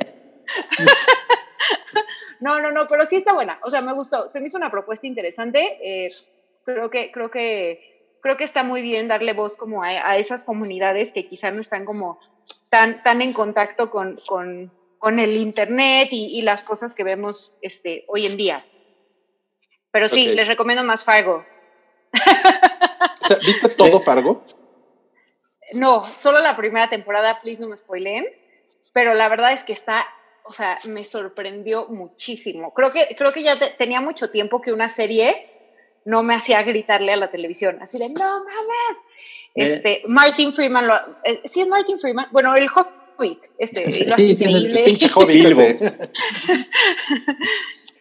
[2.41, 3.59] No, no, no, pero sí está buena.
[3.63, 4.29] O sea, me gustó.
[4.29, 5.77] Se me hizo una propuesta interesante.
[5.81, 6.11] Eh,
[6.65, 10.43] creo que, creo que, creo que está muy bien darle voz como a, a esas
[10.43, 12.19] comunidades que quizá no están como
[12.69, 17.53] tan, tan en contacto con, con, con el internet y, y, las cosas que vemos
[17.61, 18.65] este, hoy en día.
[19.91, 20.35] Pero sí, okay.
[20.35, 21.45] les recomiendo más Fargo.
[23.21, 24.43] O sea, ¿Viste todo Fargo?
[25.73, 28.25] No, solo la primera temporada, please no me spoileen,
[28.93, 30.05] pero la verdad es que está,
[30.43, 32.73] o sea, me sorprendió muchísimo.
[32.73, 35.47] Creo que, creo que ya te, tenía mucho tiempo que una serie
[36.05, 38.97] no me hacía gritarle a la televisión, así de, no mames.
[39.53, 44.15] Este, Martin Freeman, lo, eh, sí es Martin Freeman, bueno, el Hobbit, este, sí, lo
[44.15, 44.79] hace sí, increíble.
[44.79, 45.47] El pinche Hobbit.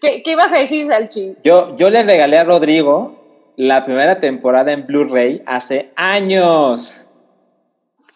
[0.01, 1.37] ¿Qué, ¿Qué ibas a decir, Salchi?
[1.45, 3.21] Yo, yo le regalé a Rodrigo
[3.57, 7.05] la primera temporada en Blu-ray hace años.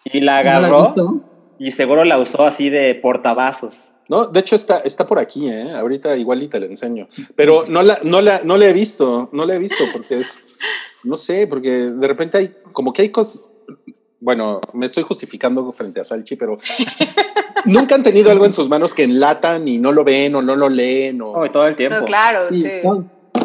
[0.05, 3.93] Y la agarró ¿No y seguro la usó así de portavasos.
[4.07, 5.71] No, de hecho está, está por aquí, ¿eh?
[5.73, 7.07] Ahorita igual y te la enseño.
[7.35, 10.39] Pero no la, no la, no la he visto, no la he visto porque es,
[11.03, 13.41] no sé, porque de repente hay, como que hay cosas,
[14.19, 16.57] bueno, me estoy justificando frente a Salchi, pero
[17.65, 20.55] nunca han tenido algo en sus manos que enlatan y no lo ven o no
[20.55, 21.21] lo leen.
[21.21, 21.31] O...
[21.31, 21.99] Oh, todo el tiempo.
[21.99, 22.61] No, claro, sí.
[22.61, 22.69] sí.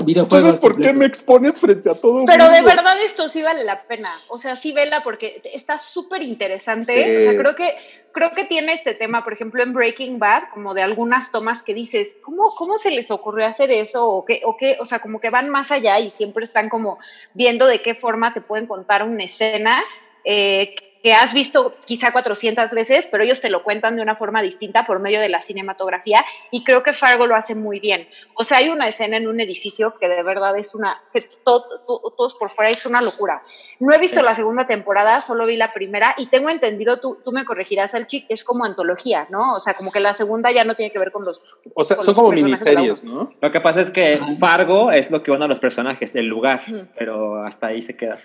[0.05, 2.25] Videojuegos Entonces, ¿por qué me expones frente a todo?
[2.27, 2.59] Pero mundo?
[2.59, 4.21] de verdad esto sí vale la pena.
[4.29, 6.95] O sea, sí vela porque está súper interesante.
[6.95, 7.17] Sí.
[7.17, 7.77] O sea, creo que,
[8.13, 11.75] creo que tiene este tema, por ejemplo, en Breaking Bad, como de algunas tomas que
[11.75, 14.07] dices, ¿cómo, cómo se les ocurrió hacer eso?
[14.07, 16.99] O qué, o qué, o sea, como que van más allá y siempre están como
[17.35, 19.83] viendo de qué forma te pueden contar una escena.
[20.25, 24.43] Eh, que has visto quizá 400 veces, pero ellos te lo cuentan de una forma
[24.43, 28.09] distinta por medio de la cinematografía y creo que Fargo lo hace muy bien.
[28.35, 31.65] O sea, hay una escena en un edificio que de verdad es una, que to,
[31.87, 33.41] to, todos por fuera es una locura.
[33.79, 34.27] No he visto sí.
[34.27, 38.27] la segunda temporada, solo vi la primera y tengo entendido, tú, tú me corregirás, Alchi,
[38.29, 39.55] es como antología, ¿no?
[39.55, 41.43] O sea, como que la segunda ya no tiene que ver con los...
[41.75, 43.33] O sea, son como miniseries, ¿no?
[43.41, 46.63] Lo que pasa es que Fargo es lo que uno de los personajes, el lugar,
[46.67, 46.89] -huh.
[46.99, 48.21] pero hasta ahí se queda.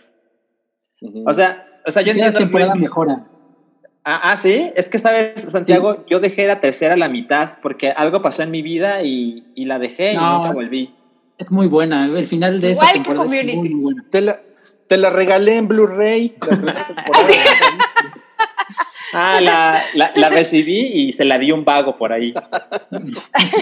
[1.01, 1.29] Uh -huh.
[1.29, 2.39] O sea, o sea, yo entiendo.
[2.39, 2.83] temporada muy...
[2.83, 3.25] mejora.
[4.07, 6.01] Ah, ah, sí, es que sabes, Santiago, sí.
[6.11, 9.65] yo dejé la tercera a la mitad porque algo pasó en mi vida y, y
[9.65, 10.93] la dejé no, y nunca volví.
[11.39, 14.05] Es muy buena, el final de esa temporada es muy, muy buena.
[14.11, 14.39] Te la,
[14.87, 16.35] te la regalé en Blu-ray.
[19.13, 22.33] ah, la, la, la, recibí y se la di un vago por ahí.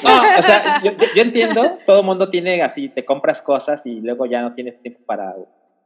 [0.04, 4.02] No, o sea, yo, yo entiendo, todo el mundo tiene así, te compras cosas y
[4.02, 5.34] luego ya no tienes tiempo para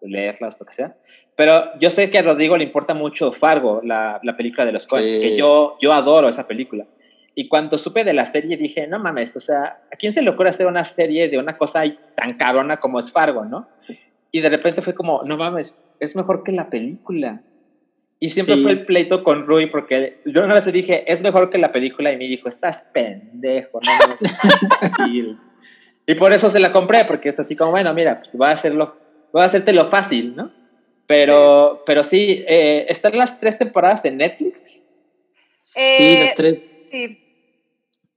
[0.02, 0.96] leerlas, lo que sea.
[1.38, 4.88] Pero yo sé que a Rodrigo le importa mucho Fargo, la, la película de los
[4.88, 5.22] Coens, sí.
[5.22, 6.88] que yo, yo adoro esa película.
[7.36, 10.32] Y cuando supe de la serie dije, no mames, o sea, ¿a quién se le
[10.32, 11.84] ocurre hacer una serie de una cosa
[12.16, 13.70] tan cabrona como es Fargo, no?
[14.32, 17.44] Y de repente fue como, no mames, es mejor que la película.
[18.20, 18.64] Y siempre sí.
[18.64, 21.72] fue el pleito con Rui porque yo una vez le dije, es mejor que la
[21.72, 25.38] película y me dijo, estás pendejo, no y,
[26.08, 28.54] y por eso se la compré, porque es así como, bueno, mira, pues voy a
[28.54, 28.98] hacerlo,
[29.32, 30.57] voy a hacerte lo fácil, ¿no?
[31.08, 34.84] Pero, pero sí, eh, ¿están las tres temporadas en Netflix?
[35.76, 36.88] Eh, sí, las tres.
[36.92, 37.24] Sí.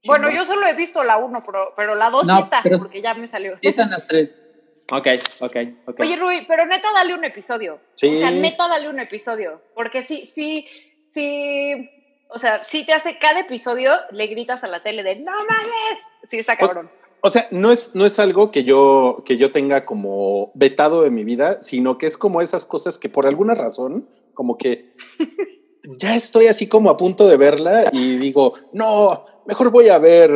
[0.04, 3.00] Bueno, yo solo he visto la uno, pero, pero la dos no, sí está, porque
[3.00, 3.54] ya me salió.
[3.54, 4.42] Sí están las tres.
[4.90, 5.06] Ok,
[5.40, 5.56] ok,
[5.86, 6.00] ok.
[6.00, 7.80] Oye, Rui, pero neta, dale un episodio.
[7.94, 8.08] Sí.
[8.08, 9.62] O sea, neta, dale un episodio.
[9.74, 10.66] Porque sí, sí,
[11.06, 11.90] sí.
[12.28, 16.04] O sea, sí te hace cada episodio, le gritas a la tele de ¡No mames!
[16.24, 16.86] Sí, está cabrón.
[16.86, 21.12] O sea, no es, no es algo que yo, que yo tenga como vetado en
[21.14, 24.86] mi vida, sino que es como esas cosas que por alguna razón, como que
[25.98, 30.30] ya estoy así como a punto de verla y digo, no, mejor voy a ver...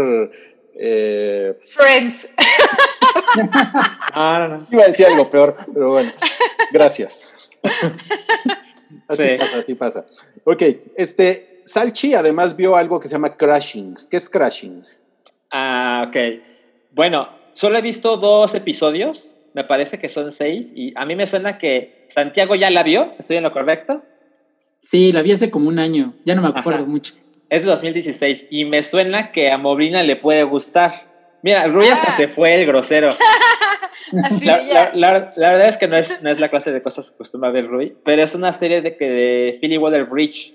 [0.77, 2.28] Eh, Friends.
[3.36, 3.44] No,
[4.40, 4.66] no, no.
[4.70, 6.12] Iba a decir algo peor, pero bueno,
[6.73, 7.24] gracias.
[9.09, 9.28] así Sí.
[9.39, 10.06] pasa, así pasa.
[10.44, 10.62] Ok,
[10.97, 13.97] este, Salchi además vio algo que se llama crashing.
[14.11, 14.85] ¿Qué es crashing?
[15.52, 16.16] Ah, ok.
[16.95, 21.27] Bueno, solo he visto dos episodios, me parece que son seis, y a mí me
[21.27, 24.03] suena que Santiago ya la vio, ¿estoy en lo correcto?
[24.81, 26.89] Sí, la vi hace como un año, ya no me acuerdo Ajá.
[26.89, 27.15] mucho.
[27.51, 30.93] Es de 2016, y me suena que a Mobrina le puede gustar.
[31.43, 32.16] Mira, Rui hasta Ah.
[32.16, 33.16] se fue el grosero.
[34.25, 34.75] Así La, ya.
[34.75, 37.15] la- la- la verdad es que no es, no es la clase de cosas que
[37.15, 40.55] acostumbra ver Rui, pero es una serie de, que de Philly Waller Bridge.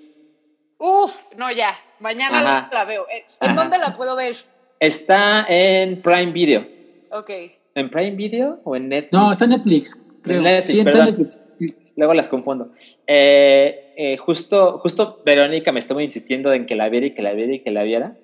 [0.78, 1.78] Uf, no, ya.
[2.00, 2.70] Mañana Ajá.
[2.72, 3.06] la veo.
[3.10, 3.62] Eh, ¿En Ajá.
[3.62, 4.38] dónde la puedo ver?
[4.80, 6.66] Está en Prime Video.
[7.12, 7.30] Ok.
[7.76, 9.14] ¿En Prime Video o en Netflix?
[9.14, 10.42] No, está en Netflix, creo.
[10.42, 11.46] Netflix, sí, está en Netflix.
[11.96, 12.72] Luego las confundo.
[13.06, 17.34] Eh, eh, justo, justo Verónica me estuvo insistiendo en que la viera y que la
[17.34, 18.16] viera y que la viera.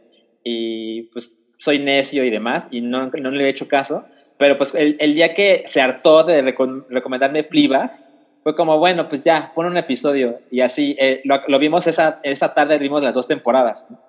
[0.44, 4.06] Y pues soy necio y demás y no, no le he hecho caso.
[4.38, 8.03] Pero pues el, el día que se hartó de recom- recomendarme Fleabag,
[8.44, 10.40] fue como, bueno, pues ya, pon un episodio.
[10.52, 13.88] Y así, eh, lo, lo vimos esa, esa tarde, vimos las dos temporadas.
[13.90, 13.99] ¿no?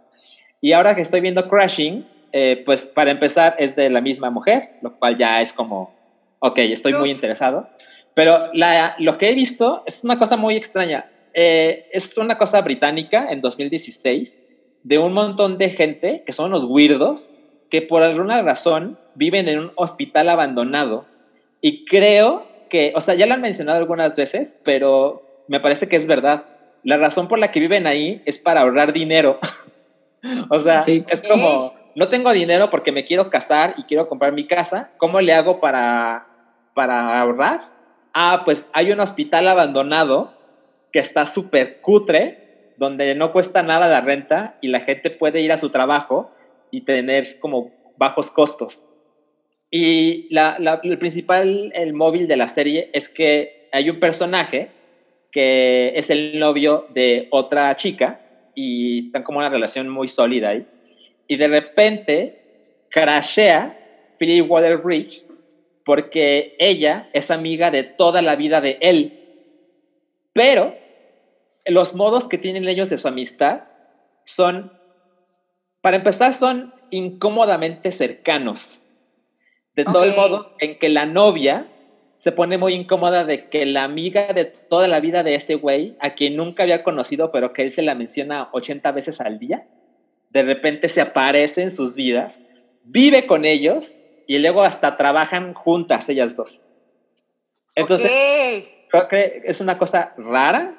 [0.60, 2.06] Y ahora que estoy viendo Crashing,
[2.38, 5.94] eh, pues para empezar es de la misma mujer, lo cual ya es como,
[6.40, 7.66] ok, estoy muy interesado.
[8.12, 11.10] Pero la, lo que he visto es una cosa muy extraña.
[11.32, 14.38] Eh, es una cosa británica en 2016
[14.82, 17.32] de un montón de gente que son unos weirdos
[17.70, 21.06] que por alguna razón viven en un hospital abandonado
[21.62, 25.96] y creo que, o sea, ya lo han mencionado algunas veces, pero me parece que
[25.96, 26.44] es verdad.
[26.82, 29.38] La razón por la que viven ahí es para ahorrar dinero.
[30.50, 31.02] o sea, Sí.
[31.08, 34.90] es como, no tengo dinero porque me quiero casar y quiero comprar mi casa.
[34.98, 36.26] ¿Cómo le hago para,
[36.74, 37.70] para ahorrar?
[38.12, 40.34] Ah, pues hay un hospital abandonado
[40.92, 45.52] que está súper cutre, donde no cuesta nada la renta y la gente puede ir
[45.52, 46.30] a su trabajo
[46.70, 48.82] y tener como bajos costos.
[49.70, 54.68] Y la, el principal, el móvil de la serie es que hay un personaje
[55.32, 58.20] que es el novio de otra chica
[58.54, 60.66] y están como una relación muy sólida ahí.
[61.28, 62.42] Y de repente
[62.90, 63.78] crashea
[64.18, 65.24] Philly Water Bridge
[65.84, 69.20] porque ella es amiga de toda la vida de él.
[70.32, 70.74] Pero
[71.64, 73.62] los modos que tienen ellos de su amistad
[74.24, 74.72] son,
[75.80, 78.80] para empezar, son incómodamente cercanos.
[79.74, 81.68] De todo el modo en que la novia
[82.18, 85.96] se pone muy incómoda de que la amiga de toda la vida de ese güey,
[86.00, 89.66] a quien nunca había conocido, pero que él se la menciona 80 veces al día,
[90.36, 92.38] de repente se aparece en sus vidas,
[92.84, 96.62] vive con ellos y luego hasta trabajan juntas ellas dos.
[97.74, 98.10] Entonces,
[98.90, 100.74] creo que es una cosa rara,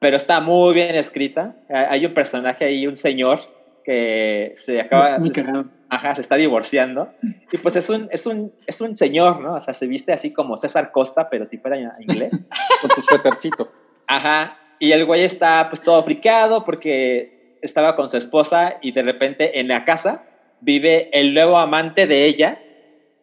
[0.00, 1.54] pero está muy bien escrita.
[1.68, 3.42] Hay un personaje ahí, un señor
[3.84, 5.40] que se acaba, Es
[5.88, 7.12] ajá, se está divorciando
[7.50, 9.54] y pues es un, es un, es un señor, ¿no?
[9.54, 12.44] O sea, se viste así como César Costa, pero si fuera inglés.
[12.80, 13.70] Con tu suétercito.
[14.08, 14.58] Ajá.
[14.80, 19.60] Y el güey está pues todo friqueado porque estaba con su esposa y de repente
[19.60, 20.24] en la casa
[20.60, 22.60] vive el nuevo amante de ella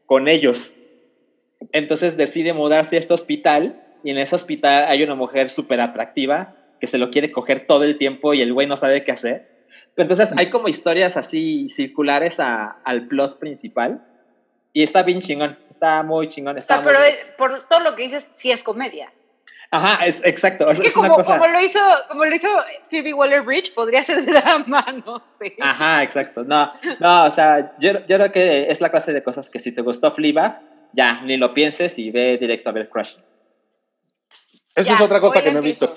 [0.05, 0.73] con ellos.
[1.71, 6.55] Entonces decide mudarse a este hospital y en ese hospital hay una mujer súper atractiva
[6.79, 9.65] que se lo quiere coger todo el tiempo y el güey no sabe qué hacer.
[9.95, 14.03] Entonces hay como historias así circulares a- al plot principal
[14.71, 16.55] y está bien chingón, está muy chingón.
[16.55, 17.15] O Está sea, muy pero bien.
[17.37, 19.11] por todo lo que dices, sí es comedia.
[19.69, 20.69] Ajá, es, exacto.
[20.69, 22.47] Es que es una como, cosa- como lo hizo, como lo hizo
[22.89, 25.55] Phoebe Waller Bridge, podría ser drama, no sé.
[25.59, 26.43] Ajá, exacto.
[26.43, 29.71] No, no, o sea, yo, yo creo que es la clase de cosas que si
[29.73, 30.61] te gustó Fleabag,
[30.93, 33.13] ya, ni lo pienses y ve directo a ver Crush.
[34.73, 35.91] Esa Ya, es otra cosa que no he visto.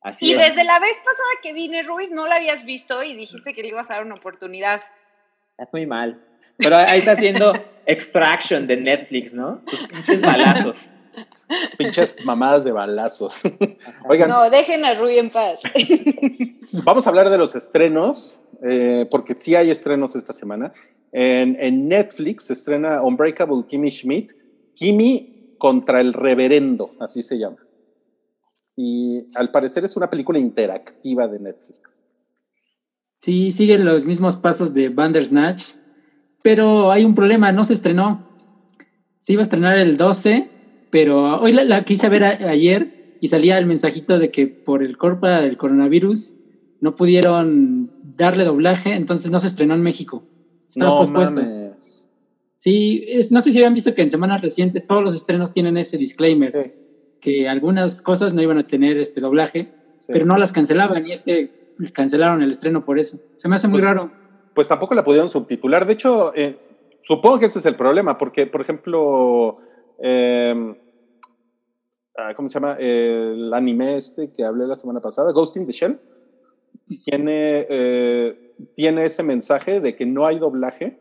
[0.00, 0.38] Así Y es.
[0.48, 3.68] desde la vez pasada que vine, Ruiz, no la habías visto y dijiste que le
[3.68, 4.82] ibas a dar una oportunidad.
[5.56, 6.20] Es muy mal.
[6.56, 7.52] Pero ahí está haciendo
[7.86, 9.62] Extraction de Netflix, ¿no?
[9.66, 10.90] Tus pinches balazos.
[11.78, 13.36] Pinches mamadas de balazos.
[14.08, 15.60] Oigan, No, dejen a Rui en paz.
[16.84, 20.72] vamos a hablar de los estrenos, eh, porque sí hay estrenos esta semana.
[21.12, 24.32] En, en Netflix se estrena Unbreakable Kimmy Schmidt,
[24.74, 27.58] Kimmy contra el reverendo, así se llama.
[28.74, 32.02] Y al parecer es una película interactiva de Netflix.
[33.18, 35.74] Sí, siguen los mismos pasos de Bandersnatch,
[36.42, 38.28] pero hay un problema, no se estrenó.
[39.20, 40.50] Se iba a estrenar el 12,
[40.92, 44.84] pero hoy la, la quise ver a- ayer y salía el mensajito de que por
[44.84, 46.36] el corpa del coronavirus
[46.80, 50.22] no pudieron darle doblaje, entonces no se estrenó en México.
[50.68, 51.34] Estaba pospuesto.
[51.40, 52.08] mames.
[52.58, 55.76] Sí, es- no sé si habían visto que en semanas recientes todos los estrenos tienen
[55.78, 56.72] ese disclaimer, Sí,
[57.20, 60.06] que algunas cosas no iban a tener este doblaje, sí.
[60.12, 61.50] pero no las cancelaban y este
[61.94, 63.18] cancelaron el estreno por eso.
[63.36, 64.12] Se me hace muy Pues- raro.
[64.54, 65.86] Pues tampoco la pudieron subtitular.
[65.86, 66.58] De hecho, eh,
[67.04, 69.58] supongo que ese es el problema, porque, por ejemplo,
[69.98, 70.76] em, ah,
[72.36, 72.76] ¿cómo se llama?
[72.78, 75.98] El anime este que hablé la semana pasada, Ghost in the Shell,
[77.04, 80.98] tiene, eh, tiene ese mensaje de que no hay doblaje,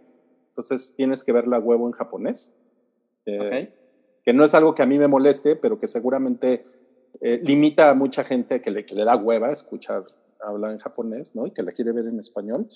[0.49, 2.53] entonces tienes que ver la huevo en japonés.
[3.25, 3.73] Eh,
[4.23, 6.63] que no es algo que a mí me moleste, pero que seguramente
[7.21, 10.05] eh, limita a mucha gente que le, que le da hueva escuchar
[10.39, 11.45] hablar en japonés, ¿no?
[11.47, 12.67] Y que la quiere ver en español,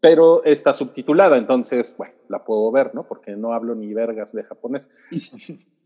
[0.00, 3.06] pero está subtitulada, entonces, bueno, la puedo ver, ¿no?
[3.06, 4.90] Porque no hablo ni vergas de japonés.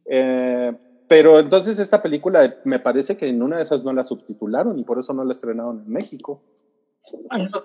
[0.05, 0.73] Eh,
[1.09, 4.85] pero entonces esta película me parece que en una de esas no la subtitularon y
[4.85, 6.43] por eso no la estrenaron en México.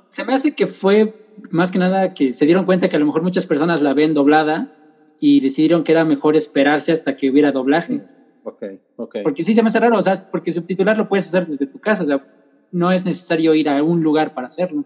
[0.10, 3.06] Se me hace que fue más que nada que se dieron cuenta que a lo
[3.06, 4.74] mejor muchas personas la ven doblada
[5.20, 8.04] y decidieron que era mejor esperarse hasta que hubiera doblaje.
[8.44, 8.64] Ok,
[8.96, 9.18] ok.
[9.24, 11.80] Porque sí se me hace raro, o sea, porque subtitular lo puedes hacer desde tu
[11.80, 12.26] casa, o sea,
[12.72, 14.86] no es necesario ir a un lugar para hacerlo.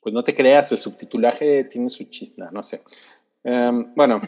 [0.00, 2.82] Pues no te creas, el subtitulaje tiene su chiste, no sé.
[3.44, 4.20] Em, bueno,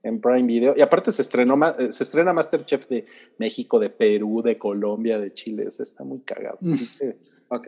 [0.03, 0.73] En Prime Video.
[0.75, 3.05] Y aparte se, estrenó, eh, se estrena Masterchef de
[3.37, 5.63] México, de Perú, de Colombia, de Chile.
[5.67, 6.57] Eso está muy cagado.
[6.61, 6.75] Mm.
[7.49, 7.67] ok.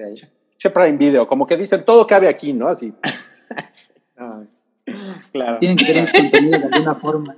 [0.57, 2.67] Che Prime Video, como que dicen todo cabe aquí, ¿no?
[2.67, 2.93] Así.
[5.31, 5.57] claro.
[5.59, 7.37] Tienen que tener contenido de alguna forma.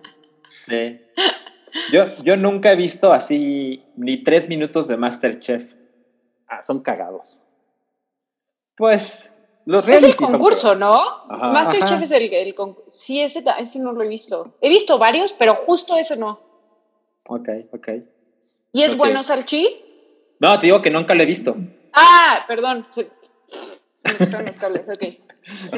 [0.65, 0.99] Sí.
[1.91, 5.73] Yo, yo nunca he visto así ni tres minutos de Masterchef.
[6.47, 7.41] Ah, son cagados.
[8.77, 9.29] Pues.
[9.65, 11.25] Los es el concurso, ¿no?
[11.27, 12.89] Masterchef es el, el concurso.
[12.91, 14.55] Sí, ese, ese no lo he visto.
[14.61, 16.39] He visto varios, pero justo ese no.
[17.27, 17.89] Ok, ok.
[18.71, 19.81] ¿Y es bueno, Salchi?
[20.39, 21.55] No, te digo que nunca lo he visto.
[21.93, 22.85] Ah, perdón.
[22.91, 23.09] Se,
[24.03, 25.03] me los cables, ok.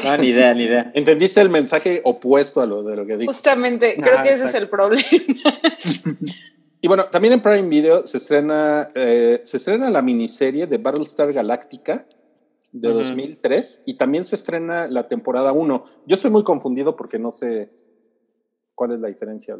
[0.03, 0.91] No, ni idea, ni idea.
[0.93, 3.27] Entendiste el mensaje opuesto a lo de lo que dije.
[3.27, 5.03] Justamente, creo que ese es el problema.
[6.79, 11.33] Y bueno, también en Prime Video se estrena, eh, se estrena la miniserie de Battlestar
[11.33, 12.05] Galactica
[12.79, 15.83] de 2003 y también se estrena la temporada 1.
[16.05, 17.69] Yo estoy muy confundido porque no sé
[18.75, 19.55] cuál es la diferencia.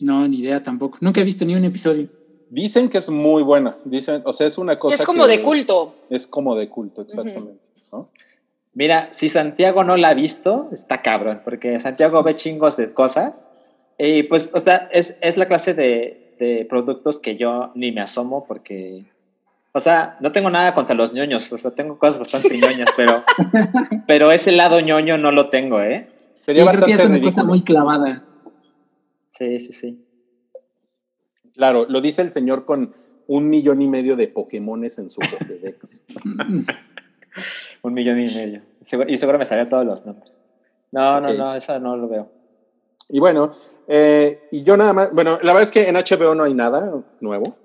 [0.00, 0.98] No, ni idea tampoco.
[1.00, 2.08] Nunca he visto ni un episodio.
[2.48, 3.76] Dicen que es muy buena.
[3.84, 4.94] Dicen, o sea, es una cosa.
[4.94, 5.94] Es como de culto.
[6.08, 7.70] Es como de culto, exactamente.
[8.72, 13.48] Mira, si Santiago no la ha visto, está cabrón, porque Santiago ve chingos de cosas
[13.98, 18.00] y pues, o sea, es, es la clase de, de, productos que yo ni me
[18.00, 19.04] asomo porque,
[19.72, 23.24] o sea, no tengo nada contra los ñoños, o sea, tengo cosas bastante ñoñas, pero,
[24.06, 26.08] pero ese lado ñoño no lo tengo, ¿eh?
[26.38, 28.24] Sería sí, bastante creo que es una cosa muy clavada.
[29.38, 30.04] Sí, sí, sí.
[31.54, 32.94] Claro, lo dice el señor con
[33.26, 36.02] un millón y medio de Pokémones en su Pokédex.
[37.82, 38.62] un millón y medio.
[39.06, 40.32] Y seguro me salían todos los nombres.
[40.90, 42.28] No, no, no, eso no lo veo.
[43.08, 43.52] Y bueno,
[43.86, 46.92] eh, y yo nada más, bueno, la verdad es que en HBO no hay nada
[47.20, 47.56] nuevo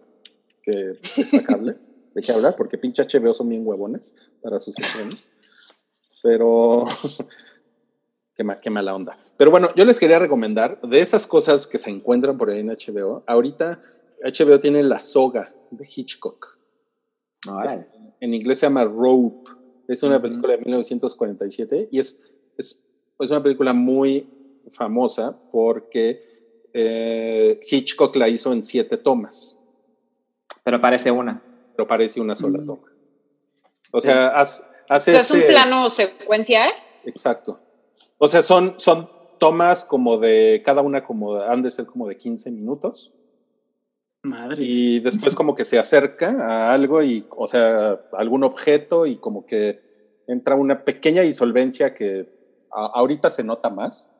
[0.61, 1.75] que destacable
[2.15, 5.29] de qué hablar, porque pinche HBO son bien huevones para sus estrenos.
[6.23, 6.85] Pero,
[8.35, 9.17] qué, qué mala onda.
[9.37, 12.69] Pero bueno, yo les quería recomendar de esas cosas que se encuentran por ahí en
[12.69, 13.23] HBO.
[13.27, 13.81] Ahorita
[14.23, 16.57] HBO tiene La Soga de Hitchcock.
[18.21, 19.51] En inglés se llama Rope.
[19.87, 22.23] Es una película de 1947 y es,
[22.57, 22.83] es,
[23.19, 24.27] es una película muy
[24.71, 26.23] famosa porque
[26.73, 29.61] eh, Hitchcock la hizo en siete tomas.
[30.63, 31.43] Pero parece una.
[31.75, 32.65] Pero parece una sola mm.
[32.65, 32.87] toma.
[33.91, 36.67] O sea, hace, es un este plano secuencia.
[37.05, 37.59] Exacto.
[38.17, 42.17] O sea, son, son tomas como de, cada una como, han de ser como de
[42.17, 43.13] 15 minutos.
[44.23, 44.57] Madre.
[44.59, 49.45] Y después como que se acerca a algo y, o sea, algún objeto y como
[49.45, 49.81] que
[50.27, 52.27] entra una pequeña disolvencia que
[52.71, 54.15] ahorita se nota más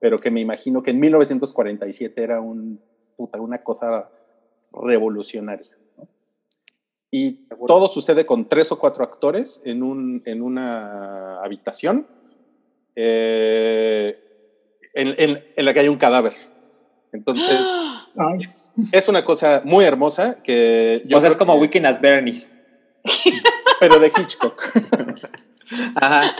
[0.00, 2.80] pero que me imagino que en 1947 era un,
[3.16, 4.10] puta, una cosa
[4.72, 5.76] revolucionaria.
[7.10, 12.06] Y todo sucede con tres o cuatro actores en, un, en una habitación.
[12.94, 14.18] Eh,
[14.94, 16.34] en, en, en la que hay un cadáver.
[17.12, 17.60] Entonces,
[18.92, 21.02] es una cosa muy hermosa que...
[21.06, 22.52] Yo o sea, es como Weekend at Bernie's.
[23.80, 24.62] Pero de Hitchcock.
[25.94, 26.36] Ajá.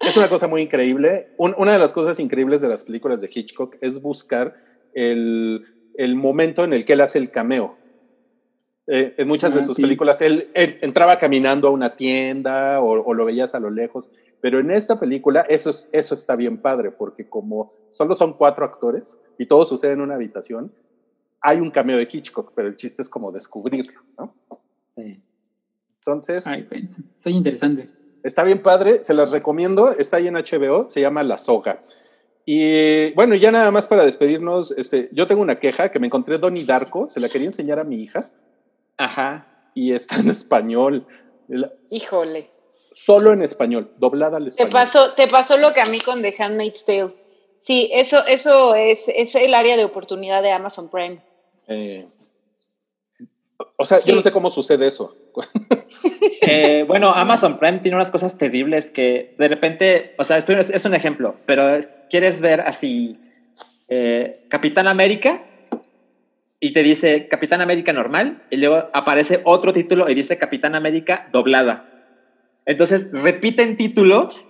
[0.00, 1.34] Es una cosa muy increíble.
[1.36, 4.56] una de las cosas increíbles de las películas de Hitchcock es buscar
[4.94, 5.66] el,
[5.96, 7.76] el momento en el que él hace el cameo.
[8.92, 13.14] Eh, en muchas de ah, sus películas él, entraba caminando a una tienda o, o,
[13.14, 14.10] lo veías a lo lejos,
[14.40, 18.64] pero en esta película eso, es, eso está bien padre, porque como solo son cuatro
[18.64, 20.72] actores y todo sucede en una habitación,
[21.40, 24.34] hay un cameo de Hitchcock, pero el chiste es como descubrirlo, ¿no?
[24.96, 25.22] Sí.
[25.98, 26.44] Entonces...
[26.48, 26.88] Ay, bueno,
[27.22, 27.88] soy interesante.
[28.24, 31.84] Está bien padre, se las recomiendo, está ahí en HBO, se llama La Soga.
[32.44, 36.38] Y bueno, ya nada más para despedirnos, este, yo tengo una queja que me encontré
[36.38, 38.30] Donnie Darko, se la quería enseñar a mi hija.
[39.00, 39.46] Ajá.
[39.74, 41.06] Y está en español.
[41.90, 42.50] Híjole.
[42.92, 44.68] Solo en español, doblada al español.
[44.68, 47.14] Te pasó, te pasó lo que a mí con The Handmaid's Tale.
[47.60, 51.22] Sí, eso, eso es, es el área de oportunidad de Amazon Prime.
[51.68, 52.06] Eh,
[53.76, 55.16] o sea, yo no sé cómo sucede eso.
[56.42, 60.84] Eh, bueno, Amazon Prime tiene unas cosas terribles que de repente, o sea, esto es,
[60.84, 61.78] un ejemplo, pero
[62.08, 63.18] quieres ver así
[63.86, 65.44] eh, Capitán América
[66.60, 71.28] y te dice Capitán América normal y luego aparece otro título y dice Capitán América
[71.32, 71.88] doblada.
[72.66, 74.44] Entonces repiten títulos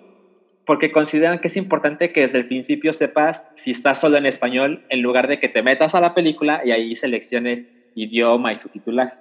[0.67, 4.85] porque consideran que es importante que desde el principio sepas si está solo en español
[4.89, 9.21] en lugar de que te metas a la película y ahí selecciones idioma y subtitular.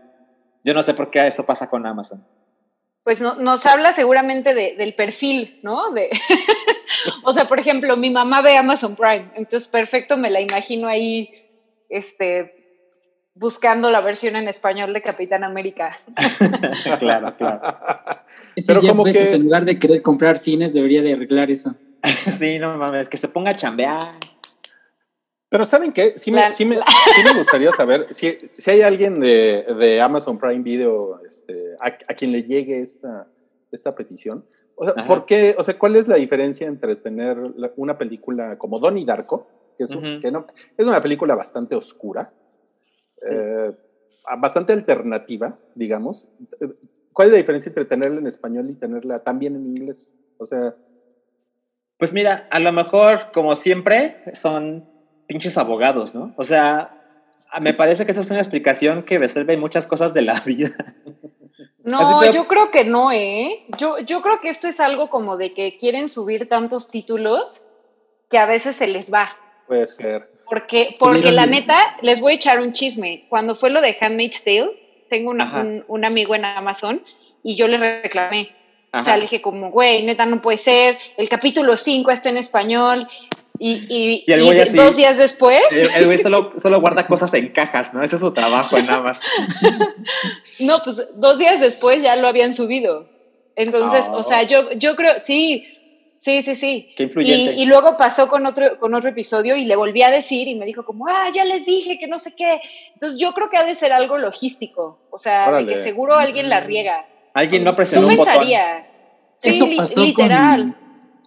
[0.64, 2.26] Yo no sé por qué eso pasa con Amazon.
[3.04, 5.92] Pues no, nos habla seguramente del perfil, ¿no?
[5.92, 6.10] De,
[7.24, 11.32] o sea, por ejemplo, mi mamá ve Amazon Prime, entonces perfecto, me la imagino ahí,
[11.88, 12.59] este,
[13.40, 15.98] buscando la versión en español de Capitán América.
[17.00, 17.62] claro, claro.
[18.68, 19.18] Pero como que...
[19.18, 21.74] en lugar de querer comprar cines, debería de arreglar eso.
[22.38, 24.20] sí, no mames, que se ponga a chambear.
[25.48, 26.14] Pero ¿saben qué?
[26.18, 26.78] Sí me, sí me,
[27.36, 32.44] gustaría saber si, si hay alguien de, de, Amazon Prime Video este, a, quien le
[32.44, 33.26] llegue esta,
[33.72, 34.46] esta petición.
[34.76, 35.56] O sea, ¿por qué?
[35.58, 37.38] O sea, ¿cuál es la diferencia entre tener
[37.78, 40.46] una película como Donnie Darko, que es, que no,
[40.78, 42.32] es una película bastante oscura,
[43.30, 43.72] eh,
[44.40, 46.30] bastante alternativa, digamos?
[47.14, 50.16] ¿Cuál es la diferencia entre tenerla en español y tenerla también en inglés?
[50.38, 50.76] O sea...
[51.98, 54.88] Pues mira, a lo mejor, como siempre, son
[55.28, 56.34] pinches abogados, ¿no?
[56.38, 57.00] O sea,
[57.62, 60.96] me parece que eso es una explicación que resuelve muchas cosas de la vida.
[61.84, 63.66] No, yo creo que no, ¿eh?
[63.78, 67.62] Yo, yo creo que esto es algo como de que quieren subir tantos títulos
[68.30, 69.30] que a veces se les va.
[69.68, 70.30] Puede ser.
[70.50, 73.26] Porque, porque la neta, les voy a echar un chisme.
[73.30, 74.72] Cuando fue lo de Handmaid's Tale,
[75.10, 77.02] tengo un, un, amigo en Amazon
[77.44, 78.50] y yo le reclamé.
[78.92, 80.98] O sea, le dije como, güey, neta, no puede ser.
[81.18, 83.08] El capítulo 5 está en español.
[83.62, 85.62] Y, y, dos días después.
[85.72, 88.02] El, güey solo, solo, guarda cosas en cajas, ¿no?
[88.02, 89.20] Ese es su trabajo nada más.
[90.60, 93.08] no, pues dos días después ya lo habían subido.
[93.56, 95.68] Entonces, o sea, yo, yo creo, sí,
[96.22, 96.90] sí, sí, sí.
[96.96, 97.56] Qué influyente.
[97.56, 100.66] Y, luego pasó con otro, con otro episodio y le volví a decir y me
[100.66, 102.62] dijo como, ah, ya les dije que no sé qué.
[102.94, 105.00] Entonces yo creo que ha de ser algo logístico.
[105.10, 107.06] O sea, de que seguro alguien la riega.
[107.34, 108.88] Alguien no presionó un pensaría.
[109.42, 110.76] Sí, Eso pasó literal.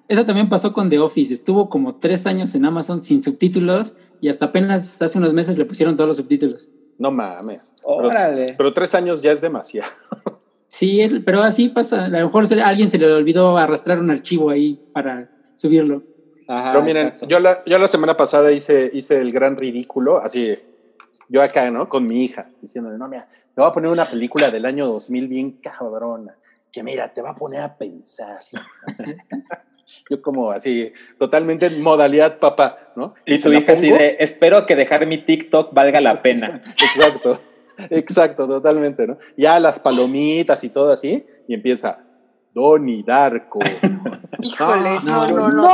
[0.09, 1.33] Eso también pasó con The Office.
[1.33, 5.65] Estuvo como tres años en Amazon sin subtítulos y hasta apenas hace unos meses le
[5.65, 6.71] pusieron todos los subtítulos.
[6.99, 7.75] No mames.
[7.83, 8.55] Órale.
[8.57, 9.91] Pero, tres años ya es demasiado.
[10.73, 12.07] Sí, pero así pasa.
[12.07, 16.03] A lo mejor a alguien se le olvidó arrastrar un archivo ahí para subirlo.
[16.49, 20.55] Ajá, pero miren, yo la, yo la semana pasada hice, hice el gran ridículo, así,
[21.29, 21.91] yo acá, ¿no?
[21.91, 25.29] Con mi hija, diciéndole, no, mira, te voy a poner una película del año 2000
[25.29, 26.37] bien cabrona,
[26.73, 28.41] que mira, te va a poner a pensar.
[30.11, 33.15] Yo como así, totalmente en modalidad papá, ¿no?
[33.27, 36.63] Y su hija así de, espero que dejar mi TikTok valga la pena.
[36.97, 37.39] Exacto,
[37.91, 39.19] exacto, totalmente, ¿no?
[39.37, 41.99] Ya las palomitas y todo así, y empieza,
[42.53, 43.61] Donnie Darko.
[44.43, 45.69] Híjole, no, no, no,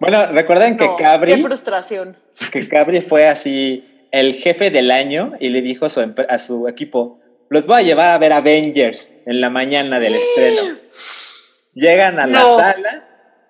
[0.00, 1.34] Bueno, recuerden que Cabri...
[1.34, 2.16] Qué frustración.
[2.52, 7.20] Que Cabri fue así el jefe del año y le dijo su, a su equipo,
[7.48, 10.62] los voy a llevar a ver Avengers en la mañana del estreno.
[11.74, 13.08] Llegan a la sala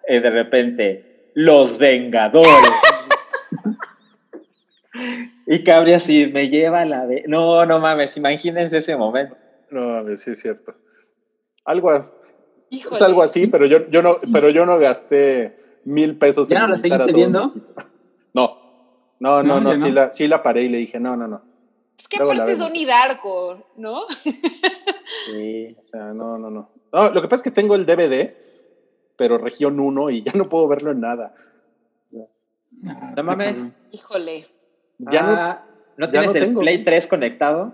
[0.09, 2.71] y de repente, los Vengadores.
[5.47, 7.25] Y Cabri así, me lleva la de...
[7.29, 9.37] No, no mames, imagínense ese momento.
[9.71, 10.75] No mames, sí es cierto.
[11.65, 11.93] Algo,
[12.71, 16.49] es algo así, pero yo, yo no, pero yo no gasté mil pesos.
[16.49, 17.53] ¿Ya no la seguiste viendo?
[18.35, 18.59] No,
[19.21, 21.43] no, no, no, sí, La, sí la paré y le dije, no, no, no.
[21.99, 24.03] Es que aparte es Donnie Darko, ¿no?
[25.31, 26.71] sí, o sea, no, no, no.
[26.93, 28.35] No, lo que pasa es que tengo el DVD,
[29.17, 31.35] pero región 1 y ya no puedo verlo en nada.
[32.83, 33.73] No mames.
[33.93, 34.56] Híjole.
[34.99, 35.63] Ya no, Ah,
[35.97, 36.61] ¿no ya tienes no el tengo.
[36.61, 37.73] Play 3 conectado?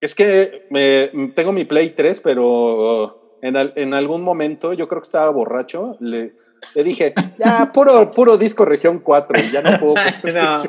[0.00, 5.00] es que me, tengo mi Play 3, pero en, al- en algún momento, yo creo
[5.02, 6.34] que estaba borracho, le,
[6.76, 9.94] le dije, ya, puro, puro disco región 4, ya no puedo.
[10.24, 10.62] no.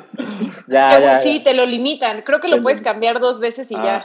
[0.67, 1.43] Ya, Según- ya, sí, ya.
[1.43, 2.23] te lo limitan.
[2.23, 3.97] Creo que lo puedes cambiar dos veces y ya.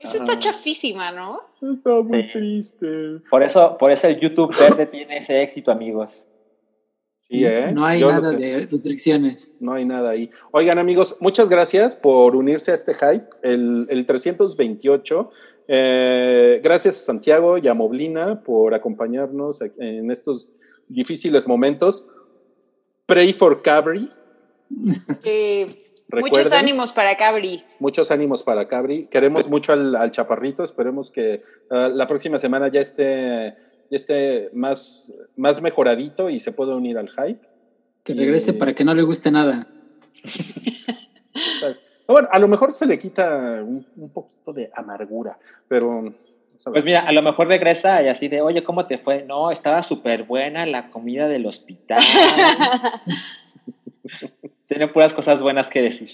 [0.00, 0.24] Eso ajá.
[0.24, 1.42] está chafísima, ¿no?
[1.62, 2.28] Está muy Sí.
[2.32, 2.86] triste.
[3.30, 6.26] Por eso, por eso el YouTube verde tiene ese éxito, amigos.
[7.28, 7.72] Sí, ¿eh?
[7.72, 9.52] No hay Yo nada de restricciones.
[9.58, 10.30] No hay nada ahí.
[10.52, 15.30] Oigan, amigos, muchas gracias por unirse a este hype, el, el 328.
[15.68, 20.54] Eh, gracias a Santiago y a Moblina por acompañarnos en estos
[20.88, 22.12] difíciles momentos.
[23.06, 24.10] Pray for Cabri.
[25.24, 25.66] Eh,
[26.12, 27.64] muchos ánimos para Cabri.
[27.78, 29.06] muchos ánimos para Cabri.
[29.06, 30.64] Queremos mucho al, al chaparrito.
[30.64, 33.54] Esperemos que ah, la próxima semana ya esté,
[33.90, 37.46] ya esté más, más mejoradito y se pueda unir al hype.
[38.02, 39.66] Que regrese para que no le guste nada.
[41.36, 41.76] O sea,
[42.06, 45.38] bueno, a lo mejor se le quita un, un poquito de amargura,
[45.68, 46.14] pero...
[46.64, 49.24] Pues mira, a lo mejor regresa y así de, oye, ¿cómo te fue?
[49.24, 52.00] No, estaba súper buena la comida del hospital.
[54.66, 56.10] Tiene puras cosas buenas que decir.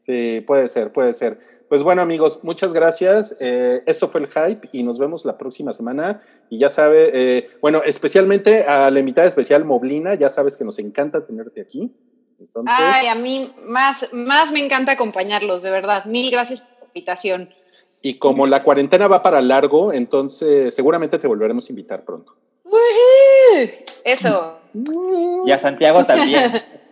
[0.00, 1.38] Sí, puede ser, puede ser.
[1.74, 3.34] Pues bueno, amigos, muchas gracias.
[3.40, 6.22] Eh, esto fue el hype y nos vemos la próxima semana.
[6.48, 10.78] Y ya sabe, eh, bueno, especialmente a la invitada especial Moblina, ya sabes que nos
[10.78, 11.92] encanta tenerte aquí.
[12.38, 16.04] Entonces, Ay, a mí más, más me encanta acompañarlos, de verdad.
[16.04, 17.50] Mil gracias por la invitación.
[18.02, 22.36] y como la cuarentena va para largo, entonces seguramente te volveremos a invitar pronto.
[24.04, 24.60] Eso.
[25.44, 26.52] Y a Santiago también.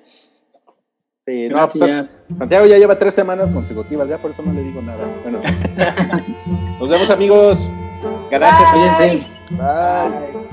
[1.27, 2.20] Sí, no, pues.
[2.36, 5.07] Santiago ya lleva tres semanas consecutivas, ya por eso no le digo nada.
[5.23, 5.40] Bueno,
[6.81, 7.70] nos vemos amigos.
[8.31, 8.73] Gracias.
[8.73, 8.81] Bye.
[8.81, 9.28] Cuídense.
[9.51, 10.53] Bye.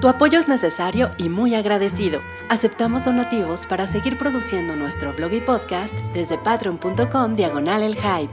[0.00, 2.22] Tu apoyo es necesario y muy agradecido.
[2.48, 8.32] Aceptamos donativos para seguir produciendo nuestro blog y podcast desde patreon.com diagonal el hype.